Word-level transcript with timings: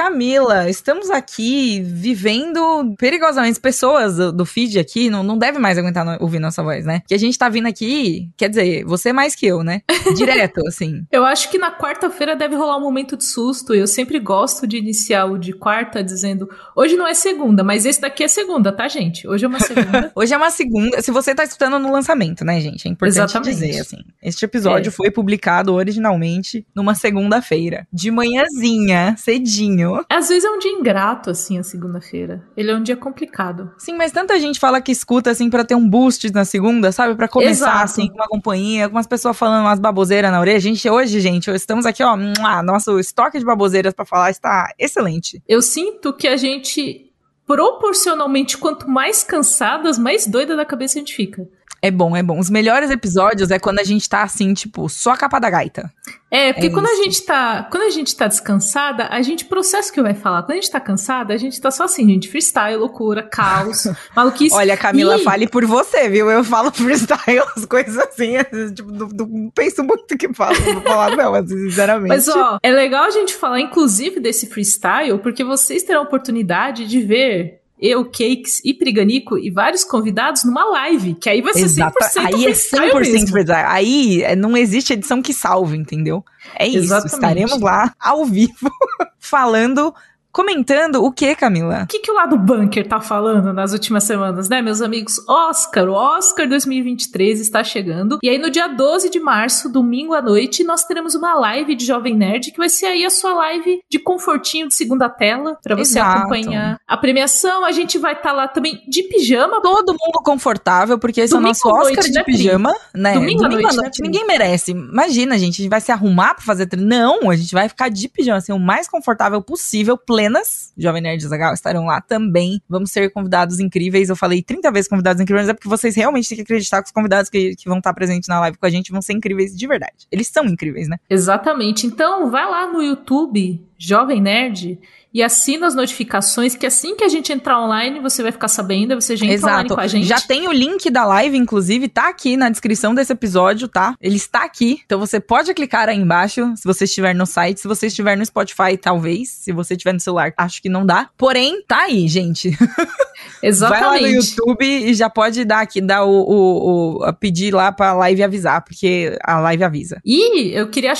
Camila. 0.00 0.66
Estamos 0.70 1.10
aqui 1.10 1.82
vivendo 1.82 2.94
perigosamente. 2.96 3.60
Pessoas 3.60 4.16
do, 4.16 4.32
do 4.32 4.46
feed 4.46 4.78
aqui 4.78 5.10
não, 5.10 5.22
não 5.22 5.36
devem 5.36 5.60
mais 5.60 5.76
aguentar 5.76 6.06
no, 6.06 6.16
ouvir 6.22 6.38
nossa 6.38 6.62
voz, 6.62 6.86
né? 6.86 7.02
Que 7.06 7.12
a 7.12 7.18
gente 7.18 7.36
tá 7.36 7.50
vindo 7.50 7.68
aqui, 7.68 8.30
quer 8.34 8.48
dizer, 8.48 8.82
você 8.86 9.12
mais 9.12 9.34
que 9.34 9.46
eu, 9.46 9.62
né? 9.62 9.82
Direto, 10.16 10.66
assim. 10.66 11.04
Eu 11.12 11.22
acho 11.26 11.50
que 11.50 11.58
na 11.58 11.70
quarta-feira 11.70 12.34
deve 12.34 12.56
rolar 12.56 12.78
um 12.78 12.80
momento 12.80 13.14
de 13.14 13.26
susto. 13.26 13.74
Eu 13.74 13.86
sempre 13.86 14.18
gosto 14.18 14.66
de 14.66 14.78
iniciar 14.78 15.26
o 15.26 15.36
de 15.36 15.52
quarta 15.52 16.02
dizendo: 16.02 16.48
hoje 16.74 16.96
não 16.96 17.06
é 17.06 17.12
segunda, 17.12 17.62
mas 17.62 17.84
esse 17.84 18.00
daqui 18.00 18.24
é 18.24 18.28
segunda, 18.28 18.72
tá, 18.72 18.88
gente? 18.88 19.28
Hoje 19.28 19.44
é 19.44 19.48
uma 19.48 19.60
segunda. 19.60 20.10
hoje 20.16 20.32
é 20.32 20.36
uma 20.38 20.50
segunda. 20.50 21.02
Se 21.02 21.10
você 21.10 21.34
tá 21.34 21.44
escutando 21.44 21.78
no 21.78 21.92
lançamento, 21.92 22.42
né, 22.42 22.58
gente? 22.58 22.88
É 22.88 22.90
importante 22.90 23.18
Exatamente. 23.18 23.50
dizer, 23.50 23.80
assim. 23.80 23.98
Este 24.22 24.46
episódio 24.46 24.88
é. 24.88 24.92
foi 24.92 25.10
publicado 25.10 25.74
originalmente 25.74 26.66
numa 26.74 26.94
segunda-feira. 26.94 27.86
De 27.92 28.10
manhãzinha, 28.10 29.14
cedinho. 29.18 29.89
Às 30.08 30.28
vezes 30.28 30.44
é 30.44 30.50
um 30.50 30.58
dia 30.58 30.72
ingrato, 30.72 31.30
assim, 31.30 31.58
a 31.58 31.62
segunda-feira. 31.62 32.42
Ele 32.56 32.70
é 32.70 32.76
um 32.76 32.82
dia 32.82 32.96
complicado. 32.96 33.72
Sim, 33.78 33.94
mas 33.96 34.12
tanta 34.12 34.38
gente 34.38 34.58
fala 34.58 34.80
que 34.80 34.92
escuta, 34.92 35.30
assim, 35.30 35.48
para 35.50 35.64
ter 35.64 35.74
um 35.74 35.88
boost 35.88 36.32
na 36.32 36.44
segunda, 36.44 36.92
sabe? 36.92 37.14
para 37.14 37.28
começar, 37.28 37.50
Exato. 37.50 37.84
assim, 37.84 38.08
com 38.08 38.14
uma 38.14 38.28
companhia, 38.28 38.84
algumas 38.84 39.06
pessoas 39.06 39.36
falando 39.36 39.62
umas 39.62 39.78
baboseiras 39.78 40.30
na 40.30 40.40
orelha. 40.40 40.60
Gente, 40.60 40.88
hoje, 40.88 41.20
gente, 41.20 41.50
estamos 41.50 41.84
aqui, 41.86 42.02
ó, 42.02 42.16
nosso 42.62 42.98
estoque 42.98 43.38
de 43.38 43.44
baboseiras 43.44 43.92
para 43.92 44.04
falar 44.04 44.30
está 44.30 44.72
excelente. 44.78 45.42
Eu 45.48 45.60
sinto 45.60 46.12
que 46.12 46.28
a 46.28 46.36
gente 46.36 47.10
proporcionalmente, 47.46 48.56
quanto 48.56 48.88
mais 48.88 49.24
cansadas, 49.24 49.98
mais 49.98 50.24
doida 50.24 50.54
da 50.54 50.64
cabeça 50.64 50.98
a 50.98 51.00
gente 51.00 51.16
fica. 51.16 51.48
É 51.82 51.90
bom, 51.90 52.14
é 52.14 52.22
bom. 52.22 52.38
Os 52.38 52.50
melhores 52.50 52.90
episódios 52.90 53.50
é 53.50 53.58
quando 53.58 53.78
a 53.78 53.84
gente 53.84 54.08
tá 54.08 54.22
assim, 54.22 54.52
tipo, 54.52 54.88
só 54.88 55.12
a 55.12 55.16
capa 55.16 55.38
da 55.38 55.48
gaita. 55.48 55.90
É, 56.30 56.52
porque 56.52 56.68
é 56.68 56.70
quando 56.70 56.86
a 56.86 56.94
gente 56.94 57.22
tá, 57.22 57.66
quando 57.70 57.84
a 57.84 57.90
gente 57.90 58.14
tá 58.14 58.28
descansada, 58.28 59.08
a 59.10 59.20
gente 59.22 59.46
processa 59.46 59.90
o 59.90 59.92
que 59.92 60.02
vai 60.02 60.14
falar. 60.14 60.42
Quando 60.42 60.52
a 60.52 60.60
gente 60.60 60.70
tá 60.70 60.78
cansada, 60.78 61.34
a 61.34 61.36
gente 61.36 61.60
tá 61.60 61.70
só 61.70 61.84
assim, 61.84 62.06
gente, 62.06 62.28
freestyle, 62.28 62.76
loucura, 62.76 63.22
caos, 63.22 63.88
maluquice. 64.14 64.54
Olha, 64.54 64.76
Camila, 64.76 65.16
e... 65.16 65.24
fale 65.24 65.48
por 65.48 65.64
você, 65.64 66.08
viu? 66.08 66.30
Eu 66.30 66.44
falo 66.44 66.70
freestyle, 66.70 67.42
as 67.56 67.64
coisas 67.64 67.96
assim, 67.98 68.34
tipo, 68.74 68.92
não, 68.92 69.08
não 69.08 69.50
penso 69.50 69.82
muito 69.82 70.16
que 70.16 70.32
falo, 70.32 70.54
vou 70.60 70.82
falar 70.82 71.16
não, 71.16 71.34
assim, 71.34 71.56
sinceramente. 71.68 72.08
Mas 72.08 72.28
ó, 72.28 72.58
é 72.62 72.70
legal 72.70 73.04
a 73.04 73.10
gente 73.10 73.34
falar 73.34 73.60
inclusive 73.60 74.20
desse 74.20 74.46
freestyle, 74.46 75.18
porque 75.18 75.42
vocês 75.42 75.82
terão 75.82 76.00
a 76.00 76.04
oportunidade 76.04 76.86
de 76.86 77.00
ver 77.00 77.59
eu, 77.80 78.04
Cakes 78.04 78.60
e 78.64 78.74
Priganico 78.74 79.38
e 79.38 79.50
vários 79.50 79.84
convidados 79.84 80.44
numa 80.44 80.64
live, 80.64 81.14
que 81.14 81.30
aí 81.30 81.40
vai 81.40 81.54
ser 81.54 81.62
Exato. 81.62 81.96
100% 81.98 82.34
Aí 82.34 82.46
é 82.46 82.50
100% 82.50 83.30
freestyle. 83.30 83.66
Aí 83.66 84.22
é, 84.22 84.36
não 84.36 84.56
existe 84.56 84.92
edição 84.92 85.22
que 85.22 85.32
salve, 85.32 85.76
entendeu? 85.76 86.22
É 86.58 86.66
isso, 86.66 86.78
Exatamente. 86.78 87.14
estaremos 87.14 87.60
lá 87.60 87.94
ao 87.98 88.24
vivo 88.26 88.70
falando 89.18 89.94
Comentando 90.32 91.04
o 91.04 91.10
que, 91.10 91.34
Camila? 91.34 91.82
O 91.82 91.86
que, 91.86 91.98
que 91.98 92.10
o 92.10 92.14
lado 92.14 92.38
bunker 92.38 92.86
tá 92.86 93.00
falando 93.00 93.52
nas 93.52 93.72
últimas 93.72 94.04
semanas, 94.04 94.48
né, 94.48 94.62
meus 94.62 94.80
amigos? 94.80 95.18
Oscar, 95.28 95.88
o 95.88 95.92
Oscar 95.92 96.48
2023 96.48 97.40
está 97.40 97.64
chegando. 97.64 98.18
E 98.22 98.28
aí, 98.28 98.38
no 98.38 98.50
dia 98.50 98.68
12 98.68 99.10
de 99.10 99.18
março, 99.18 99.68
domingo 99.68 100.14
à 100.14 100.22
noite, 100.22 100.62
nós 100.62 100.84
teremos 100.84 101.14
uma 101.16 101.34
live 101.34 101.74
de 101.74 101.84
Jovem 101.84 102.16
Nerd, 102.16 102.52
que 102.52 102.58
vai 102.58 102.68
ser 102.68 102.86
aí 102.86 103.04
a 103.04 103.10
sua 103.10 103.32
live 103.34 103.80
de 103.90 103.98
confortinho 103.98 104.68
de 104.68 104.74
segunda 104.74 105.08
tela, 105.08 105.58
para 105.62 105.74
você 105.74 105.98
Exato. 105.98 106.18
acompanhar 106.18 106.78
a 106.86 106.96
premiação. 106.96 107.64
A 107.64 107.72
gente 107.72 107.98
vai 107.98 108.12
estar 108.12 108.30
tá 108.30 108.32
lá 108.32 108.48
também 108.48 108.80
de 108.88 109.02
pijama. 109.02 109.60
Todo 109.60 109.92
mundo 109.92 110.22
confortável, 110.24 110.98
porque 110.98 111.22
esse 111.22 111.34
domingo 111.34 111.48
é 111.48 111.50
o 111.50 111.52
nosso 111.52 111.68
Oscar 111.68 111.94
noite, 111.94 112.10
de 112.10 112.18
né, 112.18 112.24
pijama, 112.24 112.74
né? 112.94 113.14
Domingo, 113.14 113.42
domingo 113.42 113.68
à 113.68 113.72
noite, 113.72 113.76
noite 113.76 114.02
né, 114.02 114.08
ninguém 114.08 114.26
merece. 114.26 114.70
Imagina, 114.70 115.36
gente, 115.36 115.54
a 115.54 115.62
gente 115.62 115.68
vai 115.68 115.80
se 115.80 115.90
arrumar 115.90 116.34
pra 116.34 116.44
fazer. 116.44 116.68
Não, 116.76 117.30
a 117.30 117.36
gente 117.36 117.52
vai 117.52 117.68
ficar 117.68 117.88
de 117.88 118.08
pijama, 118.08 118.38
assim, 118.38 118.52
o 118.52 118.58
mais 118.58 118.88
confortável 118.88 119.42
possível, 119.42 119.98
plenas. 120.20 120.72
Jovem 120.76 121.00
Nerd 121.00 121.26
Zagal 121.26 121.54
estarão 121.54 121.86
lá 121.86 122.00
também. 122.00 122.60
Vamos 122.68 122.90
ser 122.90 123.10
convidados 123.10 123.58
incríveis. 123.58 124.10
Eu 124.10 124.16
falei 124.16 124.42
30 124.42 124.70
vezes 124.70 124.88
convidados 124.88 125.20
incríveis, 125.20 125.46
mas 125.46 125.50
é 125.50 125.54
porque 125.54 125.68
vocês 125.68 125.96
realmente 125.96 126.28
têm 126.28 126.36
que 126.36 126.42
acreditar 126.42 126.82
que 126.82 126.88
os 126.88 126.92
convidados 126.92 127.30
que, 127.30 127.56
que 127.56 127.68
vão 127.68 127.78
estar 127.78 127.94
presentes 127.94 128.28
na 128.28 128.38
live 128.40 128.58
com 128.58 128.66
a 128.66 128.70
gente 128.70 128.92
vão 128.92 129.00
ser 129.00 129.14
incríveis 129.14 129.56
de 129.56 129.66
verdade. 129.66 130.06
Eles 130.12 130.28
são 130.28 130.44
incríveis, 130.44 130.88
né? 130.88 130.98
Exatamente. 131.08 131.86
Então, 131.86 132.30
vai 132.30 132.44
lá 132.44 132.70
no 132.70 132.82
YouTube, 132.82 133.66
Jovem 133.78 134.20
Nerd, 134.20 134.78
e 135.12 135.22
assina 135.22 135.66
as 135.66 135.74
notificações, 135.74 136.54
que 136.54 136.66
assim 136.66 136.94
que 136.94 137.04
a 137.04 137.08
gente 137.08 137.32
entrar 137.32 137.60
online, 137.60 138.00
você 138.00 138.22
vai 138.22 138.32
ficar 138.32 138.48
sabendo, 138.48 138.94
você 138.94 139.16
já 139.16 139.24
entra 139.24 139.34
Exato. 139.34 139.52
online 139.52 139.68
com 139.70 139.80
a 139.80 139.86
gente. 139.86 140.06
Já 140.06 140.20
tem 140.20 140.48
o 140.48 140.52
link 140.52 140.88
da 140.90 141.04
live, 141.04 141.36
inclusive, 141.36 141.88
tá 141.88 142.08
aqui 142.08 142.36
na 142.36 142.48
descrição 142.48 142.94
desse 142.94 143.12
episódio, 143.12 143.68
tá? 143.68 143.94
Ele 144.00 144.16
está 144.16 144.44
aqui. 144.44 144.80
Então 144.84 144.98
você 144.98 145.18
pode 145.18 145.52
clicar 145.54 145.88
aí 145.88 145.96
embaixo, 145.96 146.52
se 146.56 146.64
você 146.64 146.84
estiver 146.84 147.14
no 147.14 147.26
site, 147.26 147.60
se 147.60 147.68
você 147.68 147.88
estiver 147.88 148.16
no 148.16 148.24
Spotify, 148.24 148.76
talvez. 148.80 149.28
Se 149.30 149.52
você 149.52 149.74
estiver 149.74 149.92
no 149.92 150.00
celular, 150.00 150.32
acho 150.36 150.62
que 150.62 150.68
não 150.68 150.86
dá. 150.86 151.08
Porém, 151.16 151.62
tá 151.66 151.82
aí, 151.82 152.06
gente. 152.08 152.56
Exatamente. 153.42 153.82
Vai 153.82 154.00
lá 154.00 154.08
no 154.08 154.14
YouTube 154.14 154.64
e 154.64 154.94
já 154.94 155.10
pode 155.10 155.44
dar 155.44 155.60
aqui, 155.60 155.80
dar 155.80 156.04
o, 156.04 156.10
o, 156.10 157.08
o 157.08 157.12
pedir 157.14 157.52
lá 157.52 157.72
pra 157.72 157.92
live 157.94 158.22
avisar, 158.22 158.62
porque 158.62 159.18
a 159.24 159.40
live 159.40 159.64
avisa. 159.64 160.00
E 160.04 160.52
eu 160.52 160.68
queria 160.68 160.92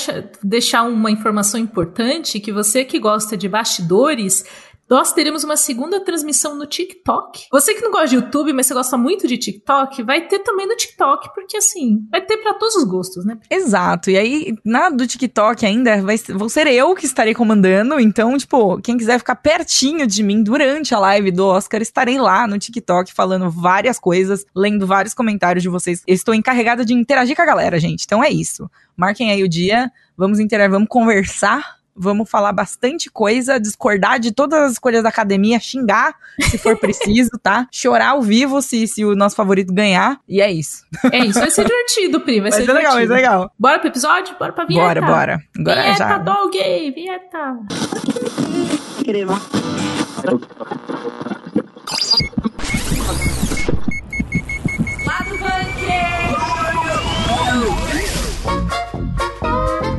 deixar 0.43 0.83
uma 0.83 1.11
informação 1.11 1.59
importante, 1.59 2.39
que 2.39 2.51
você 2.51 2.83
que 2.83 2.99
gosta 2.99 3.37
de 3.37 3.47
bastidor 3.47 4.01
seguidores 4.01 4.45
nós 4.91 5.13
teremos 5.13 5.45
uma 5.45 5.55
segunda 5.55 6.03
transmissão 6.03 6.53
no 6.57 6.65
TikTok. 6.65 7.45
Você 7.49 7.73
que 7.73 7.79
não 7.79 7.91
gosta 7.91 8.09
de 8.09 8.15
YouTube, 8.15 8.51
mas 8.51 8.67
você 8.67 8.73
gosta 8.73 8.97
muito 8.97 9.25
de 9.25 9.37
TikTok, 9.37 10.03
vai 10.03 10.27
ter 10.27 10.39
também 10.39 10.67
no 10.67 10.75
TikTok, 10.75 11.33
porque 11.33 11.55
assim, 11.55 12.05
vai 12.11 12.19
ter 12.19 12.35
para 12.35 12.55
todos 12.55 12.75
os 12.75 12.83
gostos, 12.83 13.23
né? 13.23 13.37
Exato. 13.49 14.11
E 14.11 14.17
aí, 14.17 14.53
na 14.65 14.89
do 14.89 15.07
TikTok 15.07 15.65
ainda, 15.65 16.01
vai, 16.01 16.17
vou 16.17 16.49
ser 16.49 16.67
eu 16.67 16.93
que 16.93 17.05
estarei 17.05 17.33
comandando. 17.33 18.01
Então, 18.01 18.37
tipo, 18.37 18.81
quem 18.81 18.97
quiser 18.97 19.17
ficar 19.17 19.37
pertinho 19.37 20.05
de 20.05 20.21
mim 20.21 20.43
durante 20.43 20.93
a 20.93 20.99
live 20.99 21.31
do 21.31 21.45
Oscar, 21.45 21.81
estarei 21.81 22.19
lá 22.19 22.45
no 22.45 22.59
TikTok 22.59 23.13
falando 23.13 23.49
várias 23.49 23.97
coisas, 23.97 24.45
lendo 24.53 24.85
vários 24.85 25.13
comentários 25.13 25.63
de 25.63 25.69
vocês. 25.69 26.03
estou 26.05 26.35
encarregada 26.35 26.83
de 26.83 26.93
interagir 26.93 27.33
com 27.33 27.41
a 27.41 27.45
galera, 27.45 27.79
gente. 27.79 28.03
Então 28.03 28.21
é 28.21 28.29
isso. 28.29 28.69
Marquem 28.97 29.31
aí 29.31 29.41
o 29.41 29.47
dia, 29.47 29.89
vamos 30.17 30.37
interagir, 30.37 30.71
vamos 30.71 30.89
conversar 30.89 31.80
Vamos 31.95 32.29
falar 32.29 32.51
bastante 32.51 33.09
coisa, 33.09 33.59
discordar 33.59 34.19
de 34.19 34.31
todas 34.31 34.59
as 34.61 34.71
escolhas 34.73 35.03
da 35.03 35.09
academia, 35.09 35.59
xingar 35.59 36.15
se 36.39 36.57
for 36.57 36.77
preciso, 36.79 37.31
tá? 37.41 37.67
Chorar 37.71 38.09
ao 38.09 38.21
vivo 38.21 38.61
se, 38.61 38.87
se 38.87 39.03
o 39.05 39.15
nosso 39.15 39.35
favorito 39.35 39.73
ganhar. 39.73 40.19
E 40.27 40.41
é 40.41 40.51
isso. 40.51 40.85
É 41.11 41.19
isso, 41.19 41.39
vai 41.39 41.51
ser 41.51 41.65
divertido, 41.65 42.21
Pri. 42.21 42.41
Vai, 42.41 42.51
vai 42.51 42.59
ser, 42.59 42.65
ser 42.65 42.73
legal, 42.73 42.93
vai 42.93 43.07
ser 43.07 43.13
legal. 43.13 43.51
Bora 43.57 43.79
pro 43.79 43.87
episódio? 43.89 44.35
Bora 44.37 44.53
pra 44.53 44.65
vinheta. 44.65 45.01
Bora, 45.01 45.01
bora. 45.01 45.43
Agora 45.57 45.81
vinheta, 45.81 45.97
já. 45.97 46.17
dog, 46.17 46.91
vinheta. 46.91 47.57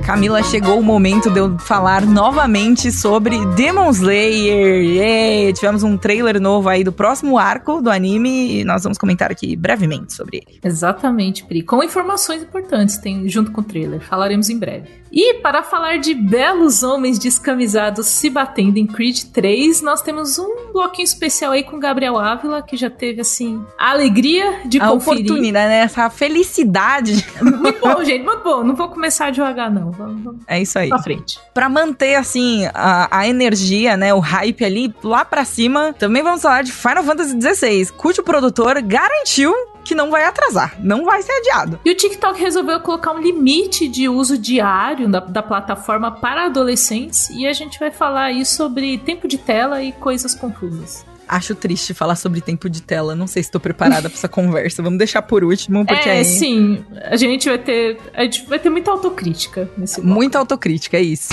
Camila, 0.04 0.42
chegou 0.42 0.80
o 0.80 0.82
momento 0.82 1.30
de 1.30 1.38
eu 1.38 1.56
falar 1.58 2.04
novamente 2.04 2.90
sobre 2.90 3.44
Demon 3.54 3.90
Slayer. 3.90 4.82
Yeah! 4.82 5.52
Tivemos 5.52 5.82
um 5.84 5.96
trailer 5.96 6.40
novo 6.40 6.68
aí 6.68 6.82
do 6.82 6.92
próximo 6.92 7.38
arco 7.38 7.80
do 7.80 7.88
anime 7.88 8.60
e 8.60 8.64
nós 8.64 8.82
vamos 8.82 8.98
comentar 8.98 9.30
aqui 9.30 9.54
brevemente 9.54 10.12
sobre 10.12 10.38
ele. 10.38 10.58
Exatamente, 10.62 11.44
Pri. 11.44 11.62
Com 11.62 11.82
informações 11.84 12.42
importantes 12.42 12.98
tem 12.98 13.28
junto 13.28 13.52
com 13.52 13.60
o 13.60 13.64
trailer. 13.64 14.00
Falaremos 14.00 14.50
em 14.50 14.58
breve. 14.58 15.02
E 15.14 15.34
para 15.34 15.62
falar 15.62 15.98
de 15.98 16.14
belos 16.14 16.82
homens 16.82 17.18
descamisados 17.18 18.06
se 18.06 18.30
batendo 18.30 18.78
em 18.78 18.86
Creed 18.86 19.24
3, 19.24 19.82
nós 19.82 20.00
temos 20.00 20.38
um 20.38 20.72
bloquinho 20.72 21.04
especial 21.04 21.52
aí 21.52 21.62
com 21.62 21.78
Gabriel 21.78 22.18
Ávila, 22.18 22.62
que 22.62 22.78
já 22.78 22.88
teve, 22.88 23.20
assim, 23.20 23.62
a 23.78 23.90
alegria 23.90 24.62
de 24.64 24.80
a 24.80 24.88
conferir. 24.88 25.24
oportunidade, 25.26 25.68
né? 25.68 25.80
Essa 25.80 26.08
felicidade. 26.08 27.26
Muito 27.42 27.78
bom, 27.78 28.02
gente, 28.02 28.24
muito 28.24 28.42
bom. 28.42 28.64
Não 28.64 28.74
vou 28.74 28.88
começar 28.88 29.30
devagar, 29.30 29.70
não. 29.70 29.91
Vamos, 29.96 30.22
vamos 30.22 30.42
é 30.46 30.60
isso 30.60 30.78
aí. 30.78 30.88
Pra 30.88 31.02
frente. 31.02 31.38
Pra 31.54 31.68
manter, 31.68 32.16
assim, 32.16 32.66
a, 32.74 33.18
a 33.18 33.28
energia, 33.28 33.96
né, 33.96 34.12
o 34.12 34.18
hype 34.18 34.64
ali 34.64 34.94
lá 35.02 35.24
pra 35.24 35.44
cima, 35.44 35.92
também 35.92 36.22
vamos 36.22 36.42
falar 36.42 36.62
de 36.62 36.72
Final 36.72 37.04
Fantasy 37.04 37.38
XVI, 37.40 37.92
cujo 37.96 38.22
produtor 38.22 38.80
garantiu 38.82 39.54
que 39.84 39.94
não 39.94 40.10
vai 40.10 40.24
atrasar, 40.24 40.76
não 40.78 41.04
vai 41.04 41.22
ser 41.22 41.32
adiado. 41.32 41.80
E 41.84 41.90
o 41.90 41.94
TikTok 41.94 42.38
resolveu 42.40 42.78
colocar 42.80 43.12
um 43.12 43.20
limite 43.20 43.88
de 43.88 44.08
uso 44.08 44.38
diário 44.38 45.08
da, 45.08 45.20
da 45.20 45.42
plataforma 45.42 46.10
para 46.10 46.46
adolescentes 46.46 47.28
e 47.30 47.46
a 47.46 47.52
gente 47.52 47.78
vai 47.78 47.90
falar 47.90 48.26
aí 48.26 48.44
sobre 48.44 48.98
tempo 48.98 49.26
de 49.26 49.38
tela 49.38 49.82
e 49.82 49.92
coisas 49.92 50.34
confusas 50.34 51.04
acho 51.28 51.54
triste 51.54 51.94
falar 51.94 52.16
sobre 52.16 52.40
tempo 52.40 52.68
de 52.68 52.82
tela. 52.82 53.14
Não 53.14 53.26
sei 53.26 53.42
se 53.42 53.48
estou 53.48 53.60
preparada 53.60 54.08
para 54.08 54.18
essa 54.18 54.28
conversa. 54.28 54.82
Vamos 54.82 54.98
deixar 54.98 55.22
por 55.22 55.44
último, 55.44 55.86
porque 55.86 56.08
é, 56.08 56.18
aí... 56.18 56.24
sim. 56.24 56.84
A 57.04 57.16
gente 57.16 57.48
vai 57.48 57.58
ter, 57.58 57.98
a 58.14 58.22
gente 58.22 58.46
vai 58.46 58.58
ter 58.58 58.70
muita 58.70 58.90
autocrítica 58.90 59.68
nesse 59.76 60.00
momento. 60.00 60.14
Muita 60.14 60.38
autocrítica, 60.38 60.96
é 60.96 61.02
isso. 61.02 61.28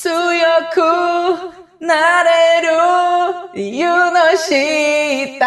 Suyoku 0.00 1.52
nareru 1.80 3.50
yunoshita 3.54 5.46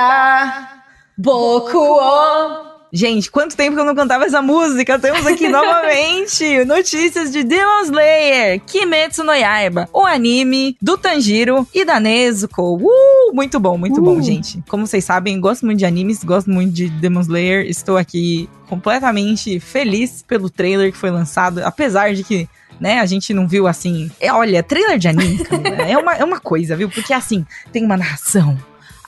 boku 1.18 1.78
o 1.78 2.69
Gente, 2.92 3.30
quanto 3.30 3.56
tempo 3.56 3.76
que 3.76 3.82
eu 3.82 3.86
não 3.86 3.94
cantava 3.94 4.26
essa 4.26 4.42
música? 4.42 4.98
Temos 4.98 5.26
aqui 5.26 5.48
novamente 5.50 6.66
notícias 6.66 7.32
de 7.32 7.44
Demon 7.44 7.84
Slayer, 7.84 8.62
Kimetsu 8.62 9.24
no 9.24 9.34
Yaiba, 9.34 9.88
o 9.94 10.02
anime 10.02 10.76
do 10.82 10.98
Tanjiro 10.98 11.68
e 11.74 11.86
da 11.86 12.00
Nezuko. 12.00 12.78
Uh, 12.78 13.34
muito 13.34 13.60
bom, 13.60 13.78
muito 13.78 14.00
uh. 14.00 14.04
bom, 14.04 14.22
gente. 14.22 14.64
Como 14.68 14.88
vocês 14.88 15.06
sabem, 15.06 15.40
gosto 15.40 15.66
muito 15.66 15.80
de 15.80 15.86
animes, 15.86 16.24
gosto 16.24 16.50
muito 16.50 16.74
de 16.74 16.90
Demon 16.90 17.22
Slayer. 17.22 17.68
Estou 17.70 17.96
aqui 17.96 18.50
completamente 18.68 19.60
feliz 19.60 20.24
pelo 20.28 20.50
trailer 20.50 20.92
que 20.92 20.98
foi 20.98 21.12
lançado, 21.12 21.60
apesar 21.64 22.14
de 22.14 22.24
que 22.24 22.50
né? 22.80 23.00
A 23.00 23.06
gente 23.06 23.34
não 23.34 23.48
viu 23.48 23.68
assim. 23.68 24.10
É, 24.20 24.32
olha, 24.32 24.64
trailer 24.64 24.98
de 24.98 25.08
anime, 25.08 25.40
é, 25.86 25.98
uma, 25.98 26.16
é 26.16 26.24
uma 26.24 26.40
coisa, 26.40 26.76
viu? 26.78 26.90
Porque 26.90 27.14
assim, 27.14 27.46
tem 27.74 27.84
uma 27.84 27.98
narração 27.98 28.58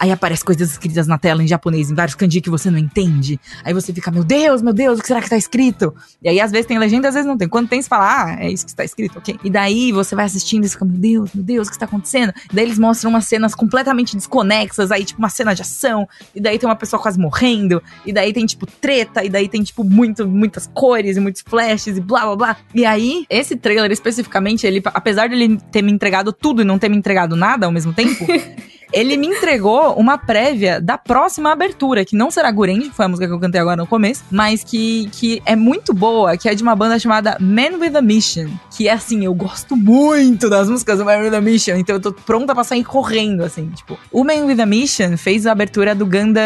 Aí 0.02 0.12
aparecem 0.12 0.44
coisas 0.44 0.72
escritas 0.72 1.06
na 1.06 1.16
tela 1.16 1.44
em 1.44 1.48
japonês, 1.48 1.92
em 1.92 1.94
vários 1.94 2.16
kanji 2.16 2.42
que 2.42 2.50
você 2.50 2.72
não 2.72 2.80
entende. 2.80 3.40
Aí 3.64 3.72
você 3.72 3.94
fica, 3.94 4.10
meu 4.10 4.24
Deus, 4.24 4.60
meu 4.60 4.74
Deus, 4.74 4.98
o 4.98 5.02
que 5.04 5.08
será 5.08 5.22
que 5.22 5.30
tá 5.30 5.38
escrito? 5.38 5.94
E 6.24 6.28
aí 6.28 6.42
às 6.42 6.52
vezes 6.52 6.66
tem 6.66 6.80
legenda, 6.80 7.08
às 7.08 7.14
vezes 7.14 7.28
não 7.28 7.38
tem. 7.38 7.48
Quando 7.48 7.70
tem, 7.70 7.80
você 7.80 7.88
fala, 7.88 8.24
ah, 8.26 8.36
é 8.40 8.52
isso 8.52 8.66
que 8.66 8.72
está 8.72 8.84
escrito, 8.84 9.20
ok. 9.20 9.40
E 9.44 9.50
daí 9.52 9.92
você 9.92 10.16
vai 10.16 10.26
assistindo 10.26 10.66
e 10.66 10.70
fica, 10.70 10.84
meu 10.84 10.98
Deus, 10.98 11.30
meu 11.36 11.44
Deus, 11.44 11.68
o 11.68 11.70
que 11.70 11.76
está 11.76 11.86
acontecendo? 11.86 12.34
E 12.52 12.56
daí 12.56 12.66
eles 12.66 12.80
mostram 12.80 13.12
umas 13.12 13.28
cenas 13.28 13.54
completamente 13.54 14.16
desconexas, 14.16 14.92
aí 14.92 15.06
tipo 15.06 15.20
uma 15.20 15.30
cena 15.30 15.54
de 15.54 15.62
ação, 15.62 16.10
e 16.34 16.42
daí 16.42 16.58
tem 16.58 16.68
uma 16.68 16.76
pessoa 16.76 17.00
quase 17.00 17.20
morrendo, 17.20 17.80
e 18.04 18.12
daí 18.12 18.34
tem 18.34 18.44
tipo 18.48 18.66
treta, 18.66 19.24
e 19.24 19.30
daí 19.30 19.48
tem 19.48 19.62
tipo 19.62 19.84
muito, 19.84 20.28
muitas 20.28 20.66
cores 20.74 21.16
e 21.16 21.20
muitos 21.20 21.44
flashes 21.48 21.96
e 21.96 22.02
blá 22.02 22.22
blá 22.22 22.36
blá. 22.36 22.58
E 22.74 22.86
aí, 22.86 23.24
esse 23.30 23.56
trailer 23.56 23.92
especificamente, 23.92 24.66
ele, 24.66 24.82
apesar 24.84 25.28
de 25.28 25.36
ele 25.36 25.60
ter 25.72 25.84
me 25.84 25.92
entregado 25.92 26.34
tudo 26.34 26.64
e 26.64 26.66
não 26.66 26.80
ter 26.80 26.90
me 26.90 26.98
entregado 26.98 27.36
nada 27.36 27.68
ao 27.68 27.72
mesmo 27.72 27.94
tempo, 27.94 28.26
ele 28.94 29.18
me 29.18 29.28
entregou 29.28 29.94
uma 29.94 30.18
prévia 30.18 30.80
da 30.80 30.98
próxima 30.98 31.52
abertura, 31.52 32.04
que 32.06 32.16
não 32.16 32.30
será 32.30 32.52
Gurendi, 32.52 32.90
que 32.90 32.96
foi 32.96 33.06
a 33.06 33.08
música 33.08 33.28
que 33.28 33.34
eu 33.34 33.40
cantei 33.40 33.60
agora 33.60 33.78
no 33.78 33.88
começo, 33.88 34.24
mas 34.30 34.64
que, 34.64 35.10
que 35.12 35.42
é 35.46 35.56
muito 35.56 35.94
boa, 35.94 36.38
que 36.38 36.50
é 36.50 36.56
de 36.56 36.64
uma 36.64 36.76
banda 36.76 37.00
chamada 37.00 37.38
Man 37.40 37.78
with 37.80 37.96
a 37.96 38.02
Mission, 38.02 38.50
que 38.76 38.88
é 38.88 38.94
assim, 38.94 39.26
eu 39.26 39.34
gosto 39.34 39.76
muito 39.76 40.50
das 40.50 40.70
músicas 40.70 41.00
do 41.00 41.06
Man 41.06 41.20
with 41.20 41.36
a 41.36 41.42
Mission, 41.42 41.76
então 41.76 41.96
eu 41.96 42.02
tô 42.02 42.12
pronta 42.12 42.54
pra 42.54 42.64
sair 42.64 42.84
correndo, 42.84 43.44
assim, 43.44 43.70
tipo. 43.70 43.98
O 44.12 44.24
Man 44.24 44.46
with 44.46 44.60
a 44.60 44.66
Mission 44.66 45.18
fez 45.18 45.46
a 45.48 45.52
abertura 45.52 45.96
do 45.96 46.06
Gundam 46.06 46.42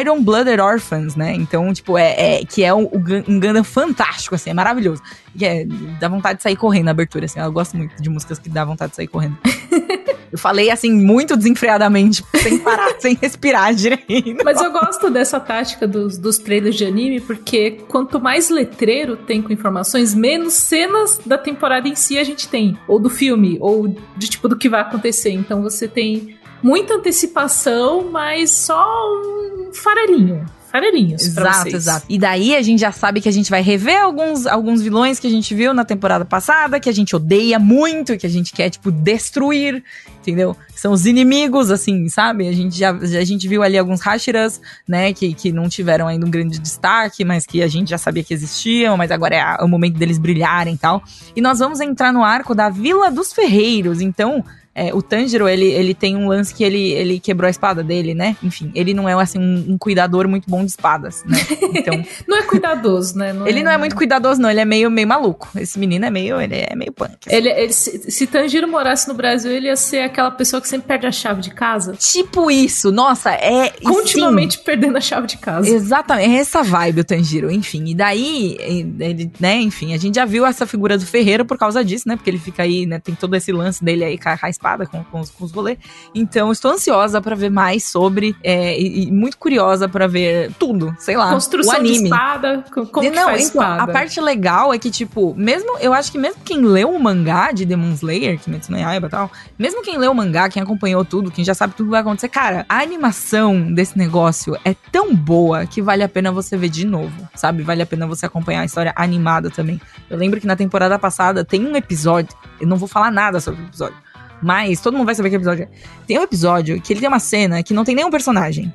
Iron 0.00 0.22
Blooded 0.22 0.60
Orphans, 0.60 1.16
né? 1.16 1.34
Então, 1.34 1.72
tipo, 1.72 1.96
é, 1.96 2.38
é 2.38 2.44
que 2.44 2.64
é 2.64 2.74
um, 2.74 2.88
um 3.28 3.40
Gundam 3.40 3.64
fantástico, 3.64 4.34
assim, 4.34 4.50
é 4.50 4.54
maravilhoso. 4.54 5.02
E 5.36 5.44
é, 5.44 5.64
dá 5.98 6.08
vontade 6.08 6.38
de 6.38 6.42
sair 6.42 6.56
correndo 6.56 6.86
na 6.86 6.90
abertura, 6.90 7.26
assim, 7.26 7.40
eu 7.40 7.52
gosto 7.52 7.76
muito 7.76 8.00
de 8.00 8.08
músicas 8.08 8.38
que 8.38 8.48
dá 8.48 8.64
vontade 8.64 8.90
de 8.90 8.96
sair 8.96 9.08
correndo. 9.08 9.36
Eu 10.34 10.38
falei 10.38 10.68
assim, 10.68 10.90
muito 10.90 11.36
desenfreadamente, 11.36 12.24
sem 12.34 12.58
parar, 12.58 12.92
sem 12.98 13.14
respirar 13.14 13.72
direito. 13.72 14.42
Mas 14.44 14.60
eu 14.60 14.72
gosto 14.72 15.08
dessa 15.08 15.38
tática 15.38 15.86
dos, 15.86 16.18
dos 16.18 16.38
trailers 16.38 16.74
de 16.74 16.84
anime, 16.84 17.20
porque 17.20 17.78
quanto 17.86 18.20
mais 18.20 18.50
letreiro 18.50 19.16
tem 19.16 19.40
com 19.40 19.52
informações, 19.52 20.12
menos 20.12 20.54
cenas 20.54 21.20
da 21.24 21.38
temporada 21.38 21.86
em 21.86 21.94
si 21.94 22.18
a 22.18 22.24
gente 22.24 22.48
tem. 22.48 22.76
Ou 22.88 22.98
do 22.98 23.08
filme, 23.08 23.58
ou 23.60 23.86
de 24.16 24.28
tipo 24.28 24.48
do 24.48 24.58
que 24.58 24.68
vai 24.68 24.80
acontecer. 24.80 25.30
Então 25.30 25.62
você 25.62 25.86
tem 25.86 26.36
muita 26.60 26.94
antecipação, 26.94 28.10
mas 28.10 28.50
só 28.50 28.84
um 29.14 29.70
farelinho 29.72 30.44
farelinhos. 30.74 31.22
Exato, 31.22 31.68
exato. 31.68 32.06
E 32.08 32.18
daí 32.18 32.56
a 32.56 32.60
gente 32.60 32.80
já 32.80 32.90
sabe 32.90 33.20
que 33.20 33.28
a 33.28 33.32
gente 33.32 33.48
vai 33.48 33.62
rever 33.62 34.02
alguns, 34.02 34.44
alguns 34.44 34.82
vilões 34.82 35.20
que 35.20 35.26
a 35.28 35.30
gente 35.30 35.54
viu 35.54 35.72
na 35.72 35.84
temporada 35.84 36.24
passada, 36.24 36.80
que 36.80 36.88
a 36.88 36.92
gente 36.92 37.14
odeia 37.14 37.60
muito, 37.60 38.18
que 38.18 38.26
a 38.26 38.30
gente 38.30 38.52
quer, 38.52 38.70
tipo, 38.70 38.90
destruir, 38.90 39.84
entendeu? 40.20 40.56
São 40.74 40.92
os 40.92 41.06
inimigos, 41.06 41.70
assim, 41.70 42.08
sabe? 42.08 42.48
A 42.48 42.52
gente 42.52 42.76
já 42.76 42.90
a 42.90 43.24
gente 43.24 43.46
viu 43.46 43.62
ali 43.62 43.78
alguns 43.78 44.00
Hashiras, 44.00 44.60
né, 44.88 45.12
que, 45.12 45.32
que 45.32 45.52
não 45.52 45.68
tiveram 45.68 46.08
ainda 46.08 46.26
um 46.26 46.30
grande 46.30 46.58
destaque, 46.58 47.24
mas 47.24 47.46
que 47.46 47.62
a 47.62 47.68
gente 47.68 47.90
já 47.90 47.98
sabia 47.98 48.24
que 48.24 48.34
existiam, 48.34 48.96
mas 48.96 49.12
agora 49.12 49.36
é, 49.36 49.38
é 49.38 49.64
o 49.64 49.68
momento 49.68 49.96
deles 49.96 50.18
brilharem 50.18 50.74
e 50.74 50.78
tal. 50.78 51.04
E 51.36 51.40
nós 51.40 51.60
vamos 51.60 51.78
entrar 51.78 52.12
no 52.12 52.24
arco 52.24 52.52
da 52.52 52.68
Vila 52.68 53.12
dos 53.12 53.32
Ferreiros, 53.32 54.00
então 54.00 54.44
é, 54.74 54.92
o 54.92 55.00
Tanjiro, 55.00 55.48
ele, 55.48 55.66
ele 55.66 55.94
tem 55.94 56.16
um 56.16 56.28
lance 56.28 56.52
que 56.52 56.64
ele, 56.64 56.90
ele 56.92 57.20
quebrou 57.20 57.46
a 57.46 57.50
espada 57.50 57.82
dele, 57.82 58.12
né? 58.12 58.36
Enfim, 58.42 58.72
ele 58.74 58.92
não 58.92 59.08
é, 59.08 59.12
assim, 59.12 59.38
um, 59.38 59.74
um 59.74 59.78
cuidador 59.78 60.26
muito 60.26 60.50
bom 60.50 60.64
de 60.64 60.70
espadas, 60.70 61.22
né? 61.24 61.38
Então... 61.74 62.02
não 62.26 62.38
é 62.38 62.42
cuidadoso, 62.42 63.16
né? 63.16 63.32
Não 63.32 63.46
ele 63.46 63.60
é, 63.60 63.62
não 63.62 63.70
é 63.70 63.78
muito 63.78 63.94
cuidadoso, 63.94 64.40
não. 64.40 64.50
Ele 64.50 64.60
é 64.60 64.64
meio, 64.64 64.90
meio 64.90 65.06
maluco. 65.06 65.48
Esse 65.56 65.78
menino 65.78 66.04
é 66.04 66.10
meio, 66.10 66.40
ele 66.40 66.56
é 66.56 66.74
meio 66.74 66.92
punk. 66.92 67.12
Assim. 67.26 67.36
Ele, 67.36 67.48
ele, 67.50 67.72
se, 67.72 68.10
se 68.10 68.26
Tanjiro 68.26 68.66
morasse 68.66 69.06
no 69.06 69.14
Brasil, 69.14 69.52
ele 69.52 69.68
ia 69.68 69.76
ser 69.76 70.00
aquela 70.00 70.30
pessoa 70.30 70.60
que 70.60 70.68
sempre 70.68 70.88
perde 70.88 71.06
a 71.06 71.12
chave 71.12 71.40
de 71.40 71.50
casa. 71.50 71.94
Tipo 71.96 72.50
isso. 72.50 72.90
Nossa, 72.90 73.30
é... 73.30 73.70
Continuamente 73.82 74.56
sim, 74.56 74.64
perdendo 74.64 74.96
a 74.96 75.00
chave 75.00 75.26
de 75.26 75.38
casa. 75.38 75.68
Exatamente. 75.68 76.30
É 76.30 76.38
essa 76.38 76.62
vibe 76.64 77.02
o 77.02 77.04
Tanjiro. 77.04 77.50
Enfim, 77.50 77.84
e 77.90 77.94
daí, 77.94 78.56
ele, 78.58 79.30
né? 79.38 79.60
Enfim, 79.60 79.94
a 79.94 79.98
gente 79.98 80.16
já 80.16 80.24
viu 80.24 80.44
essa 80.44 80.66
figura 80.66 80.98
do 80.98 81.06
Ferreiro 81.06 81.44
por 81.44 81.56
causa 81.56 81.84
disso, 81.84 82.08
né? 82.08 82.16
Porque 82.16 82.30
ele 82.30 82.38
fica 82.38 82.64
aí, 82.64 82.86
né? 82.86 82.98
Tem 82.98 83.14
todo 83.14 83.36
esse 83.36 83.52
lance 83.52 83.84
dele 83.84 84.04
aí 84.04 84.18
com 84.18 84.28
a 84.64 84.74
espada, 84.74 84.86
com, 84.86 85.04
com, 85.04 85.20
os, 85.20 85.30
com 85.30 85.44
os 85.44 85.52
rolês. 85.52 85.78
Então, 86.14 86.50
estou 86.50 86.72
ansiosa 86.72 87.20
para 87.20 87.36
ver 87.36 87.50
mais 87.50 87.84
sobre 87.84 88.34
é, 88.42 88.78
e, 88.78 89.04
e, 89.04 89.12
muito 89.12 89.36
curiosa 89.36 89.88
para 89.88 90.06
ver 90.06 90.52
tudo, 90.58 90.94
sei 90.98 91.16
lá. 91.16 91.30
Construção 91.32 91.74
o 91.74 91.76
anime. 91.76 91.98
de 91.98 92.04
espada, 92.04 92.64
como 92.72 93.10
Não, 93.10 93.24
faz 93.24 93.48
então, 93.48 93.62
espada. 93.62 93.82
A 93.82 93.86
parte 93.86 94.20
legal 94.20 94.72
é 94.72 94.78
que, 94.78 94.90
tipo, 94.90 95.34
mesmo, 95.36 95.78
eu 95.78 95.92
acho 95.92 96.10
que 96.10 96.18
mesmo 96.18 96.40
quem 96.44 96.62
leu 96.62 96.90
o 96.90 97.02
mangá 97.02 97.52
de 97.52 97.64
Demon 97.64 97.92
Slayer, 97.92 98.38
Kimetsu 98.38 98.72
no 98.72 98.78
Yaiba 98.78 99.06
e 99.06 99.10
tal, 99.10 99.30
mesmo 99.58 99.82
quem 99.82 99.98
leu 99.98 100.10
o 100.10 100.14
mangá, 100.14 100.48
quem 100.48 100.62
acompanhou 100.62 101.04
tudo, 101.04 101.30
quem 101.30 101.44
já 101.44 101.54
sabe 101.54 101.74
tudo 101.74 101.86
que 101.86 101.92
vai 101.92 102.00
acontecer, 102.00 102.28
cara, 102.28 102.64
a 102.68 102.80
animação 102.80 103.72
desse 103.72 103.98
negócio 103.98 104.56
é 104.64 104.74
tão 104.90 105.14
boa 105.14 105.66
que 105.66 105.82
vale 105.82 106.02
a 106.02 106.08
pena 106.08 106.32
você 106.32 106.56
ver 106.56 106.68
de 106.68 106.86
novo, 106.86 107.28
sabe? 107.34 107.62
Vale 107.62 107.82
a 107.82 107.86
pena 107.86 108.06
você 108.06 108.26
acompanhar 108.26 108.62
a 108.62 108.64
história 108.64 108.92
animada 108.96 109.50
também. 109.50 109.80
Eu 110.08 110.16
lembro 110.16 110.40
que 110.40 110.46
na 110.46 110.56
temporada 110.56 110.98
passada 110.98 111.44
tem 111.44 111.64
um 111.66 111.76
episódio, 111.76 112.34
eu 112.60 112.66
não 112.66 112.76
vou 112.76 112.88
falar 112.88 113.10
nada 113.10 113.40
sobre 113.40 113.62
o 113.62 113.66
episódio, 113.66 113.96
mas 114.42 114.80
todo 114.80 114.96
mundo 114.96 115.06
vai 115.06 115.14
saber 115.14 115.30
que 115.30 115.36
episódio 115.36 115.64
é. 115.64 115.68
Tem 116.06 116.18
um 116.18 116.22
episódio 116.22 116.80
que 116.80 116.92
ele 116.92 117.00
tem 117.00 117.08
uma 117.08 117.18
cena 117.18 117.62
que 117.62 117.74
não 117.74 117.84
tem 117.84 117.94
nenhum 117.94 118.10
personagem. 118.10 118.72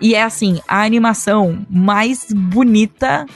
E 0.00 0.14
é 0.14 0.22
assim, 0.22 0.60
a 0.68 0.82
animação 0.82 1.66
mais 1.68 2.26
bonita 2.32 3.26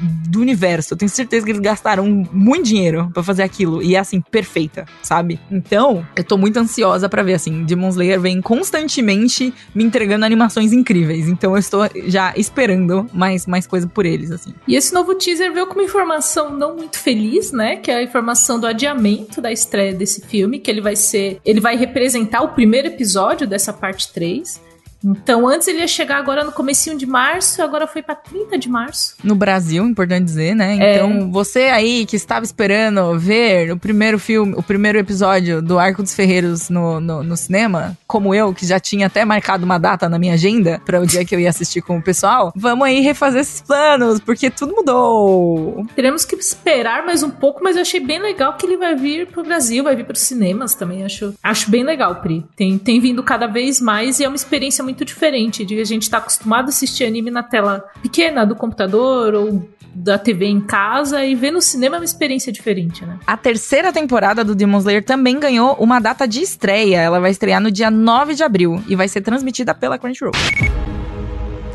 do 0.00 0.40
universo. 0.40 0.94
Eu 0.94 0.98
tenho 0.98 1.08
certeza 1.08 1.44
que 1.44 1.52
eles 1.52 1.60
gastaram 1.60 2.06
muito 2.32 2.66
dinheiro 2.66 3.10
para 3.12 3.22
fazer 3.22 3.42
aquilo. 3.42 3.82
E 3.82 3.94
é 3.94 3.98
assim, 3.98 4.20
perfeita, 4.20 4.86
sabe? 5.02 5.40
Então, 5.50 6.06
eu 6.16 6.24
tô 6.24 6.36
muito 6.36 6.58
ansiosa 6.58 7.08
para 7.08 7.22
ver, 7.22 7.34
assim. 7.34 7.64
Demon 7.64 7.88
Slayer 7.90 8.20
vem 8.20 8.40
constantemente 8.40 9.52
me 9.74 9.84
entregando 9.84 10.24
animações 10.24 10.72
incríveis. 10.72 11.28
Então 11.28 11.52
eu 11.52 11.58
estou 11.58 11.88
já 12.06 12.32
esperando 12.36 13.08
mais, 13.12 13.46
mais 13.46 13.66
coisa 13.66 13.86
por 13.86 14.06
eles, 14.06 14.30
assim. 14.30 14.54
E 14.66 14.74
esse 14.74 14.92
novo 14.92 15.14
teaser 15.14 15.52
veio 15.52 15.66
com 15.66 15.74
uma 15.74 15.84
informação 15.84 16.56
não 16.56 16.76
muito 16.76 16.98
feliz, 16.98 17.52
né? 17.52 17.76
Que 17.76 17.90
é 17.90 17.96
a 17.96 18.02
informação 18.02 18.58
do 18.58 18.66
adiamento 18.66 19.40
da 19.40 19.52
estreia 19.52 19.92
desse 19.92 20.20
filme, 20.26 20.58
que 20.58 20.70
ele 20.70 20.80
vai 20.80 20.96
ser. 20.96 21.40
Ele 21.44 21.60
vai 21.60 21.76
representar 21.76 22.42
o 22.42 22.48
primeiro 22.48 22.88
episódio 22.88 23.46
dessa 23.46 23.72
parte 23.72 24.12
3. 24.12 24.65
Então, 25.06 25.46
antes 25.46 25.68
ele 25.68 25.78
ia 25.78 25.88
chegar 25.88 26.18
agora 26.18 26.42
no 26.42 26.50
comecinho 26.50 26.98
de 26.98 27.06
março, 27.06 27.62
agora 27.62 27.86
foi 27.86 28.02
para 28.02 28.16
30 28.16 28.58
de 28.58 28.68
março. 28.68 29.14
No 29.22 29.36
Brasil, 29.36 29.84
importante 29.84 30.24
dizer, 30.24 30.54
né? 30.54 30.76
É. 30.80 30.96
Então, 30.96 31.30
você 31.30 31.64
aí 31.64 32.04
que 32.04 32.16
estava 32.16 32.44
esperando 32.44 33.16
ver 33.18 33.70
o 33.70 33.76
primeiro 33.76 34.18
filme, 34.18 34.54
o 34.56 34.62
primeiro 34.62 34.98
episódio 34.98 35.62
do 35.62 35.78
Arco 35.78 36.02
dos 36.02 36.14
Ferreiros 36.14 36.68
no, 36.68 37.00
no, 37.00 37.22
no 37.22 37.36
cinema, 37.36 37.96
como 38.06 38.34
eu, 38.34 38.52
que 38.52 38.66
já 38.66 38.80
tinha 38.80 39.06
até 39.06 39.24
marcado 39.24 39.64
uma 39.64 39.78
data 39.78 40.08
na 40.08 40.18
minha 40.18 40.34
agenda 40.34 40.80
para 40.84 41.00
o 41.00 41.06
dia 41.06 41.24
que 41.24 41.34
eu 41.34 41.40
ia 41.40 41.50
assistir 41.50 41.82
com 41.82 41.98
o 41.98 42.02
pessoal, 42.02 42.52
vamos 42.56 42.86
aí 42.86 43.00
refazer 43.00 43.42
esses 43.42 43.60
planos, 43.60 44.18
porque 44.18 44.50
tudo 44.50 44.74
mudou. 44.74 45.86
Teremos 45.94 46.24
que 46.24 46.34
esperar 46.34 47.04
mais 47.06 47.22
um 47.22 47.30
pouco, 47.30 47.62
mas 47.62 47.76
eu 47.76 47.82
achei 47.82 48.00
bem 48.00 48.18
legal 48.18 48.54
que 48.54 48.66
ele 48.66 48.76
vai 48.76 48.96
vir 48.96 49.28
pro 49.28 49.44
Brasil, 49.44 49.84
vai 49.84 49.94
vir 49.94 50.04
para 50.04 50.14
os 50.14 50.20
cinemas 50.20 50.74
também. 50.74 51.04
Acho, 51.04 51.34
acho 51.42 51.70
bem 51.70 51.84
legal, 51.84 52.16
Pri. 52.16 52.44
Tem, 52.56 52.78
tem 52.78 53.00
vindo 53.00 53.22
cada 53.22 53.46
vez 53.46 53.80
mais 53.80 54.18
e 54.18 54.24
é 54.24 54.28
uma 54.28 54.36
experiência 54.36 54.82
muito 54.82 54.95
muito 54.96 55.04
diferente 55.04 55.62
de 55.62 55.78
a 55.78 55.84
gente 55.84 56.04
estar 56.04 56.18
tá 56.18 56.22
acostumado 56.22 56.66
a 56.66 56.68
assistir 56.70 57.04
anime 57.04 57.30
na 57.30 57.42
tela 57.42 57.84
pequena 58.00 58.46
do 58.46 58.56
computador 58.56 59.34
ou 59.34 59.68
da 59.94 60.16
TV 60.16 60.46
em 60.46 60.60
casa 60.60 61.22
e 61.22 61.34
ver 61.34 61.50
no 61.50 61.60
cinema 61.60 61.96
é 61.96 61.98
uma 61.98 62.04
experiência 62.04 62.50
diferente, 62.50 63.04
né? 63.04 63.18
A 63.26 63.36
terceira 63.36 63.92
temporada 63.92 64.42
do 64.42 64.54
Demon 64.54 64.78
Slayer 64.78 65.04
também 65.04 65.38
ganhou 65.38 65.74
uma 65.74 66.00
data 66.00 66.26
de 66.26 66.40
estreia. 66.40 67.00
Ela 67.00 67.20
vai 67.20 67.30
estrear 67.30 67.60
no 67.60 67.70
dia 67.70 67.90
9 67.90 68.34
de 68.34 68.42
abril 68.42 68.82
e 68.88 68.96
vai 68.96 69.06
ser 69.06 69.20
transmitida 69.20 69.74
pela 69.74 69.98
Crunchyroll. 69.98 70.34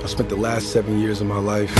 I 0.03 0.07
spent 0.07 0.29
the 0.29 0.35
last 0.35 0.67
seven 0.69 0.99
years 0.99 1.21
of 1.21 1.25
my 1.25 1.39
life 1.39 1.71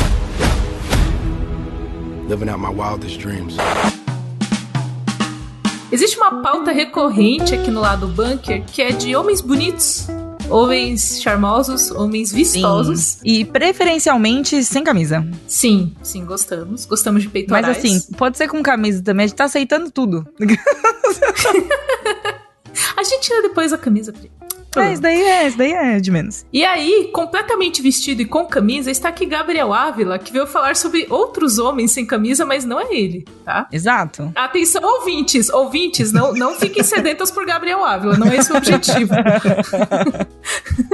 living 2.30 2.50
out 2.50 2.60
my 2.60 2.70
wildest 2.70 3.20
dreams. 3.20 3.58
Existe 5.92 6.18
uma 6.18 6.42
pauta 6.42 6.72
recorrente 6.72 7.56
aqui 7.56 7.72
no 7.72 7.82
lado 7.82 8.08
do 8.08 8.14
bunker 8.14 8.64
que 8.64 8.82
é 8.82 8.92
de 8.92 9.16
homens 9.16 9.42
bonitos 9.42 10.08
homens 10.51 11.22
charmosos, 11.22 11.91
homens 11.91 12.31
vistosos. 12.31 13.00
Sim. 13.00 13.20
E 13.24 13.46
preferencialmente 13.46 14.63
sem 14.63 14.84
camisa. 14.84 15.27
Sim, 15.48 15.96
sim, 16.01 16.25
gostamos. 16.25 16.86
Gostamos 16.86 17.24
de 17.24 17.29
peitorais. 17.29 17.65
Mas 17.67 17.77
assim, 17.77 18.01
pode 18.17 18.38
ser 18.38 18.48
com 18.48 18.62
camisa 18.62 19.01
também, 19.01 19.24
a 19.25 19.27
gente 19.27 19.38
tá 19.38 19.46
aceitando 19.46 19.89
tudo. 19.91 20.27
a 22.98 23.03
gente 23.03 23.22
tira 23.22 23.41
depois 23.41 23.74
a 23.74 23.77
camisa. 23.77 24.13
É, 24.78 24.94
isso 24.94 25.01
daí 25.01 25.22
é, 25.22 25.48
isso 25.48 25.58
daí 25.58 25.72
é 25.74 26.00
de 26.00 26.12
menos. 26.12 26.46
E 26.51 26.63
aí, 26.63 27.10
completamente 27.12 27.82
vestido 27.82 28.22
e 28.22 28.25
com 28.25 28.46
camisa, 28.46 28.90
está 28.90 29.10
aqui 29.10 29.25
Gabriel 29.25 29.74
Ávila, 29.74 30.18
que 30.18 30.32
veio 30.32 30.48
falar 30.48 30.75
sobre 30.75 31.06
outros 31.10 31.60
homens 31.60 31.92
sem 31.92 32.06
camisa, 32.06 32.46
mas 32.46 32.63
não 32.63 32.80
é 32.80 32.88
ele, 32.94 33.25
tá? 33.44 33.68
Exato. 33.72 34.32
Atenção, 34.34 34.82
ouvintes, 34.84 35.50
ouvintes, 35.50 36.13
não, 36.13 36.34
não 36.34 36.56
fiquem 36.56 36.84
sedentos 36.84 37.30
por 37.32 37.46
Gabriel 37.46 37.84
Ávila, 37.84 38.18
não 38.18 38.28
é 38.28 38.38
esse 38.38 38.51
o 38.51 38.58
objetivo. 38.58 39.13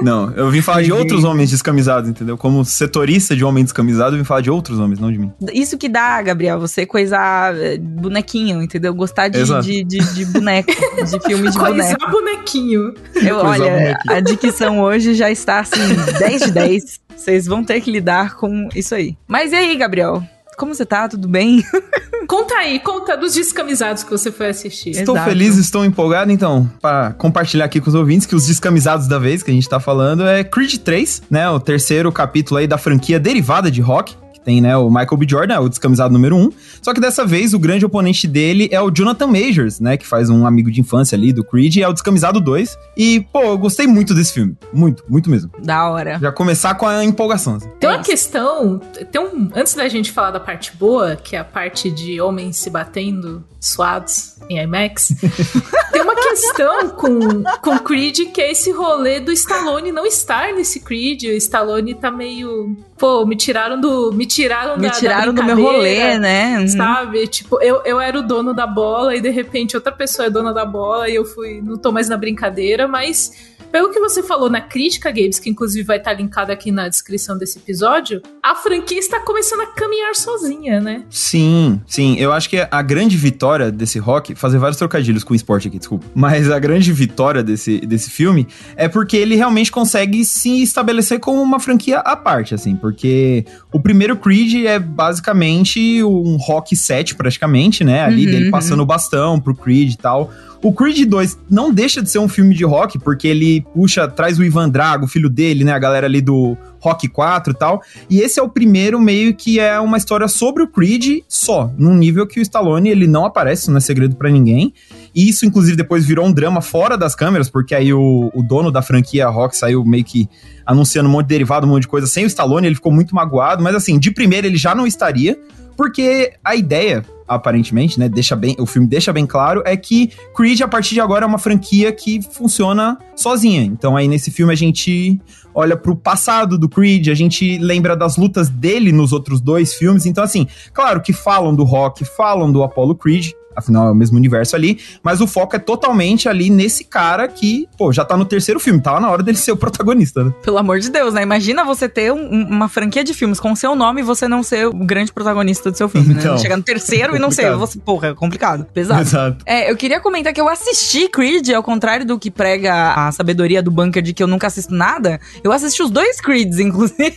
Não, 0.01 0.31
eu 0.31 0.49
vim 0.51 0.61
falar 0.61 0.83
de 0.83 0.91
outros 0.91 1.23
homens 1.23 1.49
descamisados, 1.49 2.09
entendeu? 2.09 2.37
Como 2.37 2.63
setorista 2.63 3.35
de 3.35 3.43
homem 3.43 3.63
descamisado, 3.63 4.15
eu 4.15 4.19
vim 4.19 4.25
falar 4.25 4.41
de 4.41 4.49
outros 4.51 4.79
homens, 4.79 4.99
não 4.99 5.11
de 5.11 5.17
mim. 5.17 5.31
Isso 5.53 5.77
que 5.77 5.89
dá, 5.89 6.21
Gabriel, 6.21 6.59
você 6.59 6.85
coisar 6.85 7.55
eh, 7.57 7.77
bonequinho, 7.77 8.61
entendeu? 8.61 8.93
Gostar 8.93 9.27
de, 9.27 9.43
de, 9.61 9.83
de, 9.83 9.97
de 10.13 10.25
boneco, 10.25 10.71
de 10.71 11.19
filme 11.25 11.49
de 11.49 11.57
Coisar 11.57 11.97
boneco. 11.97 12.11
bonequinho. 12.11 12.93
Eu, 13.15 13.39
Coisar 13.39 13.49
olha, 13.49 13.71
bonequinho. 13.71 14.15
a 14.15 14.19
dicção 14.19 14.81
hoje 14.81 15.13
já 15.13 15.31
está 15.31 15.59
assim, 15.59 15.79
10 16.19 16.41
de 16.43 16.51
10. 16.51 16.99
Vocês 17.15 17.45
vão 17.47 17.63
ter 17.63 17.81
que 17.81 17.89
lidar 17.91 18.35
com 18.35 18.69
isso 18.75 18.93
aí. 18.93 19.17
Mas 19.27 19.51
e 19.51 19.55
aí, 19.55 19.75
Gabriel? 19.75 20.23
Como 20.57 20.73
você 20.73 20.87
tá? 20.87 21.07
Tudo 21.07 21.27
bem? 21.27 21.63
Conta 22.27 22.55
aí, 22.55 22.79
conta 22.79 23.15
dos 23.15 23.33
descamisados 23.35 24.03
que 24.03 24.09
você 24.09 24.29
foi 24.33 24.49
assistir. 24.49 24.89
Exato. 24.89 25.11
Estou 25.11 25.17
feliz, 25.23 25.55
estou 25.55 25.85
empolgado, 25.85 26.29
então, 26.29 26.69
para 26.81 27.13
compartilhar 27.13 27.63
aqui 27.63 27.79
com 27.79 27.87
os 27.87 27.95
ouvintes 27.95 28.27
que 28.27 28.35
os 28.35 28.47
descamisados 28.47 29.07
da 29.07 29.17
vez 29.17 29.41
que 29.41 29.49
a 29.49 29.53
gente 29.53 29.69
tá 29.69 29.79
falando 29.79 30.27
é 30.27 30.43
Creed 30.43 30.75
3, 30.79 31.21
né? 31.29 31.49
O 31.49 31.57
terceiro 31.57 32.11
capítulo 32.11 32.57
aí 32.57 32.67
da 32.67 32.77
franquia 32.77 33.17
derivada 33.17 33.71
de 33.71 33.79
Rock. 33.79 34.13
Tem, 34.47 34.61
né, 34.61 34.77
o 34.77 34.89
Michael 34.89 35.17
B. 35.17 35.25
Jordan, 35.27 35.59
o 35.59 35.67
descamisado 35.67 36.13
número 36.13 36.33
um. 36.37 36.49
Só 36.81 36.93
que 36.93 37.01
dessa 37.01 37.25
vez 37.25 37.53
o 37.53 37.59
grande 37.59 37.85
oponente 37.85 38.25
dele 38.25 38.69
é 38.71 38.79
o 38.79 38.89
Jonathan 38.89 39.27
Majors, 39.27 39.81
né? 39.81 39.97
Que 39.97 40.07
faz 40.07 40.29
um 40.29 40.47
amigo 40.47 40.71
de 40.71 40.79
infância 40.79 41.17
ali 41.17 41.33
do 41.33 41.43
Creed, 41.43 41.75
e 41.75 41.83
é 41.83 41.87
o 41.89 41.91
descamisado 41.91 42.39
2. 42.39 42.77
E, 42.95 43.27
pô, 43.33 43.41
eu 43.41 43.57
gostei 43.57 43.85
muito 43.85 44.13
desse 44.13 44.31
filme. 44.31 44.55
Muito, 44.71 45.03
muito 45.09 45.29
mesmo. 45.29 45.51
Da 45.61 45.89
hora. 45.89 46.17
Já 46.17 46.31
começar 46.31 46.75
com 46.75 46.87
a 46.87 47.03
empolgação. 47.03 47.55
assim. 47.55 47.67
Tem 47.77 47.89
É 47.89 47.93
uma 47.93 48.01
questão, 48.01 48.79
tem 49.11 49.21
um, 49.21 49.49
antes 49.53 49.73
da 49.73 49.89
gente 49.89 50.13
falar 50.13 50.31
da 50.31 50.39
parte 50.39 50.71
boa, 50.77 51.17
que 51.17 51.35
é 51.35 51.39
a 51.39 51.43
parte 51.43 51.91
de 51.91 52.21
homens 52.21 52.55
se 52.55 52.69
batendo 52.69 53.43
suados 53.59 54.37
em 54.49 54.59
IMAX, 54.59 55.09
tem 55.91 56.01
uma 56.01 56.15
questão 56.15 56.89
com, 56.89 57.43
com 57.61 57.79
Creed 57.79 58.31
que 58.31 58.41
é 58.41 58.51
esse 58.51 58.71
rolê 58.71 59.19
do 59.19 59.31
Stallone 59.31 59.91
não 59.91 60.05
estar 60.05 60.53
nesse 60.53 60.79
Creed. 60.79 61.23
O 61.23 61.37
Stallone 61.37 61.93
tá 61.93 62.09
meio, 62.09 62.77
pô, 62.97 63.25
me 63.25 63.35
tiraram 63.35 63.79
do, 63.79 64.11
me 64.11 64.25
tiraram 64.25 64.75
Me 64.77 64.87
da, 64.87 64.89
tiraram 64.89 65.33
da 65.33 65.41
do 65.41 65.45
meu 65.45 65.55
rolê, 65.55 65.95
brincadeira, 65.95 66.19
né? 66.19 66.59
Uhum. 66.59 66.67
Sabe? 66.67 67.27
Tipo, 67.27 67.61
eu, 67.61 67.81
eu 67.85 67.99
era 67.99 68.17
o 68.17 68.21
dono 68.21 68.53
da 68.53 68.65
bola 68.65 69.15
e 69.15 69.21
de 69.21 69.29
repente 69.29 69.75
outra 69.75 69.91
pessoa 69.91 70.27
é 70.27 70.29
dona 70.29 70.53
da 70.53 70.65
bola 70.65 71.09
e 71.09 71.15
eu 71.15 71.25
fui, 71.25 71.61
não 71.61 71.77
tô 71.77 71.91
mais 71.91 72.09
na 72.09 72.17
brincadeira, 72.17 72.87
mas 72.87 73.31
pelo 73.71 73.89
que 73.89 73.99
você 73.99 74.23
falou 74.23 74.49
na 74.49 74.61
crítica, 74.61 75.11
Games, 75.11 75.39
que 75.39 75.49
inclusive 75.49 75.83
vai 75.83 75.97
estar 75.97 76.13
linkado 76.13 76.51
aqui 76.51 76.71
na 76.71 76.87
descrição 76.87 77.37
desse 77.37 77.57
episódio, 77.57 78.21
a 78.41 78.55
franquia 78.55 78.97
está 78.97 79.19
começando 79.19 79.61
a 79.61 79.67
caminhar 79.67 80.15
sozinha, 80.15 80.79
né? 80.79 81.03
Sim, 81.09 81.81
sim. 81.85 82.15
Eu 82.17 82.31
acho 82.31 82.49
que 82.49 82.65
a 82.69 82.81
grande 82.81 83.17
vitória 83.17 83.71
desse 83.71 83.99
rock, 83.99 84.35
fazer 84.35 84.57
vários 84.57 84.77
trocadilhos 84.77 85.23
com 85.23 85.33
o 85.33 85.35
esporte 85.35 85.67
aqui, 85.67 85.77
desculpa. 85.77 86.05
Mas 86.15 86.49
a 86.49 86.57
grande 86.59 86.93
vitória 86.93 87.43
desse, 87.43 87.79
desse 87.79 88.09
filme 88.09 88.47
é 88.75 88.87
porque 88.87 89.17
ele 89.17 89.35
realmente 89.35 89.71
consegue 89.71 90.23
se 90.23 90.61
estabelecer 90.61 91.19
como 91.19 91.41
uma 91.41 91.59
franquia 91.59 91.99
à 91.99 92.15
parte, 92.15 92.55
assim. 92.55 92.75
Porque 92.87 93.45
o 93.73 93.79
primeiro 93.81 94.15
Creed 94.15 94.65
é 94.65 94.79
basicamente 94.79 96.01
um 96.03 96.37
rock 96.37 96.73
set, 96.73 97.15
praticamente, 97.15 97.83
né? 97.83 98.01
Ali 98.01 98.25
Uhum, 98.25 98.31
dele 98.31 98.45
uhum. 98.45 98.51
passando 98.51 98.81
o 98.81 98.85
bastão 98.85 99.39
pro 99.39 99.53
Creed 99.53 99.93
e 99.93 99.97
tal. 99.97 100.31
O 100.63 100.73
Creed 100.73 101.07
2 101.07 101.37
não 101.49 101.71
deixa 101.71 102.01
de 102.01 102.09
ser 102.09 102.19
um 102.19 102.27
filme 102.27 102.55
de 102.55 102.63
rock, 102.63 102.97
porque 102.97 103.27
ele 103.27 103.61
puxa, 103.73 104.07
traz 104.07 104.39
o 104.39 104.43
Ivan 104.43 104.69
Drago, 104.69 105.05
o 105.05 105.07
filho 105.07 105.29
dele, 105.29 105.63
né? 105.63 105.73
A 105.73 105.79
galera 105.79 106.07
ali 106.07 106.21
do 106.21 106.57
Rock 106.79 107.07
4 107.07 107.51
e 107.51 107.55
tal. 107.55 107.81
E 108.09 108.21
esse 108.21 108.39
é 108.39 108.43
o 108.43 108.49
primeiro 108.49 108.99
meio 108.99 109.35
que 109.35 109.59
é 109.59 109.79
uma 109.79 109.97
história 109.97 110.27
sobre 110.27 110.63
o 110.63 110.67
Creed 110.67 111.23
só, 111.27 111.71
num 111.77 111.95
nível 111.95 112.25
que 112.25 112.39
o 112.39 112.41
Stallone 112.41 112.89
ele 112.89 113.05
não 113.05 113.25
aparece, 113.25 113.69
não 113.69 113.77
é 113.77 113.81
segredo 113.81 114.15
pra 114.15 114.29
ninguém. 114.29 114.73
Isso, 115.17 115.47
inclusive, 115.47 115.75
depois 115.75 116.05
virou 116.05 116.27
um 116.27 116.31
drama 116.31 116.61
fora 116.61 116.95
das 116.95 117.15
câmeras, 117.15 117.49
porque 117.49 117.73
aí 117.73 117.91
o, 117.91 118.29
o 118.35 118.43
dono 118.43 118.71
da 118.71 118.83
franquia 118.83 119.27
Rock 119.27 119.57
saiu 119.57 119.83
meio 119.83 120.03
que 120.03 120.29
anunciando 120.63 121.09
um 121.09 121.11
monte 121.11 121.23
de 121.23 121.29
derivado, 121.29 121.65
um 121.65 121.71
monte 121.71 121.81
de 121.81 121.87
coisa 121.87 122.05
sem 122.05 122.23
o 122.23 122.27
Stallone, 122.27 122.67
ele 122.67 122.75
ficou 122.75 122.91
muito 122.91 123.15
magoado, 123.15 123.63
mas 123.63 123.73
assim, 123.73 123.97
de 123.97 124.11
primeira 124.11 124.45
ele 124.45 124.57
já 124.57 124.75
não 124.75 124.85
estaria, 124.85 125.35
porque 125.75 126.33
a 126.43 126.55
ideia, 126.55 127.03
aparentemente, 127.27 127.99
né, 127.99 128.07
deixa 128.07 128.35
bem, 128.35 128.55
o 128.59 128.67
filme 128.67 128.87
deixa 128.87 129.11
bem 129.11 129.25
claro, 129.25 129.63
é 129.65 129.75
que 129.75 130.11
Creed, 130.35 130.61
a 130.61 130.67
partir 130.67 130.93
de 130.93 131.01
agora, 131.01 131.25
é 131.25 131.27
uma 131.27 131.39
franquia 131.39 131.91
que 131.91 132.21
funciona 132.21 132.95
sozinha. 133.15 133.63
Então 133.63 133.97
aí 133.97 134.07
nesse 134.07 134.29
filme 134.29 134.53
a 134.53 134.55
gente 134.55 135.19
olha 135.51 135.75
pro 135.75 135.95
passado 135.95 136.59
do 136.59 136.69
Creed, 136.69 137.07
a 137.07 137.15
gente 137.15 137.57
lembra 137.57 137.97
das 137.97 138.17
lutas 138.17 138.49
dele 138.49 138.91
nos 138.91 139.11
outros 139.11 139.41
dois 139.41 139.73
filmes. 139.73 140.05
Então, 140.05 140.23
assim, 140.23 140.47
claro 140.71 141.01
que 141.01 141.11
falam 141.11 141.55
do 141.55 141.63
Rock, 141.63 142.05
falam 142.05 142.51
do 142.51 142.61
Apollo 142.61 142.93
Creed, 142.93 143.31
afinal 143.57 143.87
é 143.87 143.91
o 143.91 143.95
mesmo 143.95 144.17
universo 144.17 144.55
ali, 144.55 144.79
mas 145.03 145.19
o 145.19 145.27
foco 145.27 145.55
é 145.55 145.59
totalmente 145.59 146.29
ali 146.29 146.49
nesse 146.49 146.83
cara 146.83 147.27
que, 147.27 147.67
pô, 147.77 147.91
já 147.91 148.05
tá 148.05 148.15
no 148.15 148.25
terceiro 148.25 148.59
filme, 148.59 148.79
tava 148.81 148.99
na 148.99 149.09
hora 149.09 149.23
dele 149.23 149.37
ser 149.37 149.51
o 149.51 149.57
protagonista, 149.57 150.23
né? 150.23 150.33
Pelo 150.43 150.57
amor 150.57 150.79
de 150.79 150.89
Deus, 150.89 151.13
né? 151.13 151.21
Imagina 151.23 151.63
você 151.65 151.89
ter 151.89 152.13
um- 152.13 152.17
um- 152.33 152.47
uma 152.47 152.69
franquia 152.69 153.03
de 153.03 153.13
filmes 153.13 153.39
com 153.39 153.55
seu 153.55 153.75
nome 153.75 154.01
e 154.01 154.03
você 154.03 154.27
não 154.27 154.43
ser 154.43 154.67
o 154.67 154.73
grande 154.73 155.11
protagonista 155.11 155.71
do 155.71 155.77
seu 155.77 155.89
filme, 155.89 156.13
né? 156.13 156.19
Então, 156.21 156.37
Chegar 156.37 156.55
no 156.57 156.63
terceiro 156.63 157.15
e 157.15 157.19
não 157.19 157.31
ser. 157.31 157.55
Você, 157.55 157.79
porra, 157.79 158.09
é 158.09 158.13
complicado. 158.13 158.65
Pesado. 158.73 159.01
Exato. 159.01 159.37
É, 159.45 159.69
eu 159.71 159.75
queria 159.75 159.99
comentar 159.99 160.31
que 160.33 160.39
eu 160.41 160.47
assisti 160.49 161.07
Creed, 161.09 161.49
ao 161.49 161.63
contrário 161.63 162.05
do 162.05 162.19
que 162.19 162.29
prega 162.29 162.93
a 162.93 163.11
sabedoria 163.11 163.61
do 163.63 163.71
bunker 163.71 164.01
de 164.03 164.13
que 164.13 164.21
eu 164.21 164.27
nunca 164.27 164.47
assisto 164.47 164.73
nada. 164.73 165.19
Eu 165.43 165.51
assisti 165.51 165.81
os 165.81 165.89
dois 165.89 166.19
Creeds, 166.21 166.59
inclusive. 166.59 167.15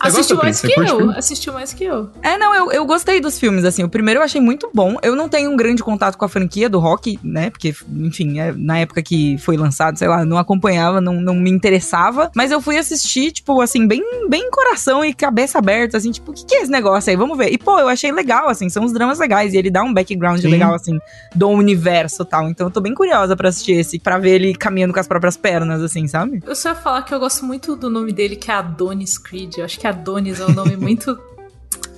Assistiu 0.00 0.36
mais 0.36 0.60
que 0.60 0.72
eu. 0.78 1.10
Assistiu 1.12 1.52
mais 1.52 1.72
que 1.72 1.84
eu. 1.84 2.10
É, 2.22 2.36
não, 2.36 2.54
eu, 2.54 2.72
eu 2.72 2.84
gostei 2.84 3.20
dos 3.20 3.38
filmes, 3.38 3.64
assim. 3.64 3.84
O 3.84 3.88
primeiro 3.88 4.18
eu 4.20 4.24
achei 4.24 4.40
muito 4.40 4.68
bom. 4.74 4.96
Eu 5.02 5.14
não 5.14 5.28
tenho 5.28 5.50
um 5.50 5.56
grande 5.56 5.71
contato 5.80 6.18
com 6.18 6.24
a 6.24 6.28
franquia 6.28 6.68
do 6.68 6.80
rock, 6.80 7.18
né? 7.22 7.50
Porque, 7.50 7.72
enfim, 7.96 8.40
é, 8.40 8.52
na 8.52 8.78
época 8.78 9.00
que 9.00 9.38
foi 9.38 9.56
lançado, 9.56 9.96
sei 9.96 10.08
lá, 10.08 10.24
não 10.24 10.36
acompanhava, 10.36 11.00
não, 11.00 11.20
não 11.20 11.34
me 11.34 11.50
interessava. 11.50 12.30
Mas 12.34 12.50
eu 12.50 12.60
fui 12.60 12.76
assistir, 12.76 13.30
tipo, 13.30 13.60
assim, 13.60 13.86
bem, 13.86 14.02
bem 14.28 14.50
coração 14.50 15.04
e 15.04 15.14
cabeça 15.14 15.58
aberta, 15.58 15.96
assim, 15.96 16.10
tipo, 16.10 16.32
o 16.32 16.34
que, 16.34 16.44
que 16.44 16.54
é 16.56 16.62
esse 16.62 16.70
negócio 16.70 17.10
aí? 17.10 17.16
Vamos 17.16 17.38
ver. 17.38 17.52
E, 17.52 17.58
pô, 17.58 17.78
eu 17.78 17.88
achei 17.88 18.10
legal, 18.10 18.48
assim, 18.48 18.68
são 18.68 18.84
os 18.84 18.92
dramas 18.92 19.20
legais. 19.20 19.54
E 19.54 19.56
ele 19.56 19.70
dá 19.70 19.82
um 19.84 19.94
background 19.94 20.40
Sim. 20.40 20.48
legal, 20.48 20.74
assim, 20.74 20.98
do 21.34 21.48
universo 21.48 22.22
e 22.22 22.26
tal. 22.26 22.48
Então 22.48 22.66
eu 22.66 22.70
tô 22.70 22.80
bem 22.80 22.94
curiosa 22.94 23.36
pra 23.36 23.48
assistir 23.48 23.72
esse, 23.72 23.98
pra 23.98 24.18
ver 24.18 24.32
ele 24.32 24.54
caminhando 24.54 24.92
com 24.92 25.00
as 25.00 25.06
próprias 25.06 25.36
pernas, 25.36 25.82
assim, 25.82 26.08
sabe? 26.08 26.42
Eu 26.46 26.56
só 26.56 26.70
ia 26.70 26.74
falar 26.74 27.02
que 27.02 27.14
eu 27.14 27.20
gosto 27.20 27.44
muito 27.44 27.76
do 27.76 27.88
nome 27.88 28.12
dele, 28.12 28.36
que 28.36 28.50
é 28.50 28.54
Adonis 28.54 29.18
Creed. 29.18 29.58
Eu 29.58 29.64
acho 29.64 29.78
que 29.78 29.86
Adonis 29.86 30.40
é 30.40 30.46
um 30.46 30.52
nome 30.52 30.76
muito. 30.76 31.18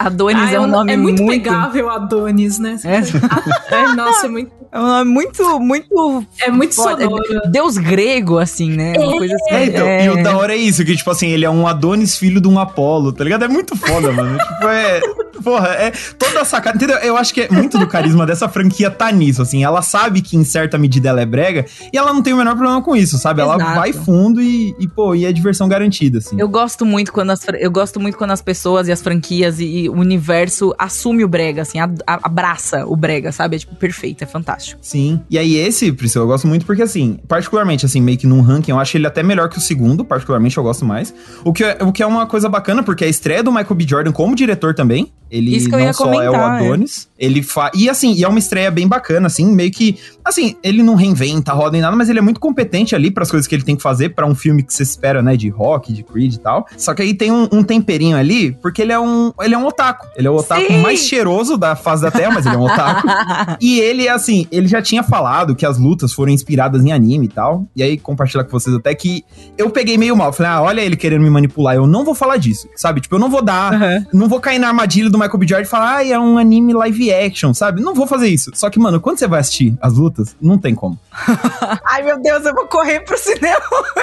Adonis 0.07 0.51
Ah, 0.51 0.53
é 0.53 0.61
um 0.61 0.67
nome 0.67 0.93
É 0.93 0.97
muito, 0.97 1.23
muito. 1.23 1.43
pegável, 1.43 1.91
Adonis, 1.91 2.59
né? 2.59 2.79
É. 2.85 3.01
É, 3.75 3.89
nossa, 3.95 4.27
é 4.27 4.29
muito, 4.29 4.53
É 4.71 4.79
um 4.79 4.87
nome 4.87 5.11
muito, 5.11 5.61
muito. 5.61 6.27
é 6.41 6.51
muito 6.51 6.75
foda. 6.75 7.05
sonoro. 7.05 7.41
Deus 7.51 7.77
grego, 7.79 8.39
assim, 8.39 8.71
né? 8.71 8.93
Uma 8.97 9.17
coisa 9.19 9.35
assim. 9.35 9.55
É, 9.55 9.65
então, 9.67 9.87
é. 9.87 10.05
e 10.07 10.11
o 10.11 10.23
da 10.23 10.37
hora 10.37 10.53
é 10.55 10.57
isso, 10.57 10.85
que, 10.85 10.95
tipo 10.97 11.11
assim, 11.11 11.29
ele 11.29 11.45
é 11.45 11.51
um 11.51 11.67
Adonis 11.67 12.17
filho 12.17 12.41
de 12.41 12.49
um 12.49 12.59
Apolo, 12.59 13.13
tá 13.13 13.25
ligado? 13.25 13.45
É 13.45 13.49
muito 13.49 13.77
foda, 13.77 14.13
mano. 14.13 14.37
tipo, 14.55 14.69
é. 14.69 15.01
Porra, 15.43 15.69
é 15.69 15.93
toda 16.19 16.41
a 16.41 16.45
sacada. 16.45 16.77
Entendeu? 16.77 16.97
Eu 16.99 17.17
acho 17.17 17.33
que 17.35 17.43
é 17.43 17.49
muito 17.51 17.79
do 17.79 17.87
carisma 17.87 18.27
dessa 18.27 18.49
franquia 18.49 18.91
tá 18.91 19.11
nisso, 19.11 19.43
assim. 19.43 19.63
Ela 19.65 19.83
sabe 19.83 20.21
que 20.23 20.37
em 20.37 20.45
certa 20.45 20.79
medida 20.79 21.09
ela 21.09 21.21
é 21.21 21.27
brega 21.27 21.65
e 21.93 21.97
ela 21.97 22.13
não 22.13 22.23
tem 22.23 22.33
o 22.33 22.37
menor 22.37 22.55
problema 22.57 22.81
com 22.83 22.95
isso, 22.97 23.19
sabe? 23.19 23.41
Ela 23.41 23.57
Exato. 23.57 23.75
vai 23.75 23.93
fundo 23.93 24.41
e, 24.41 24.75
e, 24.79 24.89
pô, 24.89 25.15
e 25.15 25.25
é 25.25 25.33
diversão 25.33 25.69
garantida, 25.69 26.19
assim. 26.19 26.37
Eu 26.39 26.49
gosto 26.49 26.85
muito 26.87 27.13
quando 27.13 27.31
as, 27.31 27.41
eu 27.59 27.71
gosto 27.71 27.99
muito 28.01 28.17
quando 28.17 28.31
as 28.31 28.43
pessoas 28.43 28.89
e 28.89 28.93
as 28.93 29.03
franquias 29.03 29.61
e, 29.61 29.65
e 29.85 29.89
o 29.89 29.95
universo 29.95 30.75
assume 30.79 31.25
o 31.25 31.29
brega, 31.29 31.63
assim, 31.63 31.79
a- 31.79 31.91
a- 32.07 32.21
abraça 32.23 32.87
o 32.87 32.97
brega, 32.97 33.33
sabe? 33.33 33.57
É 33.57 33.59
tipo 33.59 33.75
perfeito, 33.77 34.23
é 34.23 34.27
fantástico. 34.27 34.79
Sim. 34.83 35.21
E 35.31 35.39
aí 35.39 35.57
esse, 35.57 35.93
Priscila, 35.93 36.25
eu 36.25 36.29
gosto 36.29 36.47
muito 36.47 36.65
porque, 36.67 36.83
assim, 36.83 37.19
particularmente, 37.29 37.85
assim, 37.87 38.01
meio 38.01 38.19
que 38.19 38.27
num 38.27 38.41
ranking, 38.41 38.71
eu 38.71 38.79
acho 38.79 38.97
ele 38.97 39.07
até 39.07 39.23
melhor 39.23 39.49
que 39.49 39.59
o 39.59 39.61
segundo, 39.61 40.05
particularmente 40.05 40.57
eu 40.57 40.63
gosto 40.63 40.85
mais. 40.85 41.15
O 41.45 41.53
que 41.53 41.65
é, 41.65 41.79
o 41.83 41.93
que 41.93 42.03
é 42.03 42.07
uma 42.07 42.27
coisa 42.27 42.49
bacana, 42.49 42.83
porque 42.83 43.05
é 43.05 43.07
a 43.07 43.11
estreia 43.11 43.43
do 43.43 43.51
Michael 43.53 43.75
B. 43.75 43.85
Jordan 43.89 44.13
como 44.13 44.35
diretor 44.35 44.75
também. 44.75 45.13
Ele 45.35 45.57
Isso 45.57 45.69
que 45.69 45.75
eu 45.75 45.79
não 45.81 45.87
ia 45.87 45.93
só 45.93 46.05
é 46.05 46.09
o 46.09 46.33
comentar, 46.33 46.63
é. 46.63 46.65
Adonis, 46.65 47.09
ele 47.19 47.43
fa... 47.43 47.71
E 47.75 47.91
assim, 47.91 48.13
e 48.13 48.23
é 48.23 48.29
uma 48.29 48.39
estreia 48.39 48.71
bem 48.71 48.87
bacana, 48.87 49.27
assim, 49.27 49.47
meio 49.53 49.73
que... 49.73 49.99
Assim, 50.25 50.55
ele 50.63 50.83
não 50.83 50.95
reinventa 50.95 51.51
a 51.51 51.55
roda 51.55 51.73
nem 51.73 51.81
nada, 51.81 51.97
mas 51.97 52.09
ele 52.09 52.21
é 52.21 52.23
muito 52.23 52.39
competente 52.39 52.95
ali 52.95 53.11
pras 53.11 53.31
coisas 53.31 53.49
que 53.49 53.55
ele 53.55 53.65
tem 53.65 53.75
que 53.75 53.83
fazer 53.83 54.11
pra 54.11 54.27
um 54.27 54.35
filme 54.35 54.63
que 54.63 54.73
você 54.73 54.85
espera, 54.85 55.23
né, 55.23 55.37
de 55.37 55.49
rock, 55.49 55.93
de 55.93 56.05
Creed 56.05 56.35
e 56.35 56.39
tal. 56.39 56.67
Só 56.77 56.95
que 56.95 57.03
aí 57.03 57.15
tem 57.15 57.33
um, 57.33 57.49
um 57.51 57.65
temperinho 57.65 58.17
ali, 58.17 58.53
porque 58.63 58.83
ele 58.83 58.93
é 58.93 58.99
um, 58.99 59.33
ele 59.41 59.55
é 59.55 59.59
um 59.59 59.67
otaku. 59.67 60.07
Ele 60.17 60.29
é 60.29 60.31
o 60.31 60.37
otaku 60.37 60.67
Sim. 60.67 60.81
mais 60.81 61.01
cheiroso 61.01 61.57
da 61.57 61.75
face 61.75 62.03
da 62.03 62.11
Terra, 62.11 62.33
mas 62.33 62.47
ele 62.47 62.55
é 62.55 62.59
um 62.59 62.65
otaku. 62.65 63.09
E 63.61 63.81
ele, 63.81 64.09
assim, 64.09 64.47
ele 64.51 64.67
já 64.67 64.83
tinha 64.83 65.03
falado 65.03 65.55
que 65.55 65.65
as 65.65 65.79
lutas 65.79 66.13
foram 66.13 66.33
inspiradas 66.33 66.85
em 66.85 66.93
anime 66.93 67.27
e 67.27 67.29
tal. 67.29 67.67
E 67.75 67.83
aí, 67.83 67.97
compartilhar 67.97 68.45
com 68.45 68.51
vocês 68.51 68.75
até 68.75 68.95
que 68.95 69.25
eu 69.57 69.71
peguei 69.71 69.97
meio 69.97 70.17
mal. 70.17 70.33
Falei, 70.33 70.53
ah, 70.53 70.63
olha 70.63 70.81
ele 70.81 70.97
querendo 70.97 71.23
me 71.23 71.31
manipular. 71.31 71.75
Eu 71.75 71.87
não 71.87 72.05
vou 72.05 72.15
falar 72.15 72.37
disso, 72.37 72.69
sabe? 72.77 73.01
Tipo, 73.01 73.17
eu 73.17 73.19
não 73.19 73.31
vou 73.31 73.43
dar. 73.43 73.75
Aham. 73.75 74.07
Não 74.13 74.29
vou 74.29 74.41
cair 74.41 74.59
na 74.59 74.69
armadilha 74.69 75.09
do 75.11 75.19
Michael 75.25 75.39
B. 75.39 75.47
Jordan 75.47 75.63
e 75.63 75.69
fala, 75.69 75.97
ah, 75.97 76.07
é 76.07 76.19
um 76.19 76.39
anime 76.39 76.73
live 76.73 77.13
action, 77.13 77.53
sabe? 77.53 77.81
Não 77.81 77.95
vou 77.95 78.07
fazer 78.07 78.29
isso. 78.29 78.51
Só 78.55 78.71
que, 78.71 78.79
mano, 78.79 79.01
quando 79.01 79.19
você 79.19 79.27
vai 79.27 79.41
assistir 79.41 79.75
as 79.81 79.95
lutas, 79.95 80.37
não 80.41 80.59
tem 80.59 80.75
como. 80.75 80.99
Ai, 81.87 82.03
meu 82.03 82.21
Deus, 82.21 82.45
eu 82.45 82.55
vou 82.55 82.67
correr 82.67 83.01
pro 83.01 83.19
cinema. 83.19 83.61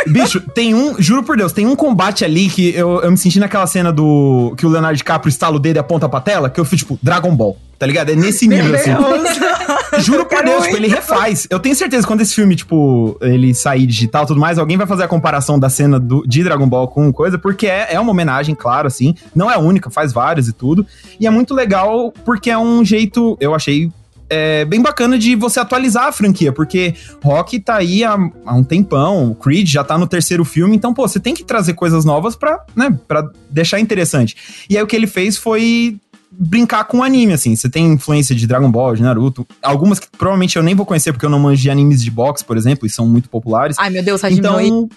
Bicho, 0.08 0.42
tem 0.42 0.74
um, 0.74 1.01
juro 1.01 1.24
por 1.24 1.38
Deus, 1.38 1.51
tem 1.51 1.66
um 1.66 1.75
combate 1.75 2.25
ali 2.25 2.50
que 2.50 2.75
eu, 2.75 3.01
eu 3.01 3.12
me 3.12 3.18
senti 3.18 3.40
naquela 3.40 3.68
cena 3.68 3.92
do. 3.92 4.54
que 4.58 4.66
o 4.66 4.70
Leonardo 4.70 4.98
DiCaprio 4.98 5.30
estala 5.30 5.56
o 5.56 5.60
dedo 5.60 5.78
e 5.78 5.80
aponta 5.80 6.10
pra 6.10 6.20
tela, 6.20 6.50
que 6.50 6.60
eu 6.60 6.66
fui 6.66 6.78
tipo, 6.78 7.00
Dragon 7.01 7.36
Ball, 7.36 7.58
tá 7.78 7.86
ligado? 7.86 8.10
É 8.10 8.16
nesse 8.16 8.48
nível, 8.48 8.75
assim. 8.75 8.92
Juro 10.00 10.25
por 10.25 10.43
Deus, 10.43 10.63
tipo, 10.63 10.77
ele 10.77 10.88
refaz. 10.88 11.48
Eu 11.50 11.60
tenho 11.60 11.75
certeza 11.75 12.03
que 12.03 12.07
quando 12.07 12.21
esse 12.21 12.33
filme, 12.33 12.55
tipo, 12.55 13.17
ele 13.21 13.53
sair 13.53 13.86
digital 13.86 14.24
e 14.24 14.27
tudo 14.27 14.39
mais, 14.39 14.57
alguém 14.57 14.77
vai 14.77 14.88
fazer 14.88 15.03
a 15.03 15.07
comparação 15.07 15.60
da 15.60 15.69
cena 15.69 16.00
do, 16.00 16.24
de 16.25 16.43
Dragon 16.43 16.67
Ball 16.67 16.88
com 16.88 17.12
coisa, 17.12 17.38
porque 17.38 17.67
é, 17.67 17.93
é 17.93 18.00
uma 18.00 18.12
homenagem, 18.12 18.55
claro, 18.55 18.88
assim. 18.88 19.15
Não 19.36 19.50
é 19.50 19.55
a 19.55 19.60
única, 19.60 19.89
faz 19.89 20.13
várias 20.13 20.48
e 20.48 20.53
tudo. 20.53 20.86
E 21.19 21.27
é 21.27 21.29
muito 21.29 21.53
legal 21.53 22.13
porque 22.25 22.50
é 22.50 22.57
um 22.57 22.83
jeito, 22.83 23.38
eu 23.39 23.53
achei 23.53 23.91
é, 24.31 24.63
bem 24.63 24.81
bacana 24.81 25.19
de 25.19 25.36
você 25.36 25.60
atualizar 25.60 26.05
a 26.05 26.12
franquia, 26.13 26.53
porque 26.53 26.95
Rock 27.21 27.60
tá 27.60 27.75
aí 27.75 28.01
há, 28.01 28.17
há, 28.45 28.55
um 28.55 28.63
tempão, 28.63 29.33
Creed 29.33 29.67
já 29.67 29.83
tá 29.83 29.98
no 29.98 30.07
terceiro 30.07 30.45
filme, 30.45 30.74
então, 30.74 30.93
pô, 30.93 31.05
você 31.05 31.19
tem 31.19 31.33
que 31.33 31.43
trazer 31.43 31.74
coisas 31.74 32.05
novas 32.05 32.33
pra, 32.33 32.63
né, 32.74 32.98
pra 33.10 33.29
deixar 33.50 33.81
interessante. 33.81 34.65
E 34.69 34.77
aí 34.77 34.83
o 34.83 34.88
que 34.88 34.95
ele 34.95 35.05
fez 35.05 35.38
foi 35.38 36.00
brincar 36.31 36.85
com 36.85 37.03
anime, 37.03 37.33
assim. 37.33 37.55
Você 37.55 37.69
tem 37.69 37.93
influência 37.93 38.33
de 38.33 38.47
Dragon 38.47 38.71
Ball, 38.71 38.95
de 38.95 39.01
Naruto, 39.01 39.45
algumas 39.61 40.00
que 40.00 40.07
provavelmente 40.17 40.55
eu 40.55 40.63
nem 40.63 40.73
vou 40.73 40.85
conhecer 40.85 41.11
porque 41.11 41.25
eu 41.25 41.29
não 41.29 41.39
manjo 41.39 41.61
de 41.61 41.69
animes 41.69 42.01
de 42.01 42.09
boxe, 42.09 42.45
por 42.45 42.57
exemplo, 42.57 42.88
e 42.88 42.89
são 42.89 43.05
muito 43.07 43.29
populares. 43.29 43.77
Ai, 43.77 43.89
meu 43.89 44.03
Deus, 44.03 44.23
Hajime 44.23 44.39
então, 44.39 44.89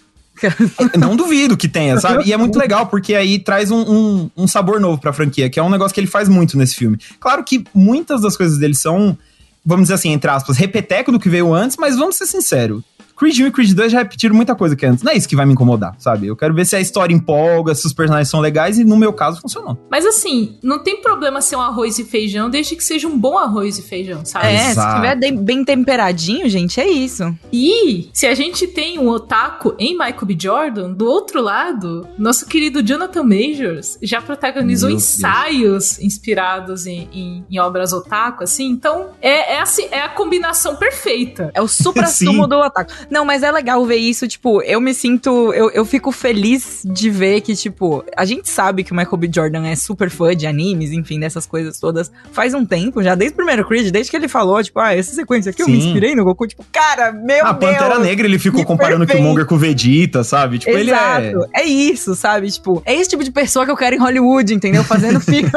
não 0.98 1.16
duvido 1.16 1.56
que 1.56 1.68
tenha, 1.68 1.98
sabe? 1.98 2.24
E 2.26 2.32
é 2.32 2.36
muito 2.36 2.58
legal, 2.58 2.86
porque 2.86 3.14
aí 3.14 3.38
traz 3.38 3.70
um, 3.70 3.80
um, 3.80 4.30
um, 4.36 4.46
sabor 4.46 4.80
novo 4.80 5.00
pra 5.00 5.12
franquia, 5.12 5.48
que 5.48 5.58
é 5.58 5.62
um 5.62 5.70
negócio 5.70 5.94
que 5.94 6.00
ele 6.00 6.06
faz 6.06 6.28
muito 6.28 6.56
nesse 6.58 6.74
filme. 6.74 6.98
Claro 7.20 7.44
que 7.44 7.64
muitas 7.74 8.22
das 8.22 8.36
coisas 8.36 8.58
dele 8.58 8.74
são, 8.74 9.16
vamos 9.64 9.84
dizer 9.84 9.94
assim, 9.94 10.10
entre 10.10 10.30
aspas, 10.30 10.56
repeteco 10.56 11.12
do 11.12 11.20
que 11.20 11.28
veio 11.28 11.54
antes, 11.54 11.76
mas 11.76 11.96
vamos 11.96 12.16
ser 12.16 12.26
sinceros. 12.26 12.82
Creed 13.16 13.40
1 13.40 13.46
e 13.46 13.50
Creed 13.50 13.72
2 13.72 13.92
já 13.92 13.98
repetiram 13.98 14.34
muita 14.34 14.54
coisa 14.54 14.74
que 14.74 14.84
antes. 14.84 15.02
Não 15.02 15.12
é 15.12 15.16
isso 15.16 15.28
que 15.28 15.36
vai 15.36 15.46
me 15.46 15.52
incomodar, 15.52 15.94
sabe? 15.98 16.26
Eu 16.26 16.36
quero 16.36 16.54
ver 16.54 16.64
se 16.66 16.76
a 16.76 16.80
história 16.80 17.14
empolga, 17.14 17.74
se 17.74 17.86
os 17.86 17.92
personagens 17.92 18.28
são 18.28 18.40
legais 18.40 18.78
e 18.78 18.84
no 18.84 18.96
meu 18.96 19.12
caso 19.12 19.40
funcionou. 19.40 19.78
Mas 19.90 20.04
assim, 20.04 20.58
não 20.62 20.82
tem 20.82 21.00
problema 21.00 21.40
ser 21.40 21.56
um 21.56 21.60
arroz 21.60 21.98
e 21.98 22.04
feijão, 22.04 22.50
desde 22.50 22.76
que 22.76 22.84
seja 22.84 23.06
um 23.06 23.18
bom 23.18 23.38
arroz 23.38 23.78
e 23.78 23.82
feijão, 23.82 24.24
sabe? 24.24 24.48
É, 24.48 24.70
Exato. 24.70 24.90
se 24.90 24.96
tiver 24.96 25.32
bem 25.42 25.64
temperadinho, 25.64 26.48
gente, 26.48 26.80
é 26.80 26.88
isso. 26.88 27.34
E 27.52 28.08
se 28.12 28.26
a 28.26 28.34
gente 28.34 28.66
tem 28.66 28.98
um 28.98 29.08
otaku 29.08 29.74
em 29.78 29.92
Michael 29.92 30.26
B. 30.26 30.36
Jordan, 30.38 30.92
do 30.92 31.06
outro 31.06 31.40
lado, 31.40 32.06
nosso 32.18 32.46
querido 32.46 32.82
Jonathan 32.82 33.22
Majors 33.22 33.98
já 34.02 34.20
protagonizou 34.20 34.88
meu 34.88 34.96
ensaios 34.96 35.96
Deus. 35.96 35.98
inspirados 36.00 36.86
em, 36.86 37.08
em, 37.12 37.44
em, 37.50 37.58
obras 37.58 37.92
otaku, 37.92 38.44
assim. 38.44 38.66
Então, 38.66 39.10
é, 39.20 39.54
é, 39.54 39.60
assim, 39.60 39.86
é 39.90 40.00
a 40.00 40.08
combinação 40.08 40.76
perfeita. 40.76 41.50
É 41.54 41.62
o 41.62 41.68
supra-sumo 41.68 42.46
do 42.46 42.56
otaku. 42.56 42.92
Não, 43.10 43.24
mas 43.24 43.42
é 43.42 43.50
legal 43.50 43.84
ver 43.84 43.96
isso, 43.96 44.26
tipo, 44.26 44.62
eu 44.62 44.80
me 44.80 44.94
sinto. 44.94 45.52
Eu, 45.52 45.70
eu 45.70 45.84
fico 45.84 46.10
feliz 46.12 46.82
de 46.84 47.10
ver 47.10 47.40
que, 47.40 47.54
tipo, 47.54 48.04
a 48.16 48.24
gente 48.24 48.48
sabe 48.48 48.84
que 48.84 48.92
o 48.92 48.96
Michael 48.96 49.16
B. 49.16 49.30
Jordan 49.32 49.66
é 49.66 49.76
super 49.76 50.10
fã 50.10 50.34
de 50.34 50.46
animes, 50.46 50.92
enfim, 50.92 51.18
dessas 51.20 51.46
coisas 51.46 51.78
todas, 51.78 52.10
faz 52.32 52.54
um 52.54 52.64
tempo 52.64 53.02
já, 53.02 53.14
desde 53.14 53.34
o 53.34 53.36
primeiro 53.36 53.66
Creed, 53.66 53.90
desde 53.90 54.10
que 54.10 54.16
ele 54.16 54.28
falou, 54.28 54.62
tipo, 54.62 54.78
ah, 54.80 54.94
essa 54.94 55.14
sequência 55.14 55.50
aqui 55.50 55.64
Sim. 55.64 55.72
eu 55.72 55.76
me 55.76 55.84
inspirei 55.84 56.14
no 56.14 56.24
Goku, 56.24 56.46
tipo, 56.46 56.64
cara, 56.72 57.12
meu 57.12 57.44
a 57.46 57.52
Deus. 57.52 57.72
A 57.72 57.78
Pantera 57.78 57.98
Negra 57.98 58.26
ele 58.26 58.38
ficou 58.38 58.64
comparando 58.64 59.06
perfeito. 59.06 59.22
Killmonger 59.22 59.46
com 59.46 59.54
o 59.54 59.58
Vegeta, 59.58 60.24
sabe? 60.24 60.58
Tipo, 60.58 60.76
Exato. 60.76 61.22
ele 61.22 61.36
é. 61.52 61.64
É 61.64 61.66
isso, 61.66 62.14
sabe? 62.14 62.50
Tipo, 62.50 62.82
é 62.84 62.94
esse 62.94 63.10
tipo 63.10 63.24
de 63.24 63.30
pessoa 63.30 63.64
que 63.64 63.70
eu 63.70 63.76
quero 63.76 63.96
em 63.96 63.98
Hollywood, 63.98 64.54
entendeu? 64.54 64.84
Fazendo 64.84 65.20
filme. 65.20 65.50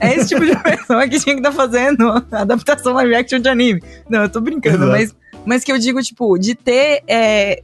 é 0.00 0.14
esse 0.14 0.28
tipo 0.28 0.44
de 0.44 0.56
pessoa 0.56 1.08
que 1.08 1.18
tinha 1.20 1.34
que 1.34 1.40
estar 1.40 1.50
tá 1.50 1.52
fazendo 1.52 2.24
adaptação 2.30 2.94
live 2.94 3.14
action 3.14 3.38
de 3.38 3.48
anime. 3.48 3.82
Não, 4.08 4.22
eu 4.22 4.28
tô 4.28 4.40
brincando, 4.40 4.76
Exato. 4.76 4.90
mas 4.90 5.14
mas 5.44 5.62
que 5.62 5.70
eu 5.70 5.78
digo, 5.78 6.00
tipo, 6.02 6.38
de 6.38 6.54
ter 6.54 7.02
é, 7.06 7.60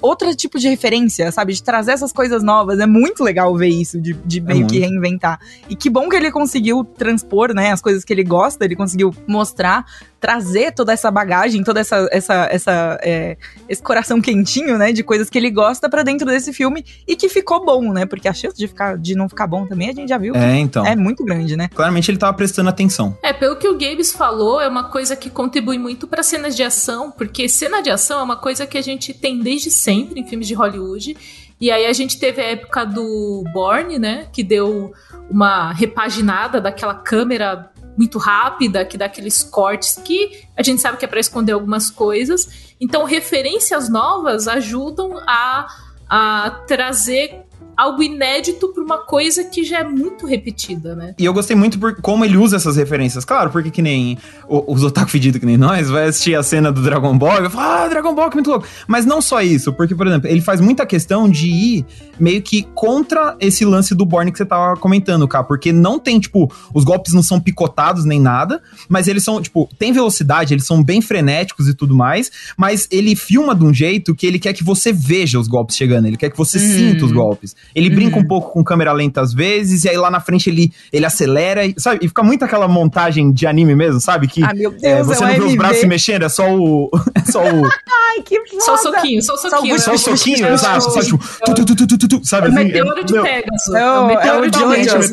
outro 0.00 0.34
tipo 0.34 0.58
de 0.58 0.68
referência, 0.68 1.30
sabe? 1.32 1.52
De 1.52 1.62
trazer 1.62 1.92
essas 1.92 2.12
coisas 2.12 2.42
novas. 2.42 2.78
É 2.78 2.86
muito 2.86 3.24
legal 3.24 3.56
ver 3.56 3.68
isso, 3.68 4.00
de, 4.00 4.12
de 4.12 4.38
é 4.38 4.42
meio 4.42 4.66
é 4.66 4.68
que 4.68 4.78
reinventar. 4.78 5.40
E 5.68 5.74
que 5.74 5.88
bom 5.88 6.08
que 6.08 6.16
ele 6.16 6.30
conseguiu 6.30 6.84
transpor, 6.84 7.54
né, 7.54 7.72
as 7.72 7.80
coisas 7.80 8.04
que 8.04 8.12
ele 8.12 8.24
gosta, 8.24 8.64
ele 8.64 8.76
conseguiu 8.76 9.14
mostrar 9.26 9.84
trazer 10.22 10.70
toda 10.70 10.92
essa 10.92 11.10
bagagem, 11.10 11.64
toda 11.64 11.80
essa, 11.80 12.08
essa, 12.12 12.48
essa 12.48 12.98
é, 13.02 13.36
esse 13.68 13.82
coração 13.82 14.20
quentinho, 14.20 14.78
né, 14.78 14.92
de 14.92 15.02
coisas 15.02 15.28
que 15.28 15.36
ele 15.36 15.50
gosta 15.50 15.90
para 15.90 16.04
dentro 16.04 16.24
desse 16.24 16.52
filme 16.52 16.84
e 17.08 17.16
que 17.16 17.28
ficou 17.28 17.64
bom, 17.64 17.92
né? 17.92 18.06
Porque 18.06 18.28
a 18.28 18.32
chance 18.32 18.56
de 18.56 18.68
ficar 18.68 18.96
de 18.96 19.16
não 19.16 19.28
ficar 19.28 19.48
bom 19.48 19.66
também 19.66 19.90
a 19.90 19.92
gente 19.92 20.08
já 20.08 20.16
viu. 20.16 20.36
É, 20.36 20.56
então. 20.58 20.86
É 20.86 20.94
muito 20.94 21.24
grande, 21.24 21.56
né? 21.56 21.68
Claramente 21.74 22.08
ele 22.08 22.18
tava 22.18 22.32
prestando 22.34 22.68
atenção. 22.68 23.18
É, 23.20 23.32
pelo 23.32 23.56
que 23.56 23.66
o 23.66 23.76
Gabes 23.76 24.12
falou, 24.12 24.60
é 24.60 24.68
uma 24.68 24.84
coisa 24.84 25.16
que 25.16 25.28
contribui 25.28 25.76
muito 25.76 26.06
para 26.06 26.22
cenas 26.22 26.54
de 26.54 26.62
ação, 26.62 27.10
porque 27.10 27.48
cena 27.48 27.82
de 27.82 27.90
ação 27.90 28.20
é 28.20 28.22
uma 28.22 28.36
coisa 28.36 28.64
que 28.64 28.78
a 28.78 28.82
gente 28.82 29.12
tem 29.12 29.40
desde 29.40 29.72
sempre 29.72 30.20
em 30.20 30.24
filmes 30.24 30.46
de 30.46 30.54
Hollywood. 30.54 31.16
E 31.60 31.68
aí 31.68 31.86
a 31.86 31.92
gente 31.92 32.18
teve 32.18 32.40
a 32.40 32.44
época 32.44 32.84
do 32.84 33.44
Borne, 33.52 33.98
né, 33.98 34.26
que 34.32 34.44
deu 34.44 34.92
uma 35.28 35.72
repaginada 35.72 36.60
daquela 36.60 36.94
câmera 36.94 37.71
muito 37.96 38.18
rápida, 38.18 38.84
que 38.84 38.96
dá 38.96 39.06
aqueles 39.06 39.42
cortes 39.42 40.00
que 40.04 40.46
a 40.56 40.62
gente 40.62 40.80
sabe 40.80 40.98
que 40.98 41.04
é 41.04 41.08
para 41.08 41.20
esconder 41.20 41.52
algumas 41.52 41.90
coisas. 41.90 42.74
Então, 42.80 43.04
referências 43.04 43.88
novas 43.88 44.48
ajudam 44.48 45.18
a, 45.26 45.66
a 46.08 46.50
trazer 46.66 47.44
algo 47.76 48.02
inédito 48.02 48.68
para 48.68 48.82
uma 48.82 48.98
coisa 48.98 49.44
que 49.44 49.64
já 49.64 49.80
é 49.80 49.84
muito 49.84 50.26
repetida, 50.26 50.94
né? 50.94 51.14
E 51.18 51.24
eu 51.24 51.32
gostei 51.32 51.56
muito 51.56 51.78
por 51.78 52.00
como 52.00 52.24
ele 52.24 52.36
usa 52.36 52.56
essas 52.56 52.76
referências. 52.76 53.24
Claro, 53.24 53.50
porque 53.50 53.70
que 53.70 53.82
nem 53.82 54.18
os 54.48 54.82
otaku 54.82 55.10
fedidos 55.10 55.40
que 55.40 55.46
nem 55.46 55.56
nós, 55.56 55.88
vai 55.88 56.08
assistir 56.08 56.34
a 56.34 56.42
cena 56.42 56.70
do 56.70 56.82
Dragon 56.82 57.16
Ball 57.16 57.38
e 57.38 57.40
vai 57.42 57.50
falar, 57.50 57.84
ah, 57.84 57.88
Dragon 57.88 58.14
Ball 58.14 58.28
que 58.30 58.36
muito 58.36 58.50
louco. 58.50 58.66
Mas 58.86 59.06
não 59.06 59.20
só 59.20 59.40
isso, 59.42 59.72
porque, 59.72 59.94
por 59.94 60.06
exemplo, 60.06 60.28
ele 60.28 60.40
faz 60.40 60.60
muita 60.60 60.86
questão 60.86 61.28
de 61.28 61.48
ir 61.48 61.86
meio 62.18 62.42
que 62.42 62.62
contra 62.74 63.36
esse 63.40 63.64
lance 63.64 63.94
do 63.94 64.04
Borne 64.04 64.30
que 64.30 64.38
você 64.38 64.46
tava 64.46 64.76
comentando, 64.76 65.26
cara, 65.26 65.44
porque 65.44 65.72
não 65.72 65.98
tem, 65.98 66.20
tipo, 66.20 66.52
os 66.72 66.84
golpes 66.84 67.12
não 67.12 67.22
são 67.22 67.40
picotados 67.40 68.04
nem 68.04 68.20
nada, 68.20 68.62
mas 68.88 69.08
eles 69.08 69.24
são, 69.24 69.40
tipo, 69.40 69.68
tem 69.78 69.92
velocidade, 69.92 70.54
eles 70.54 70.66
são 70.66 70.82
bem 70.82 71.00
frenéticos 71.00 71.68
e 71.68 71.74
tudo 71.74 71.94
mais, 71.94 72.30
mas 72.56 72.86
ele 72.90 73.16
filma 73.16 73.54
de 73.54 73.64
um 73.64 73.72
jeito 73.72 74.14
que 74.14 74.26
ele 74.26 74.38
quer 74.38 74.52
que 74.52 74.62
você 74.62 74.92
veja 74.92 75.38
os 75.38 75.48
golpes 75.48 75.76
chegando, 75.76 76.06
ele 76.06 76.16
quer 76.16 76.30
que 76.30 76.36
você 76.36 76.58
hum. 76.58 76.60
sinta 76.60 77.04
os 77.04 77.12
golpes. 77.12 77.56
Ele 77.74 77.88
uhum. 77.88 77.94
brinca 77.94 78.18
um 78.18 78.24
pouco 78.24 78.52
com 78.52 78.62
câmera 78.64 78.92
lenta 78.92 79.20
às 79.20 79.32
vezes, 79.32 79.84
e 79.84 79.88
aí 79.88 79.96
lá 79.96 80.10
na 80.10 80.20
frente 80.20 80.50
ele, 80.50 80.72
ele 80.92 81.06
acelera, 81.06 81.64
e, 81.64 81.74
sabe? 81.78 82.04
E 82.04 82.08
fica 82.08 82.22
muito 82.22 82.44
aquela 82.44 82.68
montagem 82.68 83.32
de 83.32 83.46
anime 83.46 83.74
mesmo, 83.74 84.00
sabe? 84.00 84.28
Que 84.28 84.42
ah, 84.42 84.52
meu 84.54 84.70
Deus, 84.70 84.82
é, 84.82 85.02
você 85.02 85.24
é 85.24 85.26
não 85.26 85.34
vê 85.34 85.52
os 85.52 85.56
braços 85.56 85.78
se 85.78 85.86
mexendo, 85.86 86.24
é 86.24 86.28
só 86.28 86.54
o. 86.54 86.90
É 87.14 87.20
só 87.30 87.42
o. 87.42 87.64
Ai, 87.64 88.22
que 88.24 88.38
foda. 88.46 88.60
Só 88.60 88.74
o 88.74 88.78
soquinho, 88.78 89.22
só 89.22 89.34
o 89.34 89.36
soquinho. 89.38 89.80
Só 89.80 89.94
o 89.94 89.98
soquinho, 89.98 90.46
exato. 90.48 90.90
Só 90.90 91.00
tipo. 91.00 91.18
Tu, 91.44 91.54
tu, 91.54 91.76
tu, 91.76 91.98
tu, 91.98 92.08
tu, 92.08 92.20
sabe? 92.24 92.48
Assim, 92.48 92.56
meteoro 92.56 93.04
de 93.04 93.12
Pegasus. 93.12 93.74
É 93.74 93.90
o 93.90 94.06
meteoro 94.06 94.50
de 94.50 94.58
Pegasus. 94.58 95.10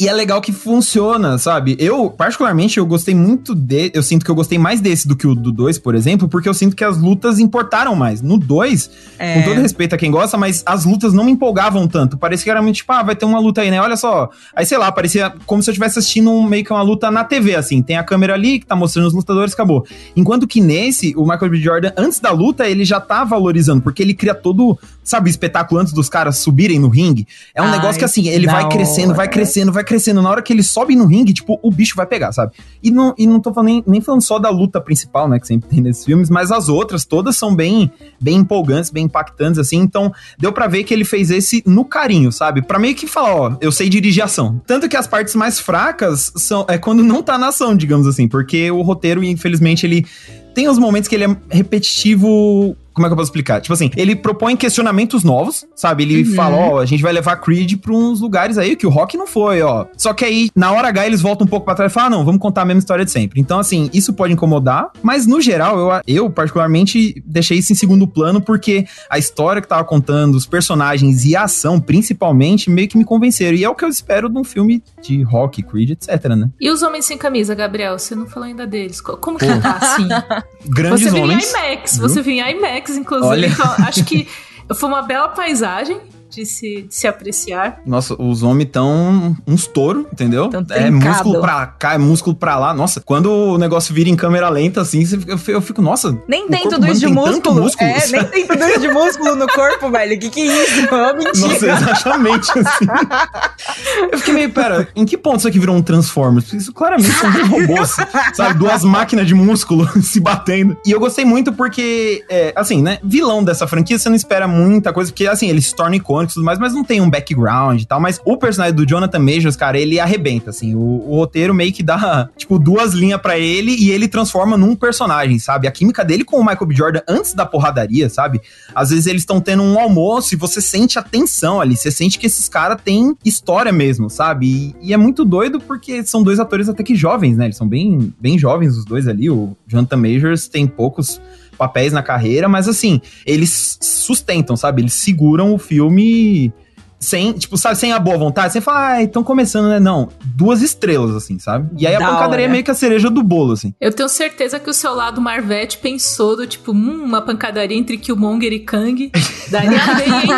E 0.00 0.08
é 0.08 0.12
legal 0.12 0.40
que 0.40 0.52
funciona, 0.52 1.38
sabe? 1.38 1.76
Eu, 1.78 2.10
particularmente, 2.10 2.78
eu 2.78 2.86
gostei 2.86 3.14
muito 3.14 3.54
de. 3.54 3.90
Eu 3.94 4.02
sinto 4.02 4.24
que 4.24 4.30
eu 4.30 4.34
gostei 4.34 4.58
mais 4.58 4.80
desse 4.80 5.08
do 5.08 5.16
que 5.16 5.26
o 5.26 5.34
do 5.34 5.50
2, 5.50 5.78
por 5.78 5.94
exemplo, 5.94 6.28
porque 6.28 6.48
eu 6.48 6.54
sinto 6.54 6.76
que 6.76 6.84
as 6.84 6.96
lutas 6.98 7.38
importaram 7.38 7.94
mais. 7.94 8.22
No 8.22 8.38
2, 8.38 8.90
é... 9.18 9.34
com 9.34 9.48
todo 9.48 9.60
respeito 9.60 9.94
a 9.94 9.98
quem 9.98 10.10
gosta, 10.10 10.36
mas 10.36 10.57
as 10.66 10.84
lutas 10.84 11.12
não 11.12 11.24
me 11.24 11.32
empolgavam 11.32 11.86
tanto. 11.88 12.16
Parecia 12.16 12.44
que 12.44 12.50
era 12.50 12.62
muito 12.62 12.76
tipo, 12.76 12.92
ah, 12.92 13.02
vai 13.02 13.16
ter 13.16 13.24
uma 13.24 13.38
luta 13.38 13.60
aí, 13.60 13.70
né? 13.70 13.80
Olha 13.80 13.96
só. 13.96 14.30
Aí, 14.54 14.64
sei 14.64 14.78
lá, 14.78 14.90
parecia 14.90 15.32
como 15.46 15.62
se 15.62 15.70
eu 15.70 15.72
estivesse 15.72 15.98
assistindo 15.98 16.30
um, 16.30 16.42
meio 16.42 16.64
que 16.64 16.72
uma 16.72 16.82
luta 16.82 17.10
na 17.10 17.24
TV, 17.24 17.54
assim. 17.54 17.82
Tem 17.82 17.96
a 17.96 18.02
câmera 18.02 18.34
ali 18.34 18.58
que 18.58 18.66
tá 18.66 18.76
mostrando 18.76 19.06
os 19.06 19.14
lutadores, 19.14 19.54
acabou. 19.54 19.86
Enquanto 20.16 20.46
que 20.46 20.60
nesse, 20.60 21.14
o 21.16 21.22
Michael 21.22 21.50
B. 21.50 21.58
Jordan, 21.58 21.92
antes 21.96 22.20
da 22.20 22.30
luta, 22.30 22.68
ele 22.68 22.84
já 22.84 23.00
tá 23.00 23.24
valorizando, 23.24 23.82
porque 23.82 24.02
ele 24.02 24.14
cria 24.14 24.34
todo, 24.34 24.78
sabe, 25.02 25.30
espetáculo 25.30 25.80
antes 25.80 25.92
dos 25.92 26.08
caras 26.08 26.38
subirem 26.38 26.78
no 26.78 26.88
ringue. 26.88 27.26
É 27.54 27.62
um 27.62 27.66
Ai, 27.66 27.72
negócio 27.72 27.98
que, 27.98 28.04
assim, 28.04 28.28
ele 28.28 28.46
vai 28.46 28.68
crescendo, 28.68 29.14
vai 29.14 29.28
crescendo, 29.28 29.72
vai 29.72 29.84
crescendo. 29.84 30.22
Na 30.22 30.30
hora 30.30 30.42
que 30.42 30.52
ele 30.52 30.62
sobe 30.62 30.94
no 30.96 31.06
ringue, 31.06 31.32
tipo, 31.32 31.58
o 31.62 31.70
bicho 31.70 31.94
vai 31.96 32.06
pegar, 32.06 32.32
sabe? 32.32 32.52
E 32.82 32.90
não, 32.90 33.14
e 33.18 33.26
não 33.26 33.40
tô 33.40 33.52
falando 33.52 33.68
nem, 33.68 33.84
nem 33.86 34.00
falando 34.00 34.22
só 34.22 34.38
da 34.38 34.50
luta 34.50 34.80
principal, 34.80 35.28
né, 35.28 35.38
que 35.38 35.46
sempre 35.46 35.68
tem 35.68 35.80
nesses 35.80 36.04
filmes, 36.04 36.30
mas 36.30 36.50
as 36.50 36.68
outras 36.68 37.04
todas 37.04 37.36
são 37.36 37.54
bem, 37.54 37.90
bem 38.20 38.36
empolgantes, 38.38 38.90
bem 38.90 39.04
impactantes, 39.04 39.58
assim. 39.58 39.78
Então, 39.78 40.12
deu 40.38 40.47
para 40.52 40.66
ver 40.66 40.84
que 40.84 40.92
ele 40.92 41.04
fez 41.04 41.30
esse 41.30 41.62
no 41.66 41.84
carinho, 41.84 42.30
sabe? 42.32 42.62
Pra 42.62 42.78
meio 42.78 42.94
que 42.94 43.06
falar, 43.06 43.34
ó, 43.34 43.56
eu 43.60 43.72
sei 43.72 43.88
dirigir 43.88 44.22
ação. 44.22 44.60
Tanto 44.66 44.88
que 44.88 44.96
as 44.96 45.06
partes 45.06 45.34
mais 45.34 45.58
fracas 45.60 46.32
são 46.36 46.64
é 46.68 46.78
quando 46.78 47.02
não 47.02 47.22
tá 47.22 47.38
na 47.38 47.48
ação, 47.48 47.76
digamos 47.76 48.06
assim, 48.06 48.28
porque 48.28 48.70
o 48.70 48.82
roteiro, 48.82 49.22
infelizmente, 49.22 49.86
ele 49.86 50.06
tem 50.54 50.68
os 50.68 50.78
momentos 50.78 51.08
que 51.08 51.14
ele 51.14 51.24
é 51.24 51.36
repetitivo 51.50 52.76
Como 52.98 53.06
é 53.06 53.08
que 53.08 53.12
eu 53.12 53.16
posso 53.16 53.28
explicar? 53.28 53.60
Tipo 53.60 53.72
assim, 53.74 53.90
ele 53.96 54.14
propõe 54.16 54.56
questionamentos 54.56 55.22
novos, 55.24 55.64
sabe? 55.74 56.02
Ele 56.02 56.28
Uhum. 56.28 56.34
fala, 56.34 56.56
ó, 56.56 56.78
a 56.80 56.86
gente 56.86 57.02
vai 57.02 57.12
levar 57.12 57.36
Creed 57.36 57.76
pra 57.78 57.92
uns 57.94 58.20
lugares 58.20 58.58
aí 58.58 58.74
que 58.76 58.86
o 58.86 58.90
rock 58.90 59.16
não 59.16 59.26
foi, 59.26 59.62
ó. 59.62 59.86
Só 59.96 60.12
que 60.12 60.24
aí, 60.24 60.50
na 60.54 60.72
hora 60.72 60.88
H, 60.88 61.06
eles 61.06 61.20
voltam 61.22 61.46
um 61.46 61.48
pouco 61.48 61.64
pra 61.64 61.74
trás 61.74 61.90
e 61.90 61.94
falam, 61.94 62.06
ah, 62.08 62.10
não, 62.18 62.24
vamos 62.24 62.40
contar 62.40 62.62
a 62.62 62.64
mesma 62.64 62.80
história 62.80 63.04
de 63.04 63.10
sempre. 63.10 63.40
Então, 63.40 63.58
assim, 63.58 63.88
isso 63.92 64.12
pode 64.12 64.32
incomodar, 64.32 64.90
mas 65.02 65.26
no 65.26 65.40
geral, 65.40 65.78
eu, 65.78 66.02
eu 66.24 66.30
particularmente 66.30 67.22
deixei 67.24 67.58
isso 67.58 67.72
em 67.72 67.76
segundo 67.76 68.06
plano, 68.06 68.40
porque 68.40 68.86
a 69.08 69.18
história 69.18 69.62
que 69.62 69.68
tava 69.68 69.84
contando, 69.84 70.34
os 70.34 70.46
personagens 70.46 71.24
e 71.24 71.36
a 71.36 71.44
ação, 71.44 71.78
principalmente, 71.80 72.70
meio 72.70 72.88
que 72.88 72.98
me 72.98 73.04
convenceram. 73.04 73.56
E 73.56 73.64
é 73.64 73.68
o 73.68 73.74
que 73.74 73.84
eu 73.84 73.88
espero 73.88 74.28
de 74.28 74.38
um 74.38 74.44
filme 74.44 74.82
de 75.02 75.22
rock, 75.22 75.62
Creed, 75.62 75.90
etc, 75.90 76.24
né? 76.36 76.48
E 76.60 76.70
os 76.70 76.82
Homens 76.82 77.04
Sem 77.04 77.16
Camisa, 77.18 77.54
Gabriel? 77.54 77.98
Você 77.98 78.14
não 78.14 78.26
falou 78.26 78.48
ainda 78.48 78.66
deles. 78.66 79.00
Co- 79.00 79.16
Como 79.16 79.38
que 79.38 79.46
tá 79.46 79.78
assim? 79.80 80.08
Grandes 80.68 81.02
Você 81.02 81.10
vinha 81.10 81.20
em 81.20 81.24
homens. 81.24 81.50
IMAX, 81.50 81.98
viu? 81.98 82.08
você 82.08 82.22
vinha 82.22 82.50
em 82.50 82.56
IMAX, 82.58 82.87
inclusive. 82.96 83.28
Olha. 83.28 83.46
Então, 83.46 83.74
acho 83.86 84.04
que 84.04 84.28
foi 84.74 84.88
uma 84.88 85.02
bela 85.02 85.28
paisagem 85.28 86.00
de 86.38 86.46
se, 86.46 86.82
de 86.82 86.94
se 86.94 87.06
apreciar. 87.06 87.80
Nossa, 87.84 88.20
os 88.20 88.42
homens 88.42 88.70
tão 88.70 89.36
uns 89.46 89.66
touro, 89.66 90.06
entendeu? 90.12 90.48
Tão 90.48 90.64
é 90.70 90.90
músculo 90.90 91.40
pra 91.40 91.66
cá, 91.66 91.94
é 91.94 91.98
músculo 91.98 92.36
pra 92.36 92.58
lá. 92.58 92.72
Nossa, 92.72 93.00
quando 93.00 93.30
o 93.30 93.58
negócio 93.58 93.94
vira 93.94 94.08
em 94.08 94.16
câmera 94.16 94.48
lenta, 94.48 94.80
assim, 94.80 95.02
eu 95.26 95.60
fico, 95.60 95.82
noça. 95.82 96.16
Nem 96.28 96.48
tem 96.48 96.68
tudo 96.68 96.86
isso 96.86 97.00
de 97.00 97.06
músculo. 97.08 97.62
músculo? 97.62 97.90
É, 97.90 98.06
nem 98.08 98.24
tem 98.24 98.46
tudo 98.46 98.64
isso 98.64 98.80
de 98.80 98.88
músculo 98.88 99.34
no 99.34 99.46
corpo, 99.48 99.90
velho. 99.92 100.18
Que 100.18 100.30
que 100.30 100.40
é 100.40 100.64
isso? 100.64 100.94
É 100.94 101.12
mentira. 101.12 101.48
Nossa, 101.48 101.66
exatamente 101.66 102.50
assim. 102.58 102.86
Eu 104.12 104.18
fiquei 104.18 104.34
meio, 104.34 104.50
pera, 104.50 104.88
em 104.94 105.04
que 105.04 105.16
ponto 105.16 105.38
isso 105.38 105.48
aqui 105.48 105.58
virou 105.58 105.76
um 105.76 105.82
Transformers? 105.82 106.52
Isso 106.52 106.72
claramente 106.72 107.12
são 107.12 107.30
dois 107.30 107.48
robôs, 107.48 107.96
sabe? 108.34 108.58
Duas 108.58 108.84
máquinas 108.84 109.26
de 109.26 109.34
músculo 109.34 109.88
se 110.02 110.20
batendo. 110.20 110.76
E 110.86 110.90
eu 110.90 111.00
gostei 111.00 111.24
muito 111.24 111.52
porque, 111.52 112.24
é, 112.28 112.52
assim, 112.56 112.82
né? 112.82 112.98
Vilão 113.02 113.42
dessa 113.42 113.66
franquia, 113.66 113.98
você 113.98 114.08
não 114.08 114.16
espera 114.16 114.46
muita 114.46 114.92
coisa, 114.92 115.10
porque, 115.10 115.26
assim, 115.26 115.48
ele 115.48 115.60
se 115.60 115.74
torna 115.74 115.96
icônico 115.96 116.27
e 116.32 116.34
tudo 116.34 116.44
mais, 116.44 116.58
mas 116.58 116.72
não 116.72 116.84
tem 116.84 117.00
um 117.00 117.10
background 117.10 117.80
e 117.80 117.86
tal. 117.86 118.00
Mas 118.00 118.20
o 118.24 118.36
personagem 118.36 118.74
do 118.74 118.86
Jonathan 118.86 119.18
Majors, 119.18 119.56
cara, 119.56 119.78
ele 119.78 119.98
arrebenta, 120.00 120.50
assim. 120.50 120.74
O, 120.74 121.04
o 121.08 121.16
roteiro 121.16 121.54
meio 121.54 121.72
que 121.72 121.82
dá, 121.82 122.28
tipo, 122.36 122.58
duas 122.58 122.92
linhas 122.92 123.20
pra 123.20 123.38
ele 123.38 123.74
e 123.74 123.90
ele 123.90 124.08
transforma 124.08 124.56
num 124.56 124.74
personagem, 124.74 125.38
sabe? 125.38 125.66
A 125.66 125.70
química 125.70 126.04
dele 126.04 126.24
com 126.24 126.36
o 126.36 126.44
Michael 126.44 126.66
B. 126.66 126.74
Jordan 126.74 127.00
antes 127.08 127.34
da 127.34 127.46
porradaria, 127.46 128.08
sabe? 128.08 128.40
Às 128.74 128.90
vezes 128.90 129.06
eles 129.06 129.22
estão 129.22 129.40
tendo 129.40 129.62
um 129.62 129.78
almoço 129.78 130.34
e 130.34 130.36
você 130.36 130.60
sente 130.60 130.98
a 130.98 131.02
tensão 131.02 131.60
ali, 131.60 131.76
você 131.76 131.90
sente 131.90 132.18
que 132.18 132.26
esses 132.26 132.48
caras 132.48 132.80
têm 132.82 133.16
história 133.24 133.72
mesmo, 133.72 134.08
sabe? 134.08 134.74
E, 134.80 134.88
e 134.88 134.92
é 134.92 134.96
muito 134.96 135.24
doido 135.24 135.60
porque 135.60 136.04
são 136.04 136.22
dois 136.22 136.40
atores 136.40 136.68
até 136.68 136.82
que 136.82 136.94
jovens, 136.94 137.36
né? 137.36 137.46
Eles 137.46 137.56
são 137.56 137.68
bem, 137.68 138.12
bem 138.20 138.38
jovens 138.38 138.76
os 138.76 138.84
dois 138.84 139.08
ali. 139.08 139.30
O 139.30 139.56
Jonathan 139.66 139.96
Majors 139.96 140.48
tem 140.48 140.66
poucos 140.66 141.20
papéis 141.58 141.92
na 141.92 142.02
carreira, 142.02 142.48
mas 142.48 142.68
assim, 142.68 143.00
eles 143.26 143.78
sustentam, 143.82 144.56
sabe? 144.56 144.80
Eles 144.82 144.94
seguram 144.94 145.52
o 145.52 145.58
filme 145.58 146.52
sem, 147.00 147.32
tipo, 147.32 147.56
sabe, 147.56 147.76
sem 147.76 147.92
a 147.92 147.98
boa 147.98 148.18
vontade, 148.18 148.52
sem 148.52 148.60
falar, 148.60 148.94
ah, 148.94 149.02
estão 149.02 149.22
começando, 149.22 149.68
né? 149.68 149.78
Não, 149.78 150.08
duas 150.34 150.62
estrelas, 150.62 151.14
assim, 151.14 151.38
sabe? 151.38 151.68
E 151.78 151.86
aí 151.86 151.94
a 151.94 151.98
Da 152.00 152.06
pancadaria 152.06 152.44
é 152.44 152.46
hora. 152.46 152.52
meio 152.52 152.64
que 152.64 152.70
a 152.72 152.74
cereja 152.74 153.08
do 153.08 153.22
bolo, 153.22 153.52
assim. 153.52 153.72
Eu 153.80 153.92
tenho 153.92 154.08
certeza 154.08 154.58
que 154.58 154.68
o 154.68 154.74
seu 154.74 154.94
lado 154.94 155.20
Marvete 155.20 155.78
pensou 155.78 156.36
do 156.36 156.46
tipo, 156.46 156.72
hum, 156.72 157.04
uma 157.04 157.22
pancadaria 157.22 157.76
entre 157.76 157.98
Killmonger 157.98 158.52
e 158.52 158.60
Kang. 158.60 159.12
Daria 159.50 159.94
bem, 159.94 160.08
hein? 160.08 160.28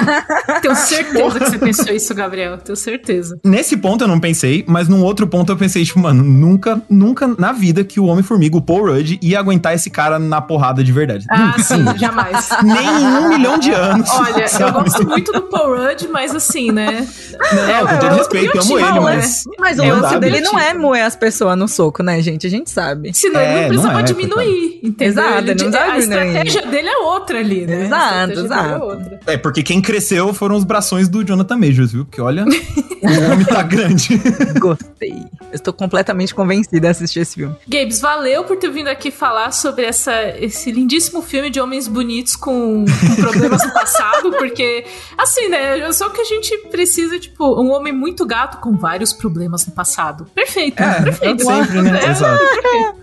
Tenho 0.62 0.74
certeza 0.74 1.38
que 1.40 1.44
você 1.50 1.58
pensou 1.58 1.94
isso, 1.94 2.14
Gabriel. 2.14 2.58
Tenho 2.58 2.76
certeza. 2.76 3.38
Nesse 3.44 3.76
ponto 3.76 4.04
eu 4.04 4.08
não 4.08 4.20
pensei, 4.20 4.64
mas 4.66 4.88
num 4.88 5.02
outro 5.02 5.26
ponto 5.26 5.50
eu 5.52 5.56
pensei, 5.56 5.84
tipo, 5.84 5.98
mano, 5.98 6.22
nunca, 6.22 6.80
nunca 6.88 7.28
na 7.38 7.52
vida 7.52 7.82
que 7.84 7.98
o 8.00 8.04
Homem-Formiga, 8.06 8.56
o 8.56 8.62
Paul 8.62 8.86
Rudd, 8.86 9.18
ia 9.22 9.38
aguentar 9.38 9.74
esse 9.74 9.90
cara 9.90 10.18
na 10.18 10.40
porrada 10.40 10.82
de 10.84 10.92
verdade. 10.92 11.26
Ah, 11.30 11.38
nunca, 11.46 11.62
sim, 11.62 11.84
jamais. 11.98 12.48
Nem 12.62 12.86
em 12.86 13.06
um 13.06 13.28
milhão 13.28 13.58
de 13.58 13.72
anos. 13.72 14.08
Olha, 14.10 14.42
eu 14.42 14.48
sabe? 14.48 14.72
gosto 14.72 15.06
muito 15.06 15.32
do 15.32 15.42
Paul 15.42 15.76
Rudd, 15.76 16.08
mas 16.10 16.34
assim, 16.34 16.70
né? 16.70 17.06
Não, 17.52 17.86
com 17.86 17.98
todo 17.98 18.12
eu- 18.12 18.16
respeito, 18.18 18.56
eu 18.56 18.62
amo 18.62 18.72
eu 18.72 18.78
ele, 18.78 18.92
te 18.92 19.00
mas. 19.00 19.44
Mas 19.58 19.78
o 19.78 19.82
É, 19.84 19.92
lance 19.92 20.18
dele 20.18 20.40
né? 20.40 20.46
não 20.52 20.58
é 20.58 20.74
moer 20.74 21.04
as 21.04 21.16
pessoas 21.16 21.56
no 21.58 21.68
soco, 21.68 22.02
né, 22.02 22.20
gente? 22.22 22.46
A 22.46 22.50
gente 22.50 22.70
sabe. 22.70 23.12
Senão 23.14 23.40
ele 23.40 23.50
É, 23.50 23.60
não 23.62 23.68
precisava 23.68 23.92
não 23.94 24.00
é, 24.00 24.02
diminuir, 24.02 24.80
entendeu? 24.82 25.08
Exato, 25.08 25.38
Ele- 25.38 25.46
não 25.46 25.50
a 25.50 25.54
diminuir. 25.54 25.98
estratégia 25.98 26.62
dele 26.66 26.88
é 26.88 26.96
outra 26.98 27.38
ali, 27.38 27.66
né? 27.66 27.84
Exato, 27.86 28.04
A 28.04 28.08
estratégia 28.08 28.34
dele 28.34 28.46
exato. 28.46 28.99
É 29.00 29.14
outra. 29.14 29.20
É, 29.32 29.36
porque 29.36 29.62
quem 29.62 29.80
cresceu 29.80 30.32
foram 30.34 30.56
os 30.56 30.64
brações 30.64 31.08
do 31.08 31.24
Jonathan 31.24 31.56
Majors, 31.56 31.92
viu? 31.92 32.04
Porque 32.04 32.20
olha, 32.20 32.44
o 32.44 33.32
homem 33.32 33.44
tá 33.46 33.62
grande. 33.62 34.20
Gostei. 34.58 35.12
Eu 35.12 35.54
estou 35.54 35.72
completamente 35.72 36.34
convencida 36.34 36.88
a 36.88 36.90
assistir 36.90 37.20
esse 37.20 37.34
filme. 37.36 37.54
Gabes, 37.68 38.00
valeu 38.00 38.44
por 38.44 38.56
ter 38.56 38.70
vindo 38.70 38.88
aqui 38.88 39.10
falar 39.10 39.52
sobre 39.52 39.84
essa, 39.84 40.12
esse 40.38 40.70
lindíssimo 40.70 41.22
filme 41.22 41.50
de 41.50 41.60
homens 41.60 41.88
bonitos 41.88 42.36
com, 42.36 42.84
com 42.84 43.16
problemas 43.16 43.64
no 43.64 43.72
passado, 43.72 44.30
porque, 44.38 44.84
assim, 45.18 45.48
né, 45.48 45.90
só 45.92 46.08
que 46.08 46.20
a 46.20 46.24
gente 46.24 46.56
precisa, 46.70 47.18
tipo, 47.18 47.60
um 47.60 47.70
homem 47.72 47.92
muito 47.92 48.24
gato 48.26 48.58
com 48.58 48.76
vários 48.76 49.12
problemas 49.12 49.66
no 49.66 49.72
passado. 49.72 50.26
Perfeito, 50.34 50.80
É, 50.80 51.02
perfeito. 51.02 51.44
sempre, 51.44 51.82
né? 51.82 52.00
É, 52.04 52.10
Exato. 52.10 52.42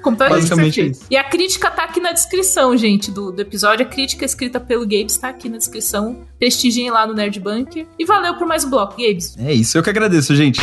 Completamente 0.01 0.47
perfeito. 0.49 0.79
é 0.79 0.83
isso. 0.83 1.05
E 1.09 1.17
a 1.17 1.23
crítica 1.23 1.69
tá 1.69 1.83
aqui 1.83 1.99
na 1.99 2.11
descrição, 2.11 2.75
gente, 2.77 3.11
do, 3.11 3.31
do 3.31 3.41
episódio. 3.41 3.85
A 3.85 3.89
crítica 3.89 4.23
escrita 4.25 4.59
pelo 4.59 4.83
Gabes 4.83 5.17
tá 5.17 5.29
aqui 5.29 5.49
na 5.49 5.57
descrição. 5.57 5.86
Prestigiem 6.39 6.91
lá 6.91 7.07
no 7.07 7.13
Nerd 7.13 7.39
Bunker. 7.39 7.87
E 7.97 8.05
valeu 8.05 8.35
por 8.35 8.47
mais 8.47 8.63
um 8.63 8.69
bloco, 8.69 8.95
Gabes. 8.97 9.35
É 9.37 9.53
isso, 9.53 9.77
eu 9.77 9.83
que 9.83 9.89
agradeço, 9.89 10.35
gente. 10.35 10.59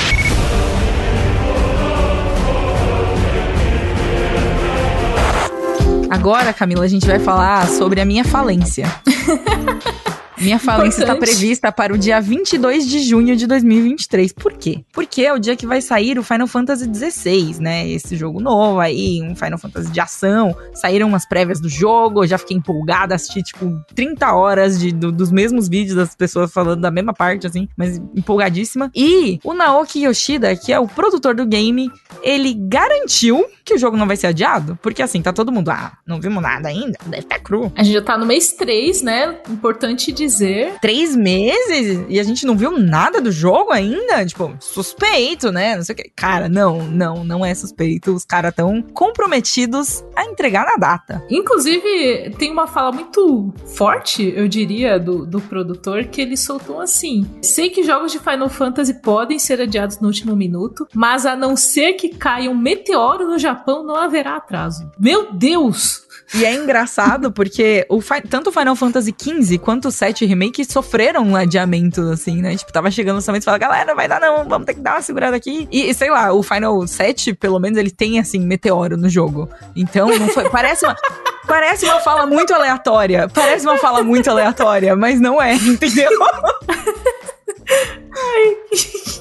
Agora, 6.11 6.53
Camila, 6.53 6.85
a 6.85 6.89
gente 6.89 7.07
vai 7.07 7.19
falar 7.19 7.69
sobre 7.69 8.01
a 8.01 8.05
minha 8.05 8.25
falência. 8.25 8.87
Minha 10.39 10.59
falência 10.59 11.03
está 11.03 11.15
prevista 11.17 11.71
para 11.73 11.93
o 11.95 11.99
dia 11.99 12.21
22 12.21 12.87
de 12.87 13.01
junho 13.01 13.37
de 13.37 13.47
2023. 13.47 14.33
Por 14.33 14.53
quê? 14.55 14.85
Porque 14.93 15.23
é 15.23 15.33
o 15.33 15.39
dia 15.39 15.57
que 15.57 15.67
vai 15.67 15.81
sair 15.81 16.19
o 16.19 16.23
Final 16.25 16.47
Fantasy 16.47 16.91
XVI, 16.93 17.61
né? 17.61 17.89
Esse 17.89 18.17
jogo 18.17 18.41
novo 18.41 18.81
aí, 18.81 19.21
um 19.23 19.35
Final 19.37 19.59
Fantasy 19.59 19.91
de 19.91 20.01
ação. 20.01 20.55
Saíram 20.75 21.09
umas 21.09 21.27
prévias 21.29 21.61
do 21.61 21.69
jogo, 21.69 22.25
eu 22.25 22.27
já 22.27 22.39
fiquei 22.39 22.57
empolgada, 22.57 23.15
assisti, 23.15 23.43
tipo, 23.43 23.73
30 23.95 24.33
horas 24.33 24.79
de, 24.79 24.91
do- 24.93 25.13
dos 25.13 25.31
mesmos 25.31 25.69
vídeos 25.69 25.97
das 25.97 26.15
pessoas 26.15 26.53
falando 26.53 26.81
da 26.81 26.91
mesma 26.91 27.13
parte, 27.15 27.47
assim, 27.47 27.69
mas 27.77 27.99
empolgadíssima. 28.15 28.91
E 28.95 29.39
o 29.45 29.55
Naoki 29.55 30.05
Yoshida, 30.05 30.57
que 30.57 30.73
é 30.73 30.79
o 30.81 30.87
produtor 30.89 31.35
do 31.35 31.47
game, 31.47 31.91
ele 32.23 32.55
garantiu 32.55 33.45
que 33.65 33.75
o 33.75 33.79
jogo 33.79 33.97
não 33.97 34.07
vai 34.07 34.17
ser 34.17 34.27
adiado. 34.29 34.79
Porque 34.83 35.03
assim, 35.03 35.23
tá 35.23 35.33
todo 35.33 35.53
mundo, 35.53 35.71
ah, 35.71 35.93
não 36.07 36.21
vimos 36.21 36.43
nada 36.43 36.69
ainda, 36.69 36.99
deve 37.07 37.23
estar 37.23 37.39
cru. 37.39 37.73
A 37.77 37.83
gente 37.83 37.95
já 37.95 38.03
tá 38.03 38.19
no 38.19 38.27
mês 38.27 38.53
3, 38.53 39.03
né? 39.03 39.37
Importante 39.49 40.13
dizer. 40.25 40.75
Três 40.81 41.15
meses 41.15 42.05
e 42.09 42.19
a 42.19 42.23
gente 42.23 42.47
não 42.47 42.57
viu 42.57 42.79
nada 42.79 43.21
do 43.21 43.31
jogo 43.31 43.73
ainda? 43.73 44.25
Tipo, 44.25 44.55
suspeito, 44.61 45.51
né? 45.53 45.77
Não 45.77 45.83
sei 45.83 45.95
o 45.95 45.97
que. 45.97 46.11
Cara, 46.15 46.49
não, 46.49 46.83
não, 46.85 47.25
não 47.25 47.45
é 47.45 47.55
suspeito. 47.55 48.15
Os 48.15 48.25
caras 48.25 48.55
tão 48.55 48.83
comprometidos 48.83 50.05
a 50.17 50.25
entregar 50.25 50.67
na 50.67 50.77
data. 50.77 51.25
Inclusive, 51.31 52.31
tem 52.39 52.51
uma 52.51 52.67
fala 52.67 52.93
muito 52.93 53.53
forte, 53.67 54.33
eu 54.35 54.49
diria, 54.49 54.99
do, 54.99 55.27
do 55.27 55.41
produtor, 55.41 56.05
que 56.05 56.21
ele 56.21 56.37
soltou 56.37 56.81
assim: 56.81 57.27
Sei 57.43 57.71
que 57.71 57.83
jogos 57.83 58.13
de 58.13 58.19
Final 58.19 58.49
Fantasy 58.49 58.95
podem 58.95 59.39
ser 59.39 59.61
adiados 59.61 60.01
no 60.01 60.09
último 60.09 60.35
minuto, 60.37 60.87
mas 60.95 61.27
a 61.27 61.37
não 61.37 61.57
ser 61.57 61.95
que 61.95 62.09
caia 62.09 62.51
um 62.51 62.57
meteoro 62.57 63.27
no 63.27 63.39
Japão, 63.39 63.85
não 63.85 63.97
haverá 63.97 64.37
atraso. 64.37 64.91
Meu 64.99 65.33
Deus! 65.33 66.05
E 66.33 66.45
é 66.45 66.55
engraçado 66.55 67.31
porque 67.31 67.87
o, 67.89 68.01
tanto 68.29 68.51
o 68.51 68.53
Final 68.53 68.75
Fantasy 68.75 69.15
XV 69.17 69.59
quanto 69.59 69.89
o 69.89 69.93
7 70.15 70.27
Remake 70.27 70.65
sofreram 70.65 71.23
um 71.23 71.35
adiamento, 71.35 72.01
assim, 72.03 72.41
né? 72.41 72.57
Tipo, 72.57 72.73
tava 72.73 72.91
chegando 72.91 73.15
o 73.15 73.17
lançamento 73.17 73.43
e 73.43 73.45
fala, 73.45 73.59
galera, 73.59 73.95
vai 73.95 74.07
dar 74.07 74.21
não, 74.21 74.49
vamos 74.49 74.65
ter 74.65 74.75
que 74.75 74.81
dar 74.81 74.95
uma 74.95 75.03
segurada 75.03 75.37
aqui. 75.37 75.69
E, 75.71 75.91
e 75.91 75.95
sei 75.95 76.11
lá, 76.11 76.33
o 76.33 76.43
Final 76.43 76.87
7, 76.87 77.35
pelo 77.35 77.59
menos, 77.59 77.77
ele 77.77 77.91
tem, 77.91 78.21
assim, 78.21 78.39
meteoro 78.39 78.97
no 78.97 79.09
jogo. 79.09 79.51
Então, 79.75 80.09
não 80.09 80.29
foi. 80.29 80.49
Parece 80.49 80.87
uma. 80.87 80.97
Parece 81.47 81.85
uma 81.85 82.01
fala 82.01 82.25
muito 82.25 82.55
aleatória. 82.55 83.29
Parece 83.29 83.67
uma 83.67 83.77
fala 83.77 84.03
muito 84.03 84.31
aleatória, 84.31 84.97
mas 84.97 85.21
não 85.21 85.43
é, 85.43 85.53
entendeu? 85.61 86.11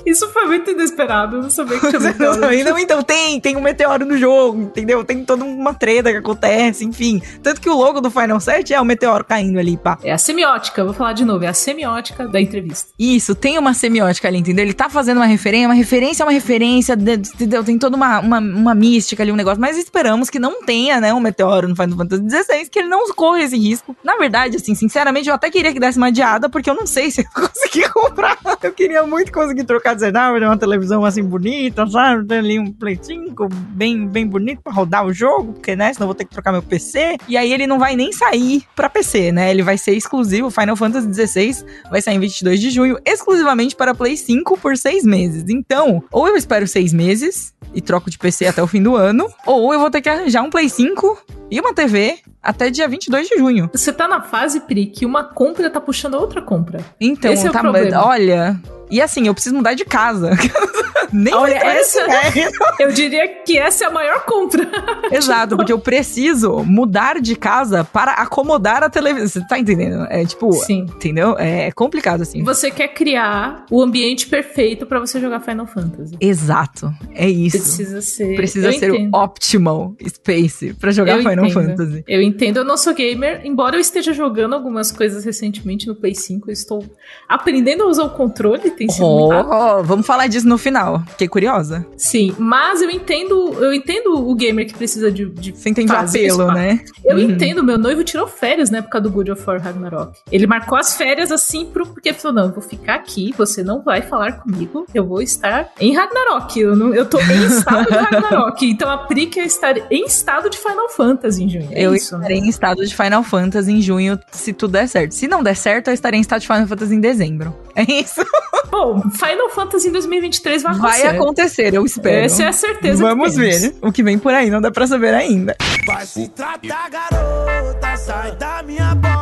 Isso 0.05 0.27
foi 0.31 0.45
muito 0.45 0.69
inesperado, 0.71 1.37
eu 1.37 1.43
não 1.43 1.49
sabia 1.49 1.79
que 1.79 1.87
tinha 1.89 1.99
meteoro. 1.99 2.39
Não, 2.39 2.77
então 2.79 3.01
tem, 3.01 3.39
tem 3.39 3.55
um 3.55 3.61
meteoro 3.61 4.05
no 4.05 4.17
jogo, 4.17 4.61
entendeu? 4.63 5.03
Tem 5.03 5.23
toda 5.23 5.43
uma 5.43 5.73
treta 5.73 6.11
que 6.11 6.17
acontece, 6.17 6.83
enfim. 6.85 7.21
Tanto 7.41 7.61
que 7.61 7.69
o 7.69 7.75
logo 7.75 8.01
do 8.01 8.11
Final 8.11 8.39
7 8.39 8.73
é 8.73 8.81
o 8.81 8.85
meteoro 8.85 9.23
caindo 9.23 9.57
ali, 9.59 9.77
pá. 9.77 9.97
É 10.03 10.11
a 10.11 10.17
semiótica, 10.17 10.83
vou 10.83 10.93
falar 10.93 11.13
de 11.13 11.23
novo, 11.25 11.43
é 11.43 11.47
a 11.47 11.53
semiótica 11.53 12.27
da 12.27 12.39
entrevista. 12.41 12.91
Isso, 12.99 13.33
tem 13.35 13.57
uma 13.57 13.73
semiótica 13.73 14.27
ali, 14.27 14.39
entendeu? 14.39 14.63
Ele 14.65 14.73
tá 14.73 14.89
fazendo 14.89 15.17
uma 15.17 15.25
referência, 15.25 15.67
uma 15.67 15.73
referência 15.73 16.23
é 16.23 16.25
uma 16.25 16.31
referência, 16.31 16.95
de- 16.95 17.13
entendeu? 17.13 17.63
Tem 17.63 17.77
toda 17.77 17.95
uma, 17.95 18.19
uma, 18.19 18.39
uma 18.39 18.75
mística 18.75 19.23
ali, 19.23 19.31
um 19.31 19.35
negócio, 19.35 19.59
mas 19.61 19.77
esperamos 19.77 20.29
que 20.29 20.39
não 20.39 20.63
tenha, 20.63 20.99
né, 20.99 21.13
um 21.13 21.19
meteoro 21.19 21.67
no 21.67 21.75
Final 21.75 21.97
Fantasy 21.97 22.29
XVI, 22.29 22.69
que 22.69 22.79
ele 22.79 22.89
não 22.89 23.07
corra 23.13 23.41
esse 23.41 23.57
risco. 23.57 23.95
Na 24.03 24.17
verdade, 24.17 24.57
assim, 24.57 24.75
sinceramente, 24.75 25.29
eu 25.29 25.35
até 25.35 25.49
queria 25.49 25.71
que 25.73 25.79
desse 25.79 25.97
uma 25.97 26.07
adiada, 26.07 26.49
porque 26.49 26.69
eu 26.69 26.75
não 26.75 26.85
sei 26.85 27.09
se 27.11 27.21
eu 27.21 27.25
consegui 27.33 27.87
comprar. 27.91 28.37
Eu 28.61 28.71
queria 28.73 29.03
muito 29.03 29.31
conseguir 29.31 29.63
trocar 29.63 29.92
casa 29.93 30.07
e 30.07 30.11
tal, 30.11 30.35
uma 30.35 30.57
televisão 30.57 31.05
assim 31.05 31.23
bonita, 31.23 31.85
sabe? 31.87 32.25
Tem 32.25 32.39
ali 32.39 32.59
um 32.59 32.71
Play 32.71 32.99
5 33.01 33.47
bem, 33.49 34.07
bem 34.07 34.25
bonito 34.25 34.61
pra 34.61 34.73
rodar 34.73 35.05
o 35.05 35.13
jogo, 35.13 35.53
porque, 35.53 35.75
né, 35.75 35.93
senão 35.93 36.05
eu 36.05 36.07
vou 36.07 36.15
ter 36.15 36.25
que 36.25 36.31
trocar 36.31 36.51
meu 36.51 36.61
PC. 36.61 37.17
E 37.27 37.37
aí 37.37 37.53
ele 37.53 37.67
não 37.67 37.79
vai 37.79 37.95
nem 37.95 38.11
sair 38.11 38.63
pra 38.75 38.89
PC, 38.89 39.31
né? 39.31 39.51
Ele 39.51 39.63
vai 39.63 39.77
ser 39.77 39.93
exclusivo, 39.93 40.49
Final 40.49 40.75
Fantasy 40.75 41.13
XVI 41.13 41.65
vai 41.89 42.01
sair 42.01 42.15
em 42.15 42.19
22 42.19 42.59
de 42.59 42.69
junho, 42.69 42.97
exclusivamente 43.05 43.75
para 43.75 43.93
Play 43.93 44.17
5 44.17 44.57
por 44.57 44.75
seis 44.77 45.03
meses. 45.03 45.45
Então, 45.49 46.03
ou 46.11 46.27
eu 46.27 46.35
espero 46.35 46.67
seis 46.67 46.93
meses 46.93 47.53
e 47.73 47.81
troco 47.81 48.09
de 48.09 48.17
PC 48.17 48.47
até 48.47 48.61
o 48.61 48.67
fim 48.67 48.81
do 48.81 48.95
ano, 48.95 49.27
ou 49.45 49.73
eu 49.73 49.79
vou 49.79 49.89
ter 49.89 50.01
que 50.01 50.09
arranjar 50.09 50.43
um 50.43 50.49
Play 50.49 50.69
5 50.69 51.25
e 51.49 51.59
uma 51.59 51.73
TV 51.73 52.17
até 52.41 52.69
dia 52.69 52.87
22 52.87 53.29
de 53.29 53.37
junho. 53.37 53.69
Você 53.73 53.91
tá 53.91 54.07
na 54.07 54.21
fase, 54.21 54.59
Pri, 54.59 54.87
que 54.87 55.05
uma 55.05 55.23
compra 55.23 55.69
tá 55.69 55.79
puxando 55.79 56.15
a 56.15 56.19
outra 56.19 56.41
compra. 56.41 56.81
Então, 56.99 57.31
Esse 57.31 57.47
é 57.47 57.49
o 57.49 57.53
tá, 57.53 57.61
problema. 57.61 58.05
olha. 58.05 58.59
E 58.93 59.01
assim, 59.01 59.25
eu 59.25 59.33
preciso 59.33 59.55
mudar 59.55 59.73
de 59.73 59.83
casa. 59.83 60.29
Nem 61.13 61.33
Olha, 61.33 61.53
essa-. 61.55 62.05
Eu 62.79 62.91
diria 62.91 63.27
que 63.43 63.57
essa 63.57 63.85
é 63.85 63.87
a 63.87 63.91
maior 63.91 64.25
compra. 64.25 64.67
Exato, 65.11 65.55
porque 65.55 65.71
eu 65.71 65.79
preciso 65.79 66.63
mudar 66.65 67.21
de 67.21 67.35
casa 67.35 67.83
para 67.83 68.13
acomodar 68.13 68.83
a 68.83 68.89
televisão. 68.89 69.27
Você 69.41 69.47
tá 69.47 69.59
entendendo? 69.59 70.05
É 70.09 70.25
tipo, 70.25 70.51
Sim. 70.53 70.87
entendeu? 70.95 71.37
É 71.37 71.71
complicado 71.71 72.21
assim. 72.21 72.43
Você 72.43 72.71
quer 72.71 72.89
criar 72.89 73.65
o 73.69 73.81
ambiente 73.81 74.27
perfeito 74.27 74.85
pra 74.85 74.99
você 74.99 75.19
jogar 75.19 75.39
Final 75.39 75.67
Fantasy. 75.67 76.15
Exato, 76.19 76.91
é 77.13 77.29
isso. 77.29 77.57
Precisa 77.57 78.01
ser. 78.01 78.35
Precisa 78.35 78.67
eu 78.67 78.73
ser 78.73 78.89
entendo. 78.89 79.15
o 79.15 79.23
optimal 79.23 79.95
space 80.07 80.73
pra 80.73 80.91
jogar 80.91 81.13
Eu 81.17 81.19
Final 81.29 81.45
entendo. 81.45 81.53
Fantasy. 81.69 82.03
Eu 82.07 82.21
entendo, 82.21 82.57
eu 82.57 82.65
não 82.65 82.77
sou 82.77 82.93
gamer, 82.93 83.41
embora 83.45 83.75
eu 83.75 83.79
esteja 83.79 84.13
jogando 84.13 84.53
algumas 84.53 84.91
coisas 84.91 85.23
recentemente 85.23 85.87
no 85.87 85.95
Play 85.95 86.15
5, 86.15 86.49
eu 86.49 86.53
estou 86.53 86.83
aprendendo 87.29 87.83
a 87.83 87.87
usar 87.87 88.03
o 88.03 88.09
controle, 88.09 88.71
tem 88.71 88.89
sido 88.89 89.03
Oh, 89.05 89.27
muito 89.31 89.49
oh, 89.49 89.83
vamos 89.83 90.05
falar 90.07 90.27
disso 90.27 90.47
no 90.47 90.57
final. 90.57 91.02
Fiquei 91.09 91.27
curiosa. 91.27 91.85
Sim, 91.97 92.35
mas 92.37 92.81
eu 92.81 92.89
entendo, 92.89 93.53
eu 93.59 93.73
entendo 93.73 94.13
o 94.29 94.35
gamer 94.35 94.65
que 94.67 94.73
precisa 94.73 95.11
de, 95.11 95.25
de 95.29 95.51
Você 95.51 95.69
entende 95.69 95.91
o 95.91 95.95
apelo, 95.95 96.27
isso. 96.27 96.45
né? 96.47 96.79
Eu 97.05 97.17
Uhum. 97.17 97.23
entendo, 97.23 97.63
meu 97.63 97.77
noivo 97.77 98.03
tirou 98.03 98.27
férias 98.27 98.69
na 98.69 98.79
época 98.79 98.99
do 99.01 99.09
God 99.09 99.29
of 99.29 99.43
War 99.45 99.61
Ragnarok. 99.61 100.19
Ele 100.31 100.47
marcou 100.47 100.77
as 100.77 100.95
férias 100.95 101.31
assim 101.31 101.65
pro, 101.65 101.85
porque 101.87 102.09
ele 102.09 102.17
falou: 102.17 102.37
não, 102.37 102.45
eu 102.47 102.53
vou 102.53 102.61
ficar 102.61 102.95
aqui, 102.95 103.33
você 103.37 103.63
não 103.63 103.81
vai 103.81 104.01
falar 104.01 104.33
comigo, 104.41 104.85
eu 104.93 105.05
vou 105.05 105.21
estar 105.21 105.69
em 105.79 105.93
Ragnarok. 105.95 106.59
Eu, 106.59 106.75
não, 106.75 106.93
eu 106.93 107.05
tô 107.05 107.19
em 107.19 107.45
estado 107.47 107.85
de 107.85 107.91
Ragnarok. 107.97 108.65
Então 108.69 108.89
a 108.89 108.97
Pri 108.99 109.27
quer 109.27 109.45
estar 109.45 109.75
em 109.91 110.05
estado 110.05 110.49
de 110.49 110.57
Final 110.57 110.89
Fantasy 110.89 111.43
em 111.43 111.49
junho. 111.49 111.67
É 111.71 111.81
eu 111.83 111.95
isso, 111.95 112.15
né? 112.17 112.23
estarei 112.23 112.37
em 112.39 112.49
estado 112.49 112.85
de 112.85 112.95
Final 112.95 113.23
Fantasy 113.23 113.71
em 113.71 113.81
junho, 113.81 114.19
se 114.31 114.53
tudo 114.53 114.71
der 114.73 114.87
certo. 114.87 115.13
Se 115.13 115.27
não 115.27 115.43
der 115.43 115.55
certo, 115.55 115.87
eu 115.89 115.93
estarei 115.93 116.17
em 116.19 116.21
estado 116.21 116.41
de 116.41 116.47
Final 116.47 116.67
Fantasy 116.67 116.95
em 116.95 116.99
dezembro. 116.99 117.55
É 117.75 117.83
isso. 117.91 118.21
Bom, 118.69 119.01
Final 119.11 119.49
Fantasy 119.51 119.87
em 119.87 119.91
2023 119.91 120.63
vai 120.63 120.73
Vai 121.01 121.15
acontecer. 121.15 121.21
acontecer, 121.21 121.73
eu 121.73 121.85
espero. 121.85 122.25
Essa 122.25 122.43
é 122.43 122.47
a 122.47 122.53
certeza 122.53 123.03
Vamos 123.03 123.35
ver. 123.35 123.75
O 123.81 123.91
que 123.91 124.03
vem 124.03 124.17
por 124.17 124.33
aí, 124.33 124.49
não 124.49 124.61
dá 124.61 124.71
pra 124.71 124.87
saber 124.87 125.13
ainda. 125.13 125.55
Vai 125.85 126.05
se 126.05 126.27
tratar, 126.29 126.89
garota, 126.89 127.97
sai 127.97 128.35
da 128.35 128.63
minha 128.63 128.95
bola. 128.95 129.12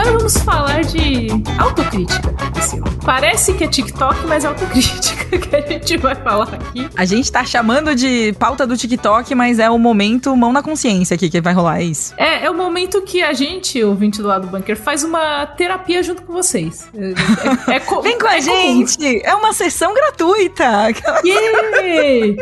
Agora 0.00 0.16
vamos 0.16 0.38
falar 0.38 0.80
de 0.80 1.26
autocrítica. 1.58 2.32
Priscila. 2.54 2.86
Parece 3.04 3.52
que 3.52 3.64
é 3.64 3.68
TikTok, 3.68 4.26
mas 4.26 4.46
é 4.46 4.48
autocrítica 4.48 5.36
que 5.38 5.54
a 5.54 5.60
gente 5.60 5.98
vai 5.98 6.14
falar 6.14 6.54
aqui. 6.54 6.88
A 6.96 7.04
gente 7.04 7.30
tá 7.30 7.44
chamando 7.44 7.94
de 7.94 8.32
pauta 8.38 8.66
do 8.66 8.78
TikTok, 8.78 9.34
mas 9.34 9.58
é 9.58 9.68
o 9.68 9.78
momento 9.78 10.34
mão 10.34 10.54
na 10.54 10.62
consciência 10.62 11.16
aqui 11.16 11.28
que 11.28 11.38
vai 11.42 11.52
rolar, 11.52 11.80
é 11.80 11.84
isso. 11.84 12.14
É, 12.16 12.46
é 12.46 12.50
o 12.50 12.54
momento 12.54 13.02
que 13.02 13.22
a 13.22 13.34
gente, 13.34 13.84
ouvinte 13.84 14.22
do 14.22 14.28
lado 14.28 14.46
do 14.46 14.50
bunker, 14.50 14.74
faz 14.74 15.04
uma 15.04 15.44
terapia 15.44 16.02
junto 16.02 16.22
com 16.22 16.32
vocês. 16.32 16.88
É, 16.96 17.72
é, 17.72 17.76
é 17.76 17.78
Vem 18.00 18.18
com 18.18 18.26
a 18.26 18.38
é 18.38 18.42
comum. 18.42 18.86
gente! 18.86 19.20
É 19.22 19.34
uma 19.34 19.52
sessão 19.52 19.92
gratuita! 19.92 20.88
Yay! 21.22 22.38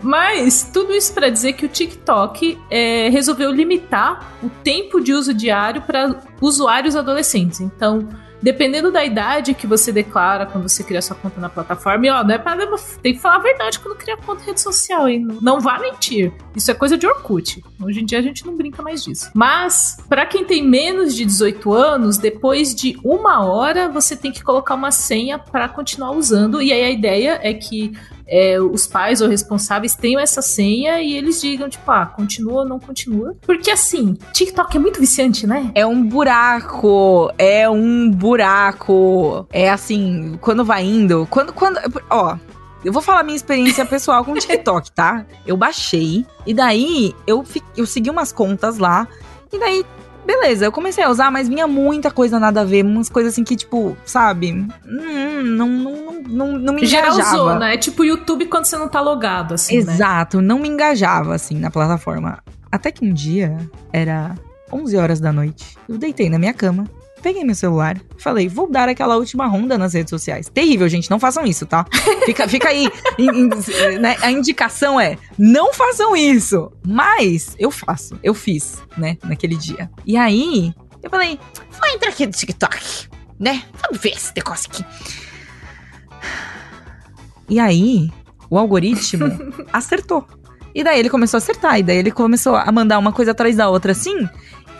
Mas 0.00 0.66
tudo 0.72 0.94
isso 0.94 1.12
pra 1.12 1.28
dizer 1.28 1.52
que 1.52 1.66
o 1.66 1.68
TikTok 1.68 2.58
é, 2.70 3.10
resolveu 3.10 3.52
limitar 3.52 4.32
o 4.42 4.48
tempo 4.48 4.98
de 4.98 5.12
uso 5.12 5.34
diário 5.34 5.82
para 5.82 6.31
usuários 6.42 6.96
adolescentes. 6.96 7.60
Então, 7.60 8.08
dependendo 8.42 8.90
da 8.90 9.04
idade 9.04 9.54
que 9.54 9.66
você 9.66 9.92
declara 9.92 10.44
quando 10.44 10.68
você 10.68 10.82
cria 10.82 11.00
sua 11.00 11.16
conta 11.16 11.40
na 11.40 11.48
plataforma, 11.48 12.06
e 12.06 12.10
ó, 12.10 12.24
não 12.24 12.34
é 12.34 12.38
pra, 12.38 12.56
tem 13.00 13.14
que 13.14 13.20
falar 13.20 13.36
a 13.36 13.38
verdade 13.38 13.78
quando 13.78 13.96
cria 13.96 14.16
conta 14.16 14.42
em 14.42 14.46
rede 14.46 14.60
social, 14.60 15.08
hein? 15.08 15.26
Não, 15.40 15.60
vá 15.60 15.78
mentir. 15.78 16.32
Isso 16.56 16.70
é 16.70 16.74
coisa 16.74 16.98
de 16.98 17.06
Orkut. 17.06 17.62
Hoje 17.80 18.00
em 18.00 18.04
dia 18.04 18.18
a 18.18 18.22
gente 18.22 18.44
não 18.44 18.56
brinca 18.56 18.82
mais 18.82 19.04
disso. 19.04 19.30
Mas, 19.32 19.96
pra 20.08 20.26
quem 20.26 20.44
tem 20.44 20.66
menos 20.66 21.14
de 21.14 21.24
18 21.24 21.72
anos, 21.72 22.18
depois 22.18 22.74
de 22.74 22.98
uma 23.04 23.44
hora 23.44 23.88
você 23.88 24.16
tem 24.16 24.32
que 24.32 24.42
colocar 24.42 24.74
uma 24.74 24.90
senha 24.90 25.38
pra 25.38 25.68
continuar 25.68 26.10
usando. 26.10 26.60
E 26.60 26.72
aí 26.72 26.82
a 26.84 26.90
ideia 26.90 27.38
é 27.42 27.54
que 27.54 27.92
é, 28.32 28.58
os 28.58 28.86
pais 28.86 29.20
ou 29.20 29.28
responsáveis 29.28 29.94
tenham 29.94 30.18
essa 30.18 30.40
senha 30.40 31.02
e 31.02 31.12
eles 31.12 31.38
digam, 31.38 31.68
tipo, 31.68 31.90
ah, 31.90 32.06
continua 32.06 32.62
ou 32.62 32.64
não 32.64 32.80
continua. 32.80 33.36
Porque 33.42 33.70
assim, 33.70 34.16
TikTok 34.32 34.74
é 34.74 34.80
muito 34.80 34.98
viciante, 34.98 35.46
né? 35.46 35.70
É 35.74 35.84
um 35.84 36.02
buraco, 36.02 37.30
é 37.36 37.68
um 37.68 38.10
buraco. 38.10 39.46
É 39.52 39.68
assim, 39.70 40.38
quando 40.40 40.64
vai 40.64 40.82
indo, 40.82 41.26
quando 41.28 41.52
quando, 41.52 41.78
ó, 42.08 42.38
eu 42.82 42.90
vou 42.90 43.02
falar 43.02 43.22
minha 43.22 43.36
experiência 43.36 43.84
pessoal 43.84 44.24
com 44.24 44.32
o 44.32 44.38
TikTok, 44.38 44.90
tá? 44.92 45.26
Eu 45.46 45.54
baixei 45.54 46.24
e 46.46 46.54
daí 46.54 47.14
eu 47.26 47.44
eu 47.76 47.84
segui 47.84 48.08
umas 48.08 48.32
contas 48.32 48.78
lá 48.78 49.06
e 49.52 49.58
daí 49.58 49.84
Beleza, 50.24 50.64
eu 50.64 50.72
comecei 50.72 51.02
a 51.02 51.10
usar, 51.10 51.30
mas 51.30 51.48
vinha 51.48 51.66
muita 51.66 52.10
coisa 52.10 52.38
nada 52.38 52.60
a 52.60 52.64
ver, 52.64 52.84
umas 52.84 53.08
coisas 53.08 53.32
assim 53.32 53.42
que, 53.42 53.56
tipo, 53.56 53.96
sabe? 54.04 54.52
Hum, 54.52 55.42
não, 55.42 55.68
não, 55.68 56.22
não, 56.22 56.58
não, 56.58 56.74
me 56.74 56.82
engajava. 56.82 57.12
Geralzona, 57.16 57.72
é 57.72 57.76
tipo 57.76 58.02
o 58.02 58.04
YouTube 58.04 58.46
quando 58.46 58.64
você 58.66 58.76
não 58.76 58.88
tá 58.88 59.00
logado, 59.00 59.54
assim, 59.54 59.82
né? 59.82 59.92
Exato, 59.92 60.40
não 60.40 60.58
me 60.58 60.68
engajava 60.68 61.34
assim 61.34 61.58
na 61.58 61.70
plataforma. 61.70 62.38
Até 62.70 62.90
que 62.90 63.04
um 63.04 63.12
dia, 63.12 63.56
era 63.92 64.34
11 64.72 64.96
horas 64.96 65.20
da 65.20 65.32
noite, 65.32 65.76
eu 65.88 65.98
deitei 65.98 66.30
na 66.30 66.38
minha 66.38 66.54
cama, 66.54 66.84
peguei 67.22 67.44
meu 67.44 67.54
celular, 67.54 67.98
falei, 68.18 68.48
vou 68.48 68.70
dar 68.70 68.88
aquela 68.88 69.16
última 69.16 69.46
ronda 69.46 69.78
nas 69.78 69.94
redes 69.94 70.10
sociais. 70.10 70.50
Terrível, 70.52 70.88
gente, 70.88 71.10
não 71.10 71.18
façam 71.20 71.44
isso, 71.46 71.64
tá? 71.64 71.86
Fica, 72.26 72.46
fica 72.48 72.68
aí, 72.68 72.88
in- 73.18 73.30
in- 73.48 73.98
né? 73.98 74.16
a 74.20 74.30
indicação 74.30 75.00
é, 75.00 75.16
não 75.38 75.72
façam 75.72 76.14
isso. 76.16 76.70
Mas 76.86 77.54
eu 77.58 77.70
faço, 77.70 78.18
eu 78.22 78.34
fiz, 78.34 78.82
né, 78.96 79.16
naquele 79.24 79.56
dia. 79.56 79.90
E 80.04 80.16
aí, 80.16 80.74
eu 81.02 81.08
falei, 81.10 81.38
vou 81.80 81.88
entrar 81.90 82.10
aqui 82.10 82.26
no 82.26 82.32
TikTok, 82.32 83.08
né? 83.38 83.62
Vamos 83.82 84.02
ver 84.02 84.10
esse 84.10 84.32
negócio 84.36 84.68
aqui. 84.70 84.84
E 87.48 87.58
aí, 87.58 88.10
o 88.48 88.58
algoritmo 88.58 89.26
acertou. 89.72 90.26
E 90.74 90.82
daí 90.82 90.98
ele 90.98 91.10
começou 91.10 91.36
a 91.36 91.38
acertar, 91.38 91.78
e 91.78 91.82
daí 91.82 91.98
ele 91.98 92.10
começou 92.10 92.56
a 92.56 92.70
mandar 92.72 92.98
uma 92.98 93.12
coisa 93.12 93.32
atrás 93.32 93.56
da 93.56 93.68
outra 93.68 93.92
assim. 93.92 94.26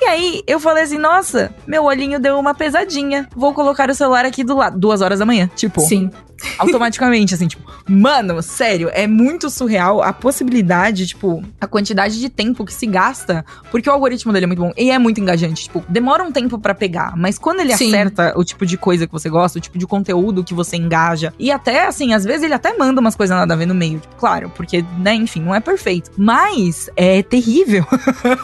E 0.02 0.04
aí 0.04 0.42
eu 0.48 0.58
falei 0.58 0.82
assim: 0.82 0.98
nossa, 0.98 1.54
meu 1.64 1.84
olhinho 1.84 2.18
deu 2.18 2.36
uma 2.36 2.52
pesadinha. 2.54 3.28
Vou 3.36 3.54
colocar 3.54 3.88
o 3.88 3.94
celular 3.94 4.24
aqui 4.24 4.42
do 4.42 4.56
lado, 4.56 4.76
duas 4.76 5.00
horas 5.00 5.20
da 5.20 5.24
manhã. 5.24 5.48
Tipo, 5.54 5.80
Sim. 5.80 6.10
Automaticamente, 6.58 7.34
assim, 7.34 7.46
tipo, 7.46 7.62
mano, 7.88 8.42
sério, 8.42 8.90
é 8.92 9.06
muito 9.06 9.50
surreal 9.50 10.02
a 10.02 10.12
possibilidade, 10.12 11.06
tipo, 11.06 11.42
a 11.60 11.66
quantidade 11.66 12.18
de 12.20 12.28
tempo 12.28 12.64
que 12.64 12.72
se 12.72 12.86
gasta, 12.86 13.44
porque 13.70 13.88
o 13.88 13.92
algoritmo 13.92 14.32
dele 14.32 14.44
é 14.44 14.46
muito 14.46 14.62
bom 14.62 14.72
e 14.76 14.90
é 14.90 14.98
muito 14.98 15.20
engajante, 15.20 15.64
tipo, 15.64 15.84
demora 15.88 16.22
um 16.22 16.32
tempo 16.32 16.58
pra 16.58 16.74
pegar, 16.74 17.16
mas 17.16 17.38
quando 17.38 17.60
ele 17.60 17.76
Sim. 17.76 17.88
acerta 17.88 18.34
o 18.36 18.44
tipo 18.44 18.64
de 18.66 18.76
coisa 18.76 19.06
que 19.06 19.12
você 19.12 19.28
gosta, 19.28 19.58
o 19.58 19.60
tipo 19.60 19.78
de 19.78 19.86
conteúdo 19.86 20.44
que 20.44 20.54
você 20.54 20.76
engaja, 20.76 21.32
e 21.38 21.50
até, 21.50 21.86
assim, 21.86 22.14
às 22.14 22.24
vezes 22.24 22.42
ele 22.42 22.54
até 22.54 22.76
manda 22.76 23.00
umas 23.00 23.16
coisas 23.16 23.36
nada 23.36 23.54
a 23.54 23.56
ver 23.56 23.66
no 23.66 23.74
meio, 23.74 23.98
tipo, 24.00 24.16
claro, 24.16 24.50
porque, 24.54 24.84
né, 24.98 25.14
enfim, 25.14 25.40
não 25.40 25.54
é 25.54 25.60
perfeito, 25.60 26.10
mas 26.16 26.90
é 26.96 27.22
terrível. 27.22 27.84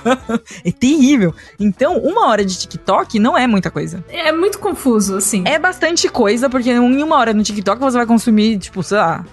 é 0.65 0.73
terrível. 0.73 1.35
Então, 1.59 1.99
uma 1.99 2.27
hora 2.27 2.45
de 2.45 2.57
TikTok 2.59 3.19
não 3.19 3.37
é 3.37 3.47
muita 3.47 3.71
coisa. 3.71 4.05
É 4.09 4.33
muito 4.33 4.59
confuso, 4.59 5.17
assim. 5.17 5.43
É 5.47 5.59
bastante 5.59 6.09
coisa, 6.09 6.49
porque 6.49 6.71
em 6.71 7.03
uma 7.03 7.17
hora 7.17 7.33
no 7.33 7.43
TikTok 7.43 7.81
você 7.91 7.97
vai 7.97 8.07
consumir, 8.07 8.59
tipo, 8.59 8.83
sei 8.83 8.99
lá, 8.99 9.25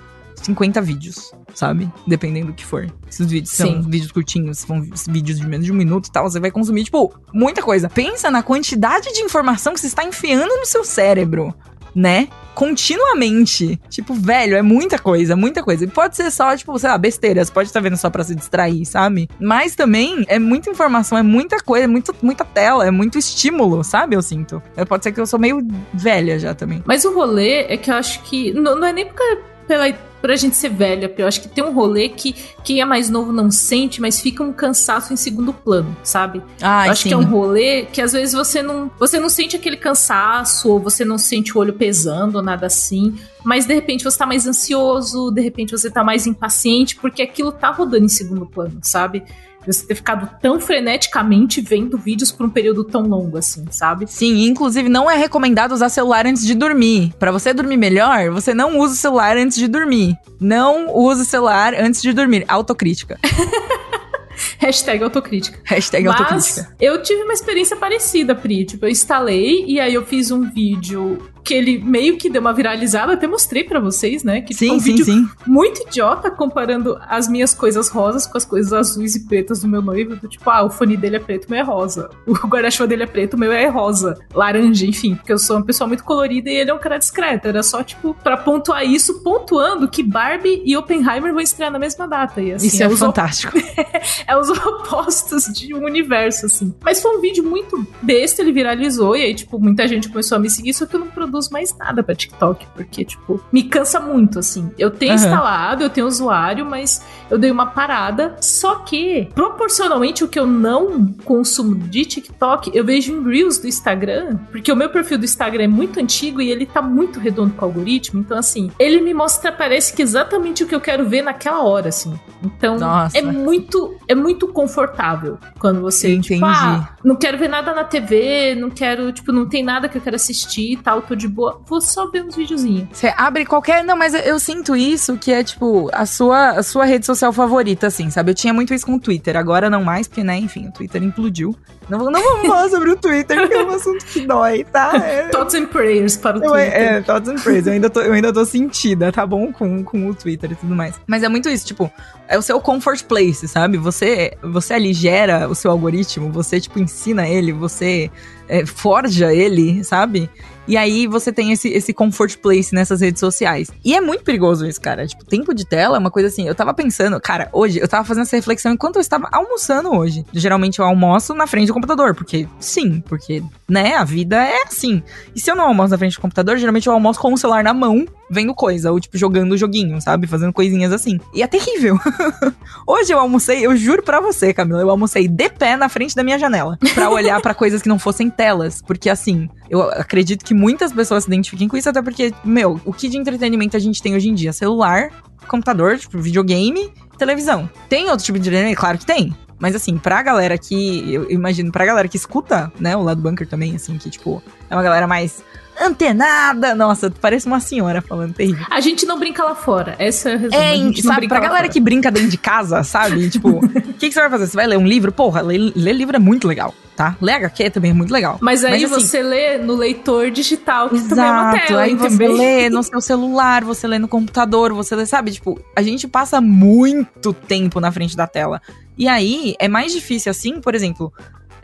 50 0.41 0.81
vídeos, 0.81 1.31
sabe? 1.53 1.91
Dependendo 2.07 2.47
do 2.47 2.53
que 2.53 2.65
for. 2.65 2.91
Se 3.09 3.23
os 3.23 3.29
vídeos 3.29 3.51
são 3.51 3.67
Sim. 3.67 3.89
vídeos 3.89 4.11
curtinhos, 4.11 4.59
se 4.59 4.67
são 4.67 4.81
vídeos 5.07 5.39
de 5.39 5.47
menos 5.47 5.65
de 5.65 5.71
um 5.71 5.75
minuto 5.75 6.07
e 6.07 6.11
tal, 6.11 6.29
você 6.29 6.39
vai 6.39 6.51
consumir, 6.51 6.83
tipo, 6.83 7.13
muita 7.33 7.61
coisa. 7.61 7.89
Pensa 7.89 8.29
na 8.29 8.43
quantidade 8.43 9.11
de 9.11 9.21
informação 9.21 9.73
que 9.73 9.79
você 9.79 9.87
está 9.87 10.03
enfiando 10.03 10.55
no 10.55 10.65
seu 10.65 10.83
cérebro, 10.83 11.53
né? 11.95 12.27
Continuamente. 12.53 13.79
Tipo, 13.89 14.13
velho, 14.13 14.55
é 14.55 14.61
muita 14.61 14.97
coisa, 14.99 15.35
muita 15.35 15.63
coisa. 15.63 15.83
E 15.83 15.87
pode 15.87 16.15
ser 16.15 16.31
só, 16.31 16.55
tipo, 16.55 16.77
sei 16.79 16.89
lá, 16.89 16.97
besteira. 16.97 17.43
Você 17.43 17.51
pode 17.51 17.69
estar 17.69 17.79
vendo 17.79 17.97
só 17.97 18.09
pra 18.09 18.23
se 18.23 18.35
distrair, 18.35 18.85
sabe? 18.85 19.29
Mas 19.39 19.75
também 19.75 20.23
é 20.27 20.39
muita 20.39 20.69
informação, 20.69 21.17
é 21.17 21.23
muita 21.23 21.61
coisa, 21.61 21.85
é 21.85 21.87
muito, 21.87 22.15
muita 22.21 22.45
tela, 22.45 22.87
é 22.87 22.91
muito 22.91 23.17
estímulo, 23.17 23.83
sabe? 23.83 24.15
Eu 24.15 24.21
sinto. 24.21 24.61
Pode 24.87 25.03
ser 25.03 25.11
que 25.11 25.19
eu 25.19 25.27
sou 25.27 25.39
meio 25.39 25.65
velha 25.93 26.39
já 26.39 26.53
também. 26.53 26.83
Mas 26.85 27.03
o 27.05 27.13
rolê 27.13 27.63
é 27.63 27.77
que 27.77 27.91
eu 27.91 27.95
acho 27.95 28.21
que. 28.23 28.53
Não, 28.53 28.75
não 28.75 28.87
é 28.87 28.93
nem 28.93 29.05
porque 29.05 29.54
pela, 29.67 29.91
pra 30.21 30.35
gente 30.35 30.55
ser 30.55 30.69
velha, 30.69 31.13
eu 31.17 31.27
acho 31.27 31.41
que 31.41 31.47
tem 31.47 31.63
um 31.63 31.71
rolê 31.71 32.09
que 32.09 32.35
quem 32.63 32.81
é 32.81 32.85
mais 32.85 33.09
novo 33.09 33.31
não 33.31 33.51
sente, 33.51 34.01
mas 34.01 34.19
fica 34.19 34.43
um 34.43 34.51
cansaço 34.51 35.13
em 35.13 35.15
segundo 35.15 35.53
plano, 35.53 35.95
sabe? 36.03 36.41
Ah, 36.61 36.87
eu 36.87 36.91
acho 36.91 37.03
sim. 37.03 37.09
que 37.09 37.13
é 37.13 37.17
um 37.17 37.25
rolê 37.25 37.85
que 37.85 38.01
às 38.01 38.13
vezes 38.13 38.33
você 38.33 38.61
não, 38.61 38.89
você 38.97 39.19
não 39.19 39.29
sente 39.29 39.55
aquele 39.55 39.77
cansaço, 39.77 40.69
ou 40.69 40.79
você 40.79 41.05
não 41.05 41.17
sente 41.17 41.55
o 41.55 41.61
olho 41.61 41.73
pesando, 41.73 42.37
ou 42.37 42.41
nada 42.41 42.65
assim. 42.65 43.15
Mas 43.43 43.65
de 43.65 43.73
repente 43.75 44.03
você 44.03 44.17
tá 44.17 44.25
mais 44.25 44.47
ansioso, 44.47 45.29
de 45.29 45.41
repente 45.41 45.71
você 45.71 45.91
tá 45.91 46.03
mais 46.03 46.25
impaciente, 46.25 46.95
porque 46.95 47.21
aquilo 47.21 47.51
tá 47.51 47.69
rodando 47.69 48.05
em 48.05 48.09
segundo 48.09 48.47
plano, 48.47 48.79
sabe? 48.81 49.23
Você 49.65 49.85
ter 49.85 49.95
ficado 49.95 50.29
tão 50.41 50.59
freneticamente 50.59 51.61
vendo 51.61 51.97
vídeos 51.97 52.31
por 52.31 52.45
um 52.45 52.49
período 52.49 52.83
tão 52.83 53.01
longo 53.01 53.37
assim, 53.37 53.65
sabe? 53.71 54.05
Sim, 54.07 54.45
inclusive 54.45 54.89
não 54.89 55.09
é 55.09 55.15
recomendado 55.17 55.71
usar 55.73 55.89
celular 55.89 56.25
antes 56.25 56.45
de 56.45 56.53
dormir. 56.53 57.13
Pra 57.19 57.31
você 57.31 57.53
dormir 57.53 57.77
melhor, 57.77 58.29
você 58.31 58.53
não 58.53 58.77
usa 58.79 58.93
o 58.93 58.97
celular 58.97 59.37
antes 59.37 59.57
de 59.57 59.67
dormir. 59.67 60.15
Não 60.39 60.95
use 60.95 61.21
o 61.21 61.25
celular 61.25 61.73
antes 61.73 62.01
de 62.01 62.13
dormir. 62.13 62.45
Autocrítica. 62.47 63.19
Hashtag 64.59 65.03
autocrítica. 65.03 65.59
Hashtag 65.63 66.05
Mas 66.05 66.19
autocrítica. 66.19 66.75
eu 66.79 67.01
tive 67.01 67.23
uma 67.23 67.33
experiência 67.33 67.75
parecida, 67.75 68.35
Pri. 68.35 68.65
Tipo, 68.65 68.85
eu 68.85 68.89
instalei 68.89 69.63
e 69.65 69.79
aí 69.79 69.93
eu 69.93 70.05
fiz 70.05 70.31
um 70.31 70.49
vídeo 70.49 71.17
que 71.45 71.53
ele 71.53 71.77
meio 71.77 72.17
que 72.17 72.27
deu 72.27 72.41
uma 72.41 72.51
viralizada, 72.51 73.13
até 73.13 73.27
mostrei 73.27 73.63
pra 73.63 73.79
vocês, 73.79 74.23
né? 74.23 74.41
Que 74.41 74.53
tipo, 74.53 74.59
Sim, 74.59 74.71
um 74.71 74.79
sim, 74.79 74.91
vídeo 74.91 75.05
sim. 75.05 75.29
muito 75.45 75.83
idiota 75.87 76.31
comparando 76.31 76.97
as 77.07 77.27
minhas 77.27 77.53
coisas 77.53 77.87
rosas 77.87 78.25
com 78.25 78.35
as 78.35 78.43
coisas 78.43 78.73
azuis 78.73 79.15
e 79.15 79.27
pretas 79.27 79.61
do 79.61 79.67
meu 79.67 79.81
noivo. 79.81 80.15
Do 80.15 80.27
tipo, 80.27 80.49
ah, 80.49 80.63
o 80.63 80.71
fone 80.71 80.97
dele 80.97 81.17
é 81.17 81.19
preto, 81.19 81.45
o 81.45 81.51
meu 81.51 81.59
é 81.59 81.63
rosa. 81.63 82.09
O 82.45 82.47
guarda-chuva 82.47 82.87
dele 82.87 83.03
é 83.03 83.07
preto, 83.07 83.35
o 83.35 83.39
meu 83.39 83.51
é 83.51 83.67
rosa. 83.67 84.17
Laranja, 84.33 84.85
enfim. 84.85 85.15
Porque 85.15 85.31
eu 85.31 85.37
sou 85.37 85.57
uma 85.57 85.65
pessoa 85.65 85.87
muito 85.87 86.03
colorida 86.03 86.49
e 86.49 86.55
ele 86.55 86.71
é 86.71 86.73
um 86.73 86.79
cara 86.79 86.97
discreto. 86.97 87.47
Era 87.47 87.61
só, 87.63 87.83
tipo, 87.83 88.13
pra 88.23 88.37
pontuar 88.37 88.83
isso, 88.83 89.21
pontuando 89.21 89.87
que 89.87 90.03
Barbie 90.03 90.61
e 90.65 90.75
Oppenheimer 90.75 91.31
vão 91.31 91.41
estrear 91.41 91.71
na 91.71 91.79
mesma 91.79 92.07
data. 92.07 92.41
E 92.41 92.53
assim, 92.53 92.67
Isso 92.67 92.83
é 92.83 92.87
os 92.87 92.99
fantástico. 92.99 93.57
é 94.27 94.37
os 94.37 94.49
opostos 94.49 95.45
de 95.45 95.73
um 95.73 95.85
universo, 95.85 96.47
assim. 96.47 96.73
Mas 96.83 97.01
foi 97.01 97.17
um 97.17 97.21
vídeo 97.21 97.43
muito 97.43 97.87
besta, 98.01 98.41
ele 98.41 98.51
viralizou, 98.51 99.15
e 99.15 99.21
aí, 99.21 99.35
tipo, 99.35 99.59
muita 99.59 99.87
gente 99.87 100.09
começou 100.09 100.37
a 100.37 100.39
me 100.39 100.49
seguir, 100.49 100.73
só 100.73 100.85
que 100.85 100.95
eu 100.95 100.99
não 100.99 101.07
produzo 101.07 101.34
mais 101.49 101.75
nada 101.77 102.03
pra 102.03 102.15
TikTok, 102.15 102.65
porque, 102.75 103.05
tipo, 103.05 103.41
me 103.51 103.63
cansa 103.63 103.99
muito, 103.99 104.39
assim. 104.39 104.69
Eu 104.77 104.91
tenho 104.91 105.13
Aham. 105.13 105.21
instalado, 105.23 105.83
eu 105.83 105.89
tenho 105.89 106.07
usuário, 106.07 106.65
mas 106.65 107.03
eu 107.29 107.37
dei 107.37 107.51
uma 107.51 107.67
parada. 107.67 108.35
Só 108.41 108.75
que, 108.75 109.29
proporcionalmente, 109.33 110.23
o 110.23 110.27
que 110.27 110.39
eu 110.39 110.47
não 110.47 111.07
consumo 111.23 111.75
de 111.75 112.05
TikTok, 112.05 112.71
eu 112.73 112.83
vejo 112.83 113.13
em 113.13 113.23
Reels 113.23 113.57
do 113.57 113.67
Instagram, 113.67 114.37
porque 114.51 114.71
o 114.71 114.75
meu 114.75 114.89
perfil 114.89 115.17
do 115.17 115.25
Instagram 115.25 115.63
é 115.63 115.67
muito 115.67 115.99
antigo 115.99 116.41
e 116.41 116.49
ele 116.49 116.65
tá 116.65 116.81
muito 116.81 117.19
redondo 117.19 117.53
com 117.53 117.65
o 117.65 117.69
algoritmo, 117.69 118.19
então, 118.19 118.37
assim, 118.37 118.71
ele 118.79 119.01
me 119.01 119.13
mostra, 119.13 119.51
parece 119.51 119.93
que 119.93 120.01
exatamente 120.01 120.63
o 120.63 120.67
que 120.67 120.75
eu 120.75 120.81
quero 120.81 121.07
ver 121.07 121.21
naquela 121.21 121.63
hora, 121.63 121.89
assim. 121.89 122.13
Então, 122.43 122.77
Nossa. 122.77 123.17
é 123.17 123.21
muito, 123.21 123.95
é 124.07 124.15
muito 124.15 124.47
confortável 124.47 125.37
quando 125.59 125.81
você, 125.81 126.09
Entendi. 126.09 126.35
tipo, 126.35 126.45
ah, 126.45 126.95
não 127.03 127.15
quero 127.15 127.37
ver 127.37 127.47
nada 127.47 127.73
na 127.73 127.83
TV, 127.83 128.55
não 128.55 128.69
quero, 128.69 129.11
tipo, 129.11 129.31
não 129.31 129.47
tem 129.47 129.63
nada 129.63 129.87
que 129.89 129.97
eu 129.97 130.01
quero 130.01 130.15
assistir 130.15 130.73
e 130.73 130.77
tal, 130.77 131.01
tô 131.01 131.15
de 131.15 131.24
boa, 131.27 131.61
vou 131.65 131.79
só 131.81 132.09
ver 132.09 132.23
uns 132.23 132.35
videozinhos. 132.35 132.87
Você 132.91 133.13
abre 133.15 133.45
qualquer. 133.45 133.83
Não, 133.83 133.95
mas 133.97 134.13
eu, 134.13 134.39
sinto 134.39 134.75
isso 134.75 135.17
que 135.17 135.31
é, 135.31 135.43
tipo, 135.43 135.89
a 135.93 136.05
sua, 136.05 136.51
a 136.51 136.63
sua 136.63 136.85
rede 136.85 137.05
social 137.05 137.31
favorita, 137.33 137.87
assim, 137.87 138.09
sabe? 138.09 138.31
Eu 138.31 138.35
tinha 138.35 138.53
muito 138.53 138.73
isso 138.73 138.85
com 138.85 138.95
o 138.95 138.99
Twitter, 138.99 139.35
agora 139.37 139.69
não 139.69 139.83
mais, 139.83 140.07
porque, 140.07 140.23
né, 140.23 140.37
enfim, 140.37 140.67
o 140.67 140.71
Twitter 140.71 141.01
implodiu. 141.03 141.55
Não, 141.89 141.99
vou- 141.99 142.09
não 142.09 142.21
vamos 142.21 142.47
falar 142.47 142.67
sobre 142.69 142.89
o 142.91 142.95
Twitter, 142.95 143.39
porque 143.41 143.53
é 143.53 143.63
um 143.63 143.69
assunto 143.69 144.05
que 144.05 144.25
dói, 144.25 144.63
tá? 144.63 144.91
É, 144.97 145.27
Thoughts 145.29 145.53
and 145.55 145.67
prayers 145.67 146.17
para 146.17 146.37
o 146.39 146.43
Eu, 146.43 146.51
Twitter. 146.51 146.73
é, 146.81 147.01
thoughts 147.01 147.29
and 147.29 147.35
prayers. 147.35 147.67
Eu 147.67 147.73
ainda 147.73 147.89
tô, 147.89 148.01
eu 148.01 148.13
ainda 148.13 148.33
tô 148.33 148.43
sentida, 148.45 149.11
tá 149.11 149.25
bom? 149.25 149.51
Com, 149.53 149.83
com 149.83 150.07
o 150.09 150.15
Twitter 150.15 150.51
e 150.51 150.55
tudo 150.55 150.73
mais. 150.75 150.99
Mas 151.05 151.21
é 151.23 151.29
muito 151.29 151.47
isso, 151.47 151.65
tipo, 151.65 151.91
é 152.27 152.37
o 152.37 152.41
seu 152.41 152.59
comfort 152.59 153.03
place, 153.03 153.47
sabe? 153.47 153.77
Você, 153.77 154.33
você 154.41 154.73
ali 154.73 154.93
gera 154.93 155.47
o 155.47 155.53
seu 155.53 155.69
algoritmo, 155.69 156.31
você, 156.31 156.59
tipo, 156.59 156.79
ensina 156.79 157.27
ele, 157.27 157.51
você 157.53 158.09
é, 158.49 158.65
forja 158.65 159.31
ele, 159.33 159.83
sabe? 159.83 160.27
E 160.67 160.77
aí 160.77 161.07
você 161.07 161.31
tem 161.31 161.51
esse, 161.51 161.69
esse 161.69 161.93
comfort 161.93 162.37
place 162.37 162.73
nessas 162.73 163.01
redes 163.01 163.19
sociais. 163.19 163.69
E 163.83 163.93
é 163.93 164.01
muito 164.01 164.23
perigoso 164.23 164.65
isso, 164.65 164.81
cara. 164.81 165.05
Tipo, 165.05 165.25
tempo 165.25 165.53
de 165.53 165.65
tela 165.65 165.97
é 165.97 165.99
uma 165.99 166.11
coisa 166.11 166.27
assim. 166.27 166.47
Eu 166.47 166.55
tava 166.55 166.73
pensando, 166.73 167.19
cara, 167.19 167.49
hoje 167.51 167.79
eu 167.79 167.87
tava 167.87 168.03
fazendo 168.03 168.23
essa 168.23 168.35
reflexão 168.35 168.71
enquanto 168.71 168.95
eu 168.95 169.01
estava 169.01 169.27
almoçando 169.31 169.95
hoje. 169.95 170.25
Geralmente 170.33 170.79
eu 170.79 170.85
almoço 170.85 171.33
na 171.33 171.47
frente 171.47 171.67
do 171.67 171.73
computador, 171.73 172.15
porque 172.15 172.47
sim, 172.59 173.01
porque, 173.01 173.43
né, 173.69 173.95
a 173.95 174.03
vida 174.03 174.43
é 174.43 174.63
assim. 174.63 175.03
E 175.35 175.39
se 175.39 175.51
eu 175.51 175.55
não 175.55 175.65
almoço 175.65 175.91
na 175.91 175.97
frente 175.97 176.15
do 176.15 176.21
computador, 176.21 176.57
geralmente 176.57 176.87
eu 176.87 176.93
almoço 176.93 177.19
com 177.19 177.33
o 177.33 177.37
celular 177.37 177.63
na 177.63 177.73
mão, 177.73 178.05
vendo 178.29 178.53
coisa, 178.53 178.91
ou 178.91 178.99
tipo, 178.99 179.17
jogando 179.17 179.57
joguinho, 179.57 180.01
sabe? 180.01 180.27
Fazendo 180.27 180.53
coisinhas 180.53 180.91
assim. 180.91 181.19
E 181.33 181.43
é 181.43 181.47
terrível. 181.47 181.97
Hoje 182.87 183.11
eu 183.11 183.19
almocei, 183.19 183.65
eu 183.65 183.75
juro 183.75 184.03
pra 184.03 184.19
você, 184.19 184.53
Camila, 184.53 184.81
eu 184.81 184.89
almocei 184.89 185.27
de 185.27 185.49
pé 185.49 185.75
na 185.75 185.89
frente 185.89 186.15
da 186.15 186.23
minha 186.23 186.39
janela. 186.39 186.77
Pra 186.93 187.09
olhar 187.09 187.39
pra 187.41 187.53
coisas 187.53 187.81
que 187.81 187.89
não 187.89 187.99
fossem 187.99 188.29
telas. 188.29 188.81
Porque 188.81 189.09
assim, 189.09 189.49
eu 189.69 189.81
acredito 189.81 190.43
que 190.43 190.53
muitas 190.53 190.91
pessoas 190.91 191.23
se 191.23 191.29
identifiquem 191.29 191.67
com 191.67 191.77
isso, 191.77 191.89
até 191.89 192.01
porque, 192.01 192.33
meu, 192.43 192.79
o 192.85 192.93
que 192.93 193.07
de 193.07 193.17
entretenimento 193.17 193.77
a 193.77 193.79
gente 193.79 194.01
tem 194.01 194.15
hoje 194.15 194.29
em 194.29 194.33
dia? 194.33 194.53
Celular, 194.53 195.09
computador, 195.47 195.97
tipo, 195.97 196.19
videogame, 196.19 196.91
televisão. 197.17 197.69
Tem 197.89 198.09
outro 198.09 198.25
tipo 198.25 198.39
de 198.39 198.47
entretenimento? 198.47 198.79
Claro 198.79 198.97
que 198.97 199.05
tem. 199.05 199.35
Mas 199.59 199.75
assim, 199.75 199.97
pra 199.97 200.21
galera 200.21 200.57
que. 200.57 201.13
Eu 201.13 201.31
imagino, 201.31 201.71
pra 201.71 201.85
galera 201.85 202.07
que 202.07 202.17
escuta, 202.17 202.71
né? 202.79 202.95
O 202.95 203.03
lado 203.03 203.21
bunker 203.21 203.47
também, 203.47 203.75
assim, 203.75 203.97
que, 203.97 204.09
tipo, 204.09 204.43
é 204.69 204.75
uma 204.75 204.83
galera 204.83 205.07
mais 205.07 205.43
antenada. 205.79 206.73
Nossa, 206.75 207.11
parece 207.21 207.47
uma 207.47 207.59
senhora 207.59 208.01
falando 208.01 208.33
terrível. 208.33 208.65
A 208.69 208.79
gente 208.79 209.05
não 209.05 209.19
brinca 209.19 209.43
lá 209.43 209.55
fora. 209.55 209.95
Essa 209.99 210.29
é 210.29 210.33
a 210.33 210.37
resumo. 210.37 210.61
É, 210.61 210.71
a 210.71 210.75
gente 210.75 211.01
sabe, 211.01 211.27
pra 211.27 211.39
galera 211.39 211.63
fora. 211.63 211.69
que 211.69 211.79
brinca 211.79 212.11
dentro 212.11 212.29
de 212.29 212.37
casa, 212.37 212.83
sabe? 212.83 213.29
Tipo, 213.35 213.49
o 213.49 213.93
que, 213.93 214.07
que 214.07 214.11
você 214.11 214.21
vai 214.21 214.29
fazer? 214.29 214.47
Você 214.47 214.55
vai 214.55 214.67
ler 214.67 214.77
um 214.77 214.87
livro? 214.87 215.11
Porra, 215.11 215.41
ler, 215.41 215.73
ler 215.75 215.93
livro 215.93 216.15
é 216.15 216.19
muito 216.19 216.47
legal, 216.47 216.73
tá? 216.95 217.15
Ler 217.21 217.33
HQ 217.33 217.69
também 217.71 217.91
é 217.91 217.93
muito 217.93 218.11
legal. 218.11 218.37
Mas 218.41 218.63
aí 218.63 218.85
assim, 218.85 218.93
você 218.93 219.21
lê 219.21 219.57
no 219.57 219.75
leitor 219.75 220.31
digital, 220.31 220.89
que 220.89 221.01
também 221.01 221.25
é 221.25 221.31
uma 221.31 221.51
Exato, 221.51 221.67
tela, 221.67 221.81
aí 221.81 221.95
você 221.95 222.09
também. 222.09 222.37
lê 222.37 222.69
no 222.69 222.83
seu 222.83 223.01
celular, 223.01 223.63
você 223.63 223.87
lê 223.87 223.99
no 223.99 224.07
computador, 224.07 224.73
você 224.73 224.95
lê, 224.95 225.05
sabe? 225.05 225.31
Tipo, 225.31 225.59
a 225.75 225.81
gente 225.81 226.07
passa 226.07 226.39
muito 226.39 227.33
tempo 227.33 227.79
na 227.79 227.91
frente 227.91 228.15
da 228.15 228.27
tela. 228.27 228.61
E 228.97 229.07
aí, 229.07 229.55
é 229.59 229.67
mais 229.67 229.91
difícil 229.91 230.29
assim, 230.29 230.61
por 230.61 230.73
exemplo, 230.73 231.11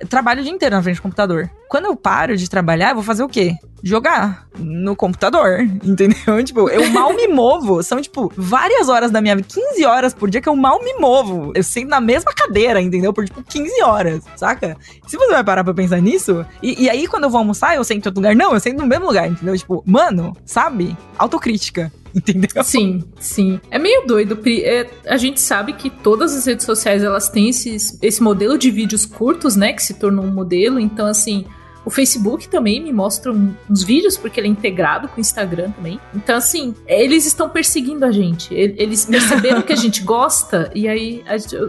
trabalho 0.09 0.41
o 0.41 0.43
dia 0.43 0.51
inteiro 0.51 0.75
na 0.75 0.83
frente 0.83 0.97
do 0.97 1.01
computador. 1.01 1.49
Quando 1.69 1.85
eu 1.85 1.95
paro 1.95 2.35
de 2.35 2.49
trabalhar, 2.49 2.89
eu 2.89 2.95
vou 2.95 3.03
fazer 3.03 3.23
o 3.23 3.29
quê? 3.29 3.55
Jogar 3.83 4.47
no 4.57 4.95
computador, 4.95 5.61
entendeu? 5.83 6.43
Tipo, 6.43 6.69
eu 6.69 6.89
mal 6.89 7.13
me 7.13 7.27
movo. 7.27 7.81
São, 7.83 8.01
tipo, 8.01 8.31
várias 8.35 8.89
horas 8.89 9.11
da 9.11 9.21
minha 9.21 9.35
vida, 9.35 9.47
15 9.47 9.85
horas 9.85 10.13
por 10.13 10.29
dia 10.29 10.41
que 10.41 10.49
eu 10.49 10.55
mal 10.55 10.83
me 10.83 10.93
movo. 10.95 11.51
Eu 11.55 11.63
sento 11.63 11.89
na 11.89 12.01
mesma 12.01 12.33
cadeira, 12.33 12.81
entendeu? 12.81 13.13
Por, 13.13 13.25
tipo, 13.25 13.43
15 13.43 13.83
horas, 13.83 14.23
saca? 14.35 14.77
Se 15.07 15.17
você 15.17 15.31
vai 15.31 15.43
parar 15.43 15.63
pra 15.63 15.73
pensar 15.73 16.01
nisso, 16.01 16.45
e, 16.61 16.83
e 16.83 16.89
aí 16.89 17.07
quando 17.07 17.23
eu 17.23 17.29
vou 17.29 17.39
almoçar, 17.39 17.75
eu 17.75 17.83
sento 17.83 18.05
em 18.05 18.09
outro 18.09 18.21
lugar. 18.21 18.35
Não, 18.35 18.53
eu 18.53 18.59
sento 18.59 18.79
no 18.79 18.87
mesmo 18.87 19.07
lugar, 19.07 19.29
entendeu? 19.29 19.57
Tipo, 19.57 19.83
mano, 19.85 20.35
sabe? 20.45 20.95
Autocrítica, 21.17 21.91
entendeu? 22.15 22.63
Sim, 22.63 23.03
sim. 23.19 23.59
É 23.69 23.79
meio 23.79 24.05
doido. 24.05 24.37
Pri. 24.37 24.63
É, 24.63 24.89
a 25.07 25.17
gente 25.17 25.39
sabe 25.39 25.73
que 25.73 25.89
todas 25.89 26.35
as 26.35 26.45
redes 26.45 26.65
sociais 26.65 27.03
elas 27.03 27.29
têm 27.29 27.49
esses, 27.49 27.97
esse 28.01 28.21
modelo 28.21 28.57
de 28.57 28.69
vídeos 28.69 29.05
curtos, 29.05 29.55
né? 29.55 29.73
Que 29.73 29.83
se 29.83 29.93
tornou 29.95 30.25
um 30.25 30.31
modelo. 30.31 30.79
Então, 30.79 31.07
assim, 31.07 31.45
o 31.85 31.89
Facebook 31.89 32.47
também 32.47 32.81
me 32.81 32.91
mostra 32.93 33.31
uns 33.31 33.83
vídeos, 33.83 34.17
porque 34.17 34.39
ele 34.39 34.47
é 34.47 34.51
integrado 34.51 35.07
com 35.07 35.17
o 35.17 35.21
Instagram 35.21 35.71
também. 35.71 35.99
Então, 36.13 36.35
assim, 36.35 36.75
eles 36.87 37.25
estão 37.25 37.49
perseguindo 37.49 38.05
a 38.05 38.11
gente. 38.11 38.53
Eles 38.53 39.05
perceberam 39.05 39.61
que 39.61 39.73
a 39.73 39.75
gente 39.75 40.01
gosta, 40.03 40.71
e 40.75 40.87
aí 40.87 41.23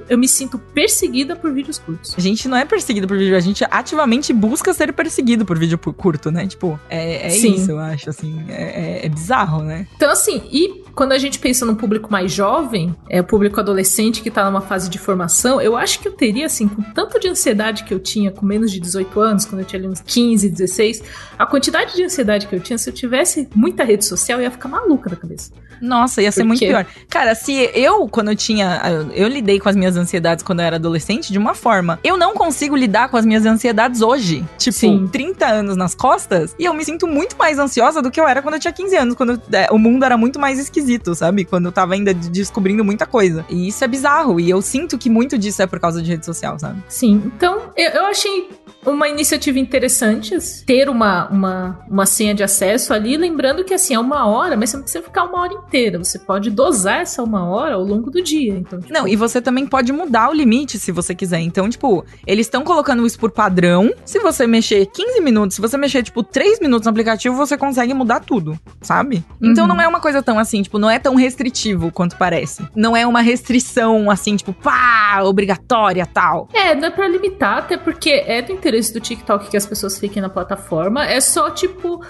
eu, 0.09 0.19
me 0.19 0.29
sinto 0.29 0.59
perseguida 0.59 1.35
por 1.37 1.53
vídeos 1.53 1.79
curtos. 1.79 2.15
A 2.17 2.21
gente 2.21 2.49
não 2.49 2.57
é 2.57 2.65
perseguido 2.65 3.07
por 3.07 3.17
vídeo, 3.17 3.37
a 3.37 3.41
gente 3.41 3.65
ativamente 3.71 4.33
busca 4.33 4.73
ser 4.73 4.93
perseguido 4.93 5.45
por 5.45 5.59
vídeo 5.59 5.79
curto, 5.79 6.31
né? 6.31 6.47
Tipo, 6.47 6.79
é, 6.89 7.29
é 7.29 7.37
isso, 7.37 7.71
eu 7.71 7.79
acho, 7.79 8.11
assim. 8.11 8.43
É, 8.49 8.63
é- 8.63 9.07
é 9.07 9.09
bizarro, 9.09 9.63
né? 9.63 9.87
Então, 9.97 10.11
assim, 10.11 10.43
e 10.51 10.82
quando 10.95 11.13
a 11.13 11.19
gente 11.19 11.39
pensa 11.39 11.65
num 11.65 11.75
público 11.75 12.11
mais 12.11 12.33
jovem, 12.33 12.95
é 13.09 13.21
o 13.21 13.25
público 13.25 13.59
adolescente 13.59 14.23
que 14.23 14.31
tá 14.31 14.45
numa 14.45 14.61
fase 14.61 14.89
de 14.89 14.99
formação, 14.99 15.61
eu 15.61 15.77
acho 15.77 16.01
que 16.01 16.09
eu 16.09 16.13
teria, 16.13 16.47
assim, 16.47 16.69
com 16.69 16.83
tanto 16.83 17.19
de 17.19 17.29
ansiedade 17.29 17.85
que 17.85 17.95
eu 17.95 17.99
tinha 17.99 18.31
com 18.31 18.45
menos 18.45 18.71
de 18.71 18.81
18 18.81 19.21
anos, 19.21 19.45
quando 19.45 19.61
eu 19.61 19.67
tinha 19.67 19.81
ali 19.81 19.89
uns 19.89 20.01
15, 20.01 20.49
16, 20.49 21.03
a 21.39 21.47
quantidade 21.47 21.95
de 21.95 22.05
ansiedade 22.05 22.47
que 22.47 22.55
eu 22.55 22.61
tinha, 22.61 22.79
se 22.79 22.89
eu 22.89 22.95
tivesse 22.95 23.49
muita 23.55 23.85
rede 23.85 24.05
social, 24.05 24.39
eu 24.39 24.45
ia 24.45 24.51
ficar 24.51 24.69
maluca 24.69 25.11
da 25.11 25.17
cabeça. 25.17 25.53
Nossa, 25.83 26.23
ia 26.23 26.31
ser 26.31 26.43
Por 26.43 26.47
muito 26.49 26.61
quê? 26.61 26.69
pior. 26.69 26.87
Cara, 27.11 27.35
se 27.35 27.53
eu, 27.75 28.07
quando 28.09 28.29
eu 28.31 28.37
tinha. 28.37 28.81
Eu, 28.87 29.11
eu 29.25 29.29
lidei 29.29 29.59
com 29.59 29.69
as 29.69 29.75
minhas 29.77 29.97
ansiedades 29.97 30.45
quando 30.45 30.61
eu 30.61 30.67
era 30.67 30.77
adolescente 30.77 31.33
de 31.33 31.39
uma 31.39 31.55
forma. 31.55 31.99
Eu 32.05 32.17
não 32.17 32.35
consigo 32.35 32.77
lidar 32.77 33.09
com 33.09 33.17
as 33.17 33.27
minhas 33.27 33.45
ansiedades 33.45 34.01
hoje. 34.01 34.45
Tipo, 34.59 34.77
Sim. 34.79 35.09
30 35.11 35.45
anos 35.47 35.77
nas 35.77 35.95
costas. 35.95 36.55
E 36.59 36.65
eu 36.65 36.73
me 36.73 36.85
sinto 36.85 37.07
muito 37.09 37.37
mais 37.37 37.59
ansiosa 37.59 38.01
do 38.01 38.11
que 38.11 38.21
eu 38.21 38.29
era 38.29 38.41
quando 38.41 38.55
eu 38.55 38.61
tinha 38.61 38.73
15 38.73 38.97
anos. 38.97 39.15
Quando 39.17 39.43
é, 39.53 39.67
o 39.73 39.79
mundo 39.79 40.05
era 40.05 40.17
muito 40.17 40.39
mais 40.39 40.59
esquisito, 40.59 41.15
sabe? 41.15 41.45
Quando 41.45 41.67
eu 41.67 41.73
tava 41.73 41.95
ainda 41.95 42.15
de- 42.15 42.31
descobrindo 42.31 42.85
muita 42.85 43.05
coisa. 43.05 43.45
E 43.51 43.67
isso 43.69 43.83
é 43.83 43.89
bizarro. 43.89 44.39
E 44.39 44.49
eu 44.49 44.63
sinto 44.63 44.97
que 44.97 45.11
muito 45.11 45.37
disso 45.37 45.61
é 45.63 45.67
por 45.67 45.81
causa 45.81 46.01
de 46.01 46.09
rede 46.11 46.25
social, 46.25 46.59
sabe? 46.59 46.81
Sim, 46.89 47.21
então 47.37 47.71
eu, 47.77 47.91
eu 47.91 48.07
achei 48.07 48.49
uma 48.85 49.09
iniciativa 49.09 49.59
interessante 49.59 50.37
ter 50.67 50.89
uma, 50.89 51.29
uma, 51.29 51.81
uma 51.89 52.07
senha 52.07 52.35
de 52.35 52.43
acesso 52.43 52.93
ali, 52.93 53.17
lembrando 53.17 53.65
que 53.65 53.73
assim, 53.75 53.95
é 53.95 53.99
uma 53.99 54.27
hora, 54.27 54.57
mas 54.57 54.71
você 54.71 54.77
não 54.77 54.83
precisa 54.85 55.05
ficar 55.05 55.25
uma 55.25 55.41
hora 55.41 55.55
inteira. 55.55 55.99
Você 55.99 56.19
pode 56.19 56.51
dosar 56.51 57.01
essa 57.01 57.23
uma 57.23 57.45
hora 57.49 57.75
ao 57.75 57.83
longo 57.83 58.11
do 58.11 58.23
dia. 58.23 58.55
Então, 58.55 58.81
tipo, 58.81 58.93
Não, 58.93 59.07
e 59.07 59.15
você 59.17 59.41
também 59.41 59.67
pode 59.67 59.93
mudar 59.93 60.31
o 60.31 60.33
limite 60.33 60.79
se 60.79 60.91
você 60.91 61.15
quiser. 61.15 61.41
Então, 61.41 61.69
tipo, 61.69 62.05
eles 62.27 62.47
estão 62.47 62.65
colocando 62.65 63.07
isso 63.07 63.19
por 63.19 63.31
padrão. 63.31 63.93
Se 64.05 64.19
você 64.19 64.47
mexer 64.47 64.87
15 64.87 65.21
minutos, 65.21 65.55
se 65.57 65.61
você 65.61 65.77
mexer, 65.77 66.03
tipo, 66.03 66.23
3 66.23 66.59
minutos 66.61 66.87
no 66.87 66.91
aplicativo, 66.91 67.37
você 67.37 67.57
consegue 67.57 67.95
mudar 67.95 68.21
tudo, 68.21 68.59
sabe? 68.81 69.25
Então 69.41 69.65
Uhum. 69.65 69.75
não 69.75 69.81
é 69.81 69.87
uma 69.87 70.01
coisa 70.01 70.23
tão 70.23 70.39
assim, 70.39 70.63
tipo, 70.63 70.79
não 70.79 70.91
é 70.91 70.99
tão 70.99 71.15
restritivo 71.15 71.93
quanto 71.93 72.17
parece. 72.17 72.67
Não 72.75 72.97
é 72.97 73.07
uma 73.07 73.21
restrição 73.21 74.11
assim, 74.11 74.37
tipo, 74.37 74.53
pá, 74.53 75.21
obrigatória 75.23 76.05
tal. 76.07 76.49
É, 76.53 76.75
dá 76.75 76.91
pra 76.91 77.07
limitar, 77.07 77.59
até 77.59 77.77
porque 77.77 78.11
é 78.11 78.43
do 78.43 78.51
interesse 78.53 78.72
do 78.93 79.01
TikTok 79.01 79.51
que 79.51 79.57
as 79.57 79.67
pessoas 79.67 79.99
fiquem 79.99 80.23
na 80.23 80.29
plataforma. 80.29 81.05
É 81.05 81.21
só, 81.21 81.51
tipo, 81.51 82.05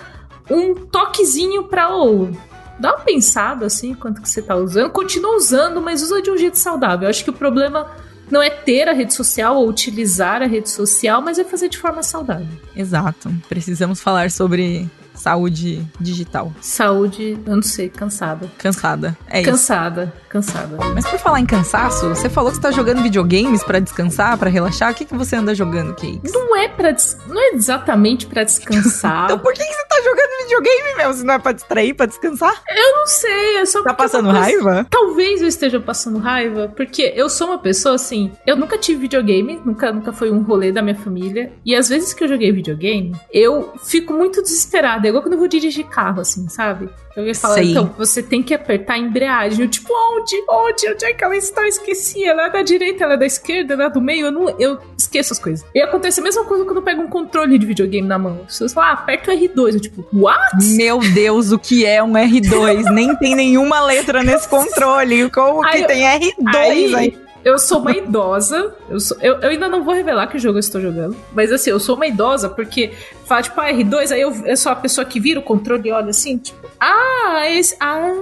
um 0.50 0.74
toquezinho 0.74 1.64
pra 1.64 1.88
ou. 1.88 2.30
Dá 2.78 2.94
uma 2.94 3.00
pensada, 3.00 3.66
assim, 3.66 3.94
quanto 3.94 4.20
que 4.20 4.28
você 4.28 4.42
tá 4.42 4.56
usando. 4.56 4.90
Continua 4.90 5.36
usando, 5.36 5.80
mas 5.80 6.02
usa 6.02 6.22
de 6.22 6.30
um 6.30 6.36
jeito 6.36 6.58
saudável. 6.58 7.04
Eu 7.04 7.10
acho 7.10 7.22
que 7.22 7.30
o 7.30 7.34
problema 7.34 7.90
não 8.30 8.42
é 8.42 8.50
ter 8.50 8.88
a 8.88 8.92
rede 8.92 9.12
social 9.12 9.56
ou 9.56 9.68
utilizar 9.68 10.42
a 10.42 10.46
rede 10.46 10.70
social, 10.70 11.20
mas 11.20 11.38
é 11.38 11.44
fazer 11.44 11.68
de 11.68 11.78
forma 11.78 12.02
saudável. 12.02 12.48
Exato. 12.74 13.32
Precisamos 13.48 14.00
falar 14.00 14.30
sobre 14.30 14.88
saúde 15.14 15.86
digital. 16.00 16.52
Saúde, 16.60 17.38
eu 17.46 17.56
não 17.56 17.62
sei, 17.62 17.88
cansada. 17.88 18.50
Cansada. 18.58 19.16
É 19.28 19.40
isso. 19.40 19.50
Cansada, 19.50 20.12
cansada. 20.28 20.76
Mas 20.94 21.06
por 21.06 21.18
falar 21.18 21.40
em 21.40 21.46
cansaço, 21.46 22.08
você 22.08 22.28
falou 22.28 22.50
que 22.50 22.56
você 22.56 22.62
tá 22.62 22.70
jogando 22.70 23.02
videogames 23.02 23.62
pra 23.62 23.78
descansar, 23.78 24.36
pra 24.38 24.50
relaxar. 24.50 24.92
O 24.92 24.94
que, 24.94 25.04
que 25.04 25.14
você 25.14 25.36
anda 25.36 25.54
jogando, 25.54 25.94
Cakes? 25.94 26.32
Não 26.32 26.56
é 26.56 26.68
para 26.68 26.94
não 27.28 27.40
é 27.40 27.54
exatamente 27.54 28.26
pra 28.26 28.44
descansar. 28.44 29.22
Então 29.32 29.38
por 29.38 29.52
que, 29.52 29.64
que 29.64 29.72
você 29.72 29.86
tá 29.96 30.02
jogando 30.02 30.42
videogame, 30.42 30.96
meu? 30.96 31.12
Se 31.12 31.24
não 31.24 31.34
é 31.34 31.38
pra 31.38 31.52
distrair, 31.52 31.94
pra 31.94 32.06
descansar? 32.06 32.62
Eu 32.70 32.96
não 32.96 33.06
sei, 33.06 33.56
é 33.58 33.66
só 33.66 33.82
Tá 33.82 33.94
passando 33.94 34.24
coisa- 34.26 34.40
raiva? 34.40 34.86
Talvez 34.90 35.42
eu 35.42 35.48
esteja 35.48 35.80
passando 35.80 36.18
raiva, 36.18 36.72
porque 36.76 37.12
eu 37.14 37.28
sou 37.28 37.48
uma 37.48 37.58
pessoa 37.58 37.94
assim. 37.94 38.32
Eu 38.46 38.56
nunca 38.56 38.78
tive 38.78 39.00
videogame, 39.02 39.60
nunca, 39.64 39.92
nunca 39.92 40.12
foi 40.12 40.30
um 40.30 40.42
rolê 40.42 40.72
da 40.72 40.82
minha 40.82 40.94
família. 40.96 41.52
E 41.64 41.74
às 41.74 41.88
vezes 41.88 42.12
que 42.14 42.24
eu 42.24 42.28
joguei 42.28 42.50
videogame, 42.52 43.12
eu 43.32 43.72
fico 43.84 44.12
muito 44.12 44.42
desesperada. 44.42 45.06
É 45.06 45.08
igual 45.10 45.22
quando 45.22 45.34
eu 45.34 45.38
vou 45.38 45.48
dirigir 45.48 45.86
carro, 45.86 46.20
assim, 46.20 46.48
sabe? 46.48 46.88
Eu 47.14 47.26
ia 47.26 47.34
falar, 47.34 47.56
Sei. 47.56 47.70
então, 47.72 47.94
você 47.98 48.22
tem 48.22 48.42
que 48.42 48.54
apertar 48.54 48.94
a 48.94 48.98
embreagem. 48.98 49.62
Eu, 49.64 49.70
tipo, 49.70 49.92
onde? 49.92 50.34
Onde? 50.48 50.88
Onde 50.90 51.04
é 51.04 51.12
que 51.12 51.22
ela 51.22 51.36
está? 51.36 51.60
Eu 51.60 51.66
esqueci. 51.68 52.24
Ela 52.24 52.46
é 52.46 52.50
da 52.50 52.62
direita, 52.62 53.04
ela 53.04 53.14
é 53.14 53.16
da 53.18 53.26
esquerda, 53.26 53.74
ela 53.74 53.84
é 53.84 53.90
do 53.90 54.00
meio. 54.00 54.26
Eu, 54.26 54.32
não, 54.32 54.48
eu 54.58 54.78
esqueço 54.96 55.34
as 55.34 55.38
coisas. 55.38 55.62
E 55.74 55.82
acontece 55.82 56.20
a 56.20 56.22
mesma 56.22 56.42
coisa 56.44 56.64
quando 56.64 56.78
eu 56.78 56.82
pego 56.82 57.02
um 57.02 57.08
controle 57.08 57.58
de 57.58 57.66
videogame 57.66 58.08
na 58.08 58.18
mão. 58.18 58.40
As 58.46 58.52
pessoas 58.52 58.72
falam, 58.72 58.90
ah, 58.90 58.92
aperta 58.94 59.30
o 59.30 59.34
R2. 59.34 59.74
Eu, 59.74 59.80
tipo, 59.82 60.06
what? 60.12 60.40
Meu 60.76 60.98
Deus, 61.00 61.52
o 61.52 61.58
que 61.58 61.84
é 61.84 62.02
um 62.02 62.12
R2? 62.12 62.84
Nem 62.92 63.14
tem 63.16 63.34
nenhuma 63.34 63.80
letra 63.84 64.22
nesse 64.22 64.48
controle. 64.48 65.28
Como 65.30 65.64
Aí 65.64 65.82
que 65.82 65.86
tem 65.88 66.02
R2 66.02 66.94
aí? 66.94 67.18
Eu 67.44 67.58
sou 67.58 67.80
uma 67.80 67.90
idosa. 67.90 68.72
Eu, 68.88 69.00
sou- 69.00 69.16
eu, 69.20 69.34
eu 69.40 69.48
ainda 69.50 69.68
não 69.68 69.82
vou 69.82 69.92
revelar 69.92 70.28
que 70.28 70.38
jogo 70.38 70.58
eu 70.58 70.60
estou 70.60 70.80
jogando. 70.80 71.16
Mas 71.32 71.50
assim, 71.50 71.70
eu 71.70 71.80
sou 71.80 71.96
uma 71.96 72.06
idosa 72.06 72.48
porque 72.48 72.92
fala, 73.26 73.42
tipo, 73.42 73.60
ah, 73.60 73.70
R2, 73.72 74.10
aí 74.12 74.20
eu, 74.20 74.32
eu 74.46 74.56
sou 74.56 74.72
a 74.72 74.76
pessoa 74.76 75.04
que 75.04 75.18
vira 75.20 75.40
o 75.40 75.42
controle 75.42 75.88
e 75.88 75.92
olha 75.92 76.10
assim, 76.10 76.38
tipo, 76.38 76.66
ah, 76.80 77.42
esse. 77.48 77.76
Ah, 77.80 78.12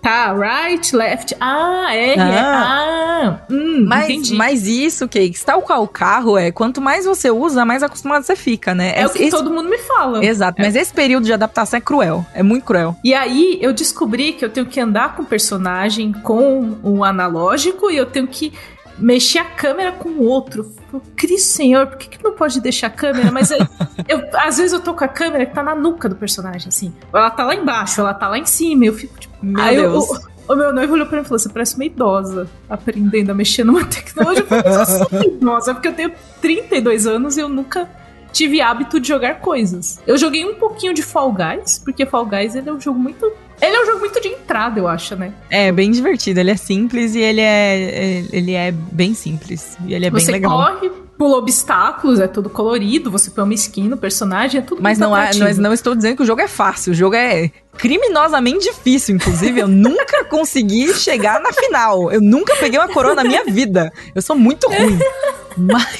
tá, 0.00 0.32
right, 0.32 0.94
left. 0.96 1.36
Ah, 1.40 1.88
R, 1.94 2.18
é, 2.20 2.38
ah, 2.40 3.40
hum, 3.50 3.84
Mas, 3.86 4.04
entendi. 4.08 4.34
mas 4.34 4.66
isso, 4.66 5.06
Cakes, 5.08 5.42
tal 5.44 5.60
qual 5.62 5.82
o 5.82 5.88
carro 5.88 6.36
é, 6.38 6.50
quanto 6.50 6.80
mais 6.80 7.04
você 7.04 7.30
usa, 7.30 7.64
mais 7.64 7.82
acostumado 7.82 8.24
você 8.24 8.34
fica, 8.36 8.74
né? 8.74 8.92
é 8.96 9.06
o 9.06 9.10
que 9.10 9.22
Esse- 9.24 9.30
todo 9.30 9.50
mundo 9.50 9.68
me 9.68 9.78
fala. 9.78 10.24
Exato, 10.24 10.60
mas 10.60 10.74
esse 10.74 10.92
período 10.92 11.24
de 11.24 11.32
adaptação 11.32 11.76
é 11.78 11.80
cruel. 11.80 12.24
É 12.34 12.42
muito 12.42 12.64
cruel. 12.64 12.96
E 13.04 13.12
aí 13.14 13.58
eu 13.60 13.72
descobri 13.72 14.32
que 14.32 14.44
eu 14.44 14.48
tenho 14.50 14.66
que 14.66 14.80
andar 14.80 15.14
com 15.14 15.22
o 15.22 15.26
personagem 15.26 16.12
com 16.12 16.76
o 16.82 17.04
analógico 17.04 17.90
e 17.90 17.96
eu 17.96 18.06
tenho 18.06 18.26
que 18.26 18.52
mexer 18.98 19.38
a 19.38 19.44
câmera 19.44 19.92
com 19.92 20.08
o 20.08 20.24
outro. 20.24 20.70
Eu, 20.92 21.00
Cristo 21.16 21.48
Senhor, 21.48 21.86
por 21.86 21.96
que, 21.98 22.08
que 22.08 22.22
não 22.24 22.32
pode 22.32 22.60
deixar 22.60 22.88
a 22.88 22.90
câmera? 22.90 23.30
Mas 23.30 23.52
aí, 23.52 23.60
eu, 24.08 24.22
às 24.34 24.56
vezes 24.58 24.72
eu 24.72 24.80
tô 24.80 24.94
com 24.94 25.04
a 25.04 25.08
câmera 25.08 25.46
que 25.46 25.54
tá 25.54 25.62
na 25.62 25.74
nuca 25.74 26.08
do 26.08 26.16
personagem, 26.16 26.68
assim. 26.68 26.92
Ela 27.12 27.30
tá 27.30 27.44
lá 27.44 27.54
embaixo, 27.54 28.00
ela 28.00 28.14
tá 28.14 28.28
lá 28.28 28.38
em 28.38 28.46
cima. 28.46 28.84
Eu 28.86 28.92
fico 28.94 29.18
tipo. 29.18 29.34
Meu 29.42 29.62
aí 29.62 29.76
eu- 29.76 29.90
Deus. 29.92 30.08
o, 30.48 30.52
o 30.52 30.56
meu 30.56 30.72
noivo 30.72 30.94
olhou 30.94 31.06
pra 31.06 31.16
mim 31.18 31.22
e 31.22 31.24
falou: 31.26 31.38
Você 31.38 31.48
parece 31.48 31.74
uma 31.76 31.84
idosa 31.84 32.48
aprendendo 32.68 33.30
a 33.30 33.34
mexer 33.34 33.64
numa 33.64 33.84
tecnologia. 33.86 34.42
Eu 34.42 34.46
falei, 34.46 34.72
eu 34.80 34.86
sou 34.86 35.08
uma 35.12 35.24
idosa, 35.26 35.74
porque 35.74 35.88
eu 35.88 35.94
tenho 35.94 36.12
32 36.40 37.06
anos 37.06 37.36
e 37.36 37.40
eu 37.40 37.48
nunca 37.48 37.88
tive 38.32 38.60
hábito 38.60 39.00
de 39.00 39.08
jogar 39.08 39.40
coisas. 39.40 40.00
Eu 40.06 40.16
joguei 40.18 40.44
um 40.44 40.54
pouquinho 40.54 40.92
de 40.92 41.02
Fall 41.02 41.32
Guys, 41.32 41.78
porque 41.84 42.04
Fall 42.04 42.26
Guys 42.26 42.54
ele 42.54 42.68
é 42.68 42.72
um 42.72 42.80
jogo 42.80 42.98
muito. 42.98 43.30
Ele 43.60 43.76
é 43.76 43.82
um 43.82 43.86
jogo 43.86 44.00
muito 44.00 44.20
de 44.20 44.28
entrada, 44.28 44.78
eu 44.78 44.86
acho, 44.86 45.16
né? 45.16 45.32
É 45.50 45.72
bem 45.72 45.90
divertido. 45.90 46.40
Ele 46.40 46.50
é 46.50 46.56
simples 46.56 47.14
e 47.14 47.20
ele 47.20 47.40
é, 47.40 48.24
ele 48.32 48.52
é 48.54 48.70
bem 48.72 49.14
simples. 49.14 49.76
E 49.84 49.94
ele 49.94 50.06
é 50.06 50.10
bem 50.10 50.20
você 50.24 50.30
legal. 50.30 50.52
corre, 50.52 50.90
pula 51.18 51.36
obstáculos, 51.38 52.20
é 52.20 52.28
tudo 52.28 52.48
colorido, 52.48 53.10
você 53.10 53.30
põe 53.30 53.42
uma 53.42 53.54
skin 53.54 53.88
no 53.88 53.96
personagem, 53.96 54.60
é 54.60 54.62
tudo 54.62 54.80
Mas 54.80 54.98
muito 54.98 55.08
não, 55.08 55.14
há, 55.14 55.22
atrativo. 55.22 55.44
nós 55.44 55.58
não 55.58 55.72
estou 55.72 55.94
dizendo 55.94 56.16
que 56.16 56.22
o 56.22 56.26
jogo 56.26 56.40
é 56.40 56.46
fácil. 56.48 56.92
O 56.92 56.94
jogo 56.94 57.16
é 57.16 57.50
criminosamente 57.76 58.64
difícil. 58.70 59.16
Inclusive, 59.16 59.60
eu 59.60 59.66
nunca 59.68 60.24
consegui 60.24 60.94
chegar 60.94 61.40
na 61.40 61.52
final. 61.52 62.12
Eu 62.12 62.20
nunca 62.20 62.54
peguei 62.56 62.78
uma 62.78 62.88
coroa 62.88 63.14
na 63.14 63.24
minha 63.24 63.44
vida. 63.44 63.92
Eu 64.14 64.22
sou 64.22 64.36
muito 64.36 64.68
ruim. 64.68 64.98
Mas. 65.58 65.98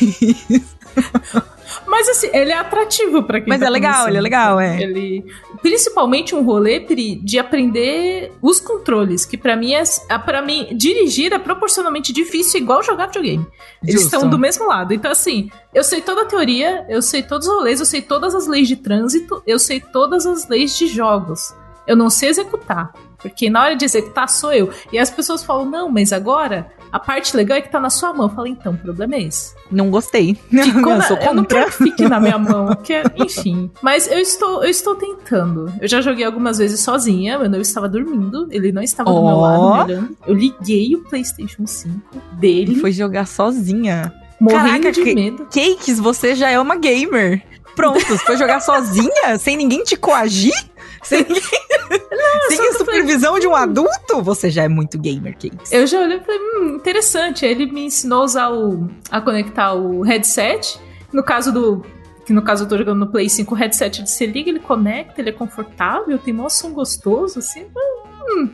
Mas 1.89 2.09
assim, 2.09 2.29
ele 2.33 2.51
é 2.51 2.59
atrativo 2.59 3.23
pra 3.23 3.41
quem 3.41 3.49
Mas 3.49 3.61
tá 3.61 3.67
é 3.67 3.71
legal, 3.71 4.09
ele 4.09 4.19
é 4.19 4.21
legal, 4.21 4.61
é. 4.61 4.81
Ele 4.81 5.25
principalmente 5.63 6.35
um 6.35 6.43
rolê 6.43 6.79
Pri, 6.81 7.17
de 7.17 7.39
aprender 7.39 8.33
os 8.43 8.61
controles, 8.61 9.25
que 9.25 9.37
pra 9.37 9.57
mim 9.57 9.73
é 9.73 9.83
para 10.25 10.43
mim 10.43 10.69
dirigir 10.73 11.33
é 11.33 11.39
proporcionalmente 11.39 12.13
difícil 12.13 12.61
igual 12.61 12.83
jogar 12.83 13.07
videogame. 13.07 13.47
Eles 13.83 14.03
Justo. 14.03 14.15
estão 14.15 14.29
do 14.29 14.39
mesmo 14.39 14.67
lado. 14.67 14.93
Então 14.93 15.11
assim, 15.11 15.51
eu 15.75 15.83
sei 15.83 16.03
toda 16.03 16.23
a 16.23 16.27
teoria, 16.27 16.85
eu 16.89 17.01
sei 17.01 17.23
todos 17.23 17.49
os 17.49 17.55
rolês, 17.55 17.81
eu 17.81 17.87
sei 17.87 18.03
todas 18.03 18.35
as 18.35 18.47
leis 18.47 18.69
de 18.69 18.77
trânsito, 18.77 19.43
eu 19.47 19.59
sei 19.59 19.81
todas 19.81 20.27
as 20.27 20.49
leis 20.49 20.77
de 20.77 20.87
jogos. 20.87 21.55
Eu 21.87 21.97
não 21.97 22.11
sei 22.11 22.29
executar, 22.29 22.93
porque 23.21 23.51
na 23.51 23.63
hora 23.63 23.77
de 23.77 23.85
executar 23.85 24.29
sou 24.29 24.53
eu. 24.53 24.71
E 24.93 24.99
as 24.99 25.11
pessoas 25.11 25.43
falam: 25.45 25.65
"Não, 25.65 25.89
mas 25.89 26.13
agora 26.13 26.71
a 26.91 26.99
parte 26.99 27.37
legal 27.37 27.59
é 27.59 27.61
que 27.61 27.71
tá 27.71 27.79
na 27.81 27.91
sua 27.91 28.13
mão". 28.13 28.29
Eu 28.29 28.35
falo: 28.35 28.47
"Então, 28.47 28.73
o 28.73 28.79
problema 28.79 29.15
é 29.17 29.23
esse". 29.23 29.55
Não 29.71 29.91
gostei. 29.91 30.35
Ficou 30.51 30.93
eu 30.95 31.03
sou 31.03 31.17
eu 31.19 31.35
não 31.35 31.45
quero 31.45 31.67
que 31.71 31.77
fique 31.85 32.09
na 32.09 32.19
minha 32.19 32.39
mão, 32.39 32.67
porque, 32.75 33.03
enfim. 33.17 33.71
Mas 33.83 34.07
eu 34.11 34.19
estou, 34.19 34.63
eu 34.65 34.71
estou 34.71 34.95
tentando. 34.95 35.73
Eu 35.81 35.87
já 35.89 36.01
joguei 36.01 36.25
algumas 36.25 36.59
vezes 36.59 36.81
sozinha, 36.81 37.39
meu 37.39 37.49
noivo 37.51 37.63
estava 37.63 37.89
dormindo, 37.89 38.49
ele 38.51 38.73
não 38.73 38.83
estava 38.83 39.11
do 39.13 39.25
meu 39.27 39.37
lado 39.37 39.63
me 39.63 39.83
olhando. 39.95 40.17
Eu 40.27 40.35
liguei 40.35 40.95
o 40.95 41.01
PlayStation 41.05 41.67
5 41.67 41.95
dele, 42.33 42.77
Foi 42.81 42.93
jogar 42.93 43.27
sozinha. 43.27 44.13
morrendo 44.41 44.69
Caraca, 44.85 44.93
de 44.93 45.03
que- 45.03 45.15
medo. 45.15 45.47
Cakes, 45.53 45.99
você 45.99 46.35
já 46.35 46.49
é 46.49 46.59
uma 46.59 46.77
gamer. 46.77 47.43
Pronto, 47.77 48.01
você 48.01 48.19
foi 48.19 48.37
jogar 48.37 48.61
sozinha? 48.63 49.37
Sem 49.39 49.57
ninguém 49.57 49.85
te 49.85 49.97
coagir? 49.97 50.53
Sem, 51.03 51.23
ninguém... 51.23 51.43
sem 52.49 52.69
a 52.69 52.73
supervisão 52.73 53.39
de 53.39 53.47
um 53.47 53.55
adulto? 53.55 54.23
Você 54.23 54.51
já 54.51 54.65
é 54.65 54.69
muito 54.69 54.99
gamer, 54.99 55.37
Cakes. 55.37 55.73
Eu 55.73 55.87
já 55.87 56.01
olhei 56.01 56.19
e 56.19 56.21
falei, 56.21 56.41
hum, 56.41 56.77
interessante. 56.77 57.45
Ele 57.45 57.67
me 57.67 57.87
ensinou 57.87 58.23
a 58.23 58.25
usar 58.25 58.51
o. 58.51 58.89
a 59.11 59.21
conectar 59.21 59.75
o 59.75 60.03
headset. 60.03 60.79
No 61.13 61.23
caso 61.23 61.53
do. 61.53 61.85
Que 62.27 62.33
no 62.33 62.43
caso 62.43 62.65
eu 62.65 62.69
tô 62.69 62.77
jogando 62.77 62.99
no 62.99 63.11
Play 63.11 63.29
5, 63.29 63.55
o 63.55 63.57
headset 63.57 64.07
você 64.07 64.27
liga, 64.27 64.51
ele 64.51 64.61
conecta, 64.61 65.19
ele 65.19 65.31
é 65.31 65.33
confortável, 65.33 66.19
tem 66.19 66.35
mó 66.35 66.51
som 66.51 66.73
gostoso, 66.73 67.39
assim. 67.39 67.67
Hum. 68.31 68.51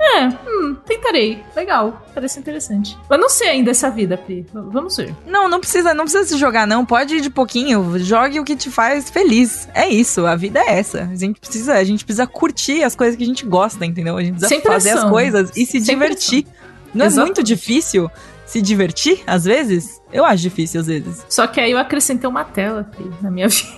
É, 0.00 0.26
hum, 0.26 0.76
tentarei. 0.86 1.42
Legal, 1.56 2.06
parece 2.14 2.38
interessante. 2.38 2.96
Mas 3.08 3.18
não 3.20 3.28
sei 3.28 3.48
ainda 3.48 3.70
essa 3.70 3.90
vida, 3.90 4.16
Pri. 4.16 4.46
Vamos 4.52 4.96
ver. 4.96 5.14
Não, 5.26 5.48
não 5.48 5.58
precisa, 5.60 5.92
não 5.92 6.04
precisa 6.04 6.24
se 6.24 6.38
jogar, 6.38 6.66
não. 6.66 6.84
Pode 6.86 7.16
ir 7.16 7.20
de 7.20 7.30
pouquinho. 7.30 7.98
Jogue 7.98 8.38
o 8.40 8.44
que 8.44 8.56
te 8.56 8.70
faz 8.70 9.10
feliz. 9.10 9.68
É 9.74 9.88
isso, 9.88 10.24
a 10.26 10.36
vida 10.36 10.60
é 10.60 10.78
essa. 10.78 11.02
A 11.02 11.16
gente 11.16 11.40
precisa, 11.40 11.74
a 11.74 11.84
gente 11.84 12.04
precisa 12.04 12.26
curtir 12.26 12.84
as 12.84 12.94
coisas 12.94 13.16
que 13.16 13.24
a 13.24 13.26
gente 13.26 13.44
gosta, 13.44 13.84
entendeu? 13.84 14.16
A 14.16 14.20
gente 14.22 14.32
precisa 14.38 14.48
Sem 14.48 14.60
fazer 14.60 14.90
as 14.90 14.94
pressão. 14.94 15.10
coisas 15.10 15.50
e 15.56 15.66
se 15.66 15.80
Sem 15.80 15.82
divertir. 15.82 16.46
Não 16.94 17.04
é 17.04 17.08
Exato. 17.08 17.26
muito 17.26 17.42
difícil 17.42 18.10
se 18.48 18.60
divertir, 18.62 19.22
às 19.26 19.44
vezes? 19.44 20.00
Eu 20.12 20.24
acho 20.24 20.42
difícil, 20.42 20.80
às 20.80 20.86
vezes. 20.86 21.24
Só 21.28 21.46
que 21.46 21.60
aí 21.60 21.70
eu 21.72 21.78
acrescentei 21.78 22.28
uma 22.28 22.44
tela, 22.44 22.84
Pri, 22.84 23.10
na 23.20 23.30
minha 23.30 23.46
vida. 23.48 23.68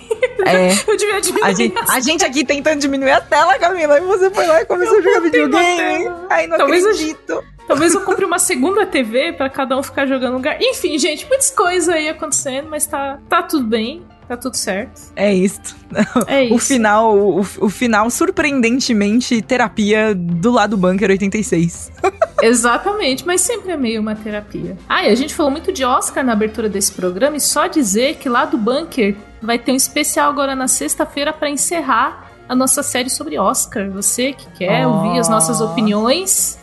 É. 0.45 0.71
Eu 0.87 0.97
devia 0.97 1.19
diminuir 1.21 1.47
A 1.49 1.53
gente, 1.53 1.75
a 1.89 1.99
gente 1.99 2.25
aqui 2.25 2.45
tentando 2.45 2.79
diminuir 2.79 3.11
a 3.11 3.21
tela, 3.21 3.59
Camila, 3.59 3.97
e 3.97 4.01
você 4.01 4.29
foi 4.31 4.47
lá 4.47 4.61
e 4.61 4.65
começou 4.65 4.97
a 4.97 5.01
jogar 5.01 5.19
videogame. 5.19 6.09
Ai, 6.29 6.47
não 6.47 6.57
Talvez 6.57 6.83
eu- 6.83 6.91
acredito. 6.91 7.43
Talvez 7.67 7.93
eu 7.93 8.01
compre 8.01 8.25
uma 8.25 8.39
segunda 8.39 8.85
TV 8.85 9.33
pra 9.33 9.49
cada 9.49 9.77
um 9.77 9.83
ficar 9.83 10.05
jogando 10.05 10.31
no 10.31 10.37
lugar. 10.37 10.57
Enfim, 10.61 10.97
gente, 10.97 11.25
muitas 11.27 11.51
coisas 11.51 11.87
aí 11.89 12.09
acontecendo, 12.09 12.67
mas 12.69 12.85
tá, 12.85 13.19
tá 13.29 13.43
tudo 13.43 13.65
bem, 13.65 14.03
tá 14.31 14.37
tudo 14.37 14.55
certo. 14.55 15.11
É 15.13 15.33
isso. 15.33 15.59
É 16.25 16.45
isso. 16.45 16.55
O 16.55 16.57
final, 16.57 17.17
o, 17.17 17.39
o 17.41 17.69
final, 17.69 18.09
surpreendentemente, 18.09 19.41
terapia 19.41 20.15
do 20.15 20.51
lado 20.51 20.77
Bunker 20.77 21.09
86. 21.09 21.91
Exatamente, 22.41 23.25
mas 23.27 23.41
sempre 23.41 23.71
é 23.73 23.77
meio 23.77 23.99
uma 24.01 24.15
terapia. 24.15 24.77
Ah, 24.87 25.03
e 25.03 25.09
a 25.11 25.15
gente 25.15 25.33
falou 25.35 25.51
muito 25.51 25.71
de 25.71 25.83
Oscar 25.83 26.23
na 26.23 26.31
abertura 26.31 26.69
desse 26.69 26.93
programa 26.93 27.35
e 27.35 27.41
só 27.41 27.67
dizer 27.67 28.15
que 28.15 28.29
lá 28.29 28.45
do 28.45 28.57
Bunker 28.57 29.15
vai 29.41 29.59
ter 29.59 29.73
um 29.73 29.75
especial 29.75 30.29
agora 30.29 30.55
na 30.55 30.67
sexta-feira 30.67 31.33
pra 31.33 31.49
encerrar 31.49 32.31
a 32.47 32.55
nossa 32.55 32.81
série 32.81 33.09
sobre 33.09 33.37
Oscar. 33.37 33.89
Você 33.91 34.33
que 34.33 34.45
quer 34.57 34.87
Oh. 34.87 34.91
ouvir 34.93 35.19
as 35.19 35.27
nossas 35.27 35.59
opiniões, 35.61 36.57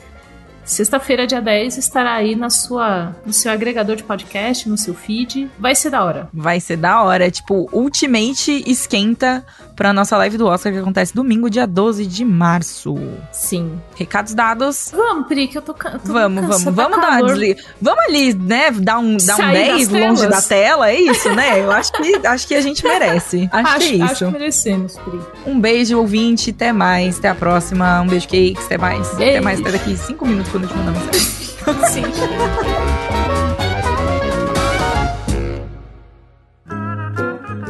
sexta-feira, 0.69 1.27
dia 1.27 1.41
10, 1.41 1.79
estará 1.79 2.15
aí 2.15 2.37
na 2.37 2.51
sua, 2.51 3.17
no 3.25 3.33
seu 3.33 3.51
agregador 3.51 3.97
de 3.97 4.05
podcast, 4.05 4.69
no 4.69 4.77
seu 4.77 4.95
feed. 4.95 5.51
Vai 5.59 5.75
ser 5.75 5.91
da 5.91 6.05
hora. 6.05 6.29
Vai 6.33 6.61
ser 6.61 6.77
da 6.77 7.03
hora. 7.03 7.31
Tipo, 7.31 7.69
Ultimate 7.73 8.63
esquenta 8.67 9.45
pra 9.79 9.93
nossa 9.93 10.17
live 10.17 10.37
do 10.37 10.47
Oscar 10.47 10.73
que 10.73 10.79
acontece 10.81 11.15
domingo, 11.15 11.49
dia 11.49 11.65
12 11.67 12.05
de 12.05 12.25
março. 12.25 12.97
Sim. 13.33 13.81
Recados 13.95 14.35
dados. 14.35 14.91
Vamos, 14.93 15.29
Pri, 15.29 15.47
que 15.47 15.57
eu 15.57 15.63
tô, 15.63 15.73
ca- 15.73 15.93
tô 16.05 16.13
Vamos, 16.13 16.41
cansada, 16.47 16.71
vamos, 16.73 16.97
tá 16.97 17.01
vamos 17.01 17.01
dar 17.01 17.09
uma 17.23 17.23
desliga. 17.29 17.63
Vamos 17.81 18.05
ali, 18.07 18.35
né? 18.35 18.71
Dar 18.73 18.99
um, 18.99 19.17
dar 19.17 19.35
um 19.35 19.37
Sair 19.37 19.53
10 19.77 19.89
das 19.89 20.01
longe 20.03 20.21
telas. 20.23 20.43
da 20.43 20.43
tela, 20.49 20.91
é 20.91 21.01
isso, 21.01 21.31
né? 21.33 21.61
Eu 21.61 21.71
acho 21.71 21.93
que, 21.93 22.27
acho 22.27 22.49
que 22.49 22.55
a 22.57 22.61
gente 22.61 22.83
merece. 22.85 23.49
Acho, 23.53 23.69
Acho, 23.79 23.79
que 23.89 24.01
é 24.01 24.05
acho 24.05 24.13
isso. 24.15 24.25
que 24.27 24.31
merecemos, 24.33 24.97
Pri. 24.99 25.21
Um 25.47 25.61
beijo, 25.61 25.97
ouvinte. 25.97 26.51
Até 26.51 26.73
mais. 26.73 27.19
Até 27.19 27.29
a 27.29 27.35
próxima. 27.37 28.01
Um 28.01 28.07
beijo, 28.09 28.27
Cakes. 28.27 28.65
Até 28.67 28.77
mais. 28.79 29.07
Até 29.15 29.17
Beijo. 29.17 29.45
mais. 29.45 29.61
Até 29.61 29.71
daqui 29.73 29.97
5 29.97 30.27
minutos 30.27 30.51
quando 30.51 30.65
eu 30.65 30.71
te 30.71 30.77
mandar 30.77 30.91
mensagem. 30.93 31.29
Sim. 31.89 32.03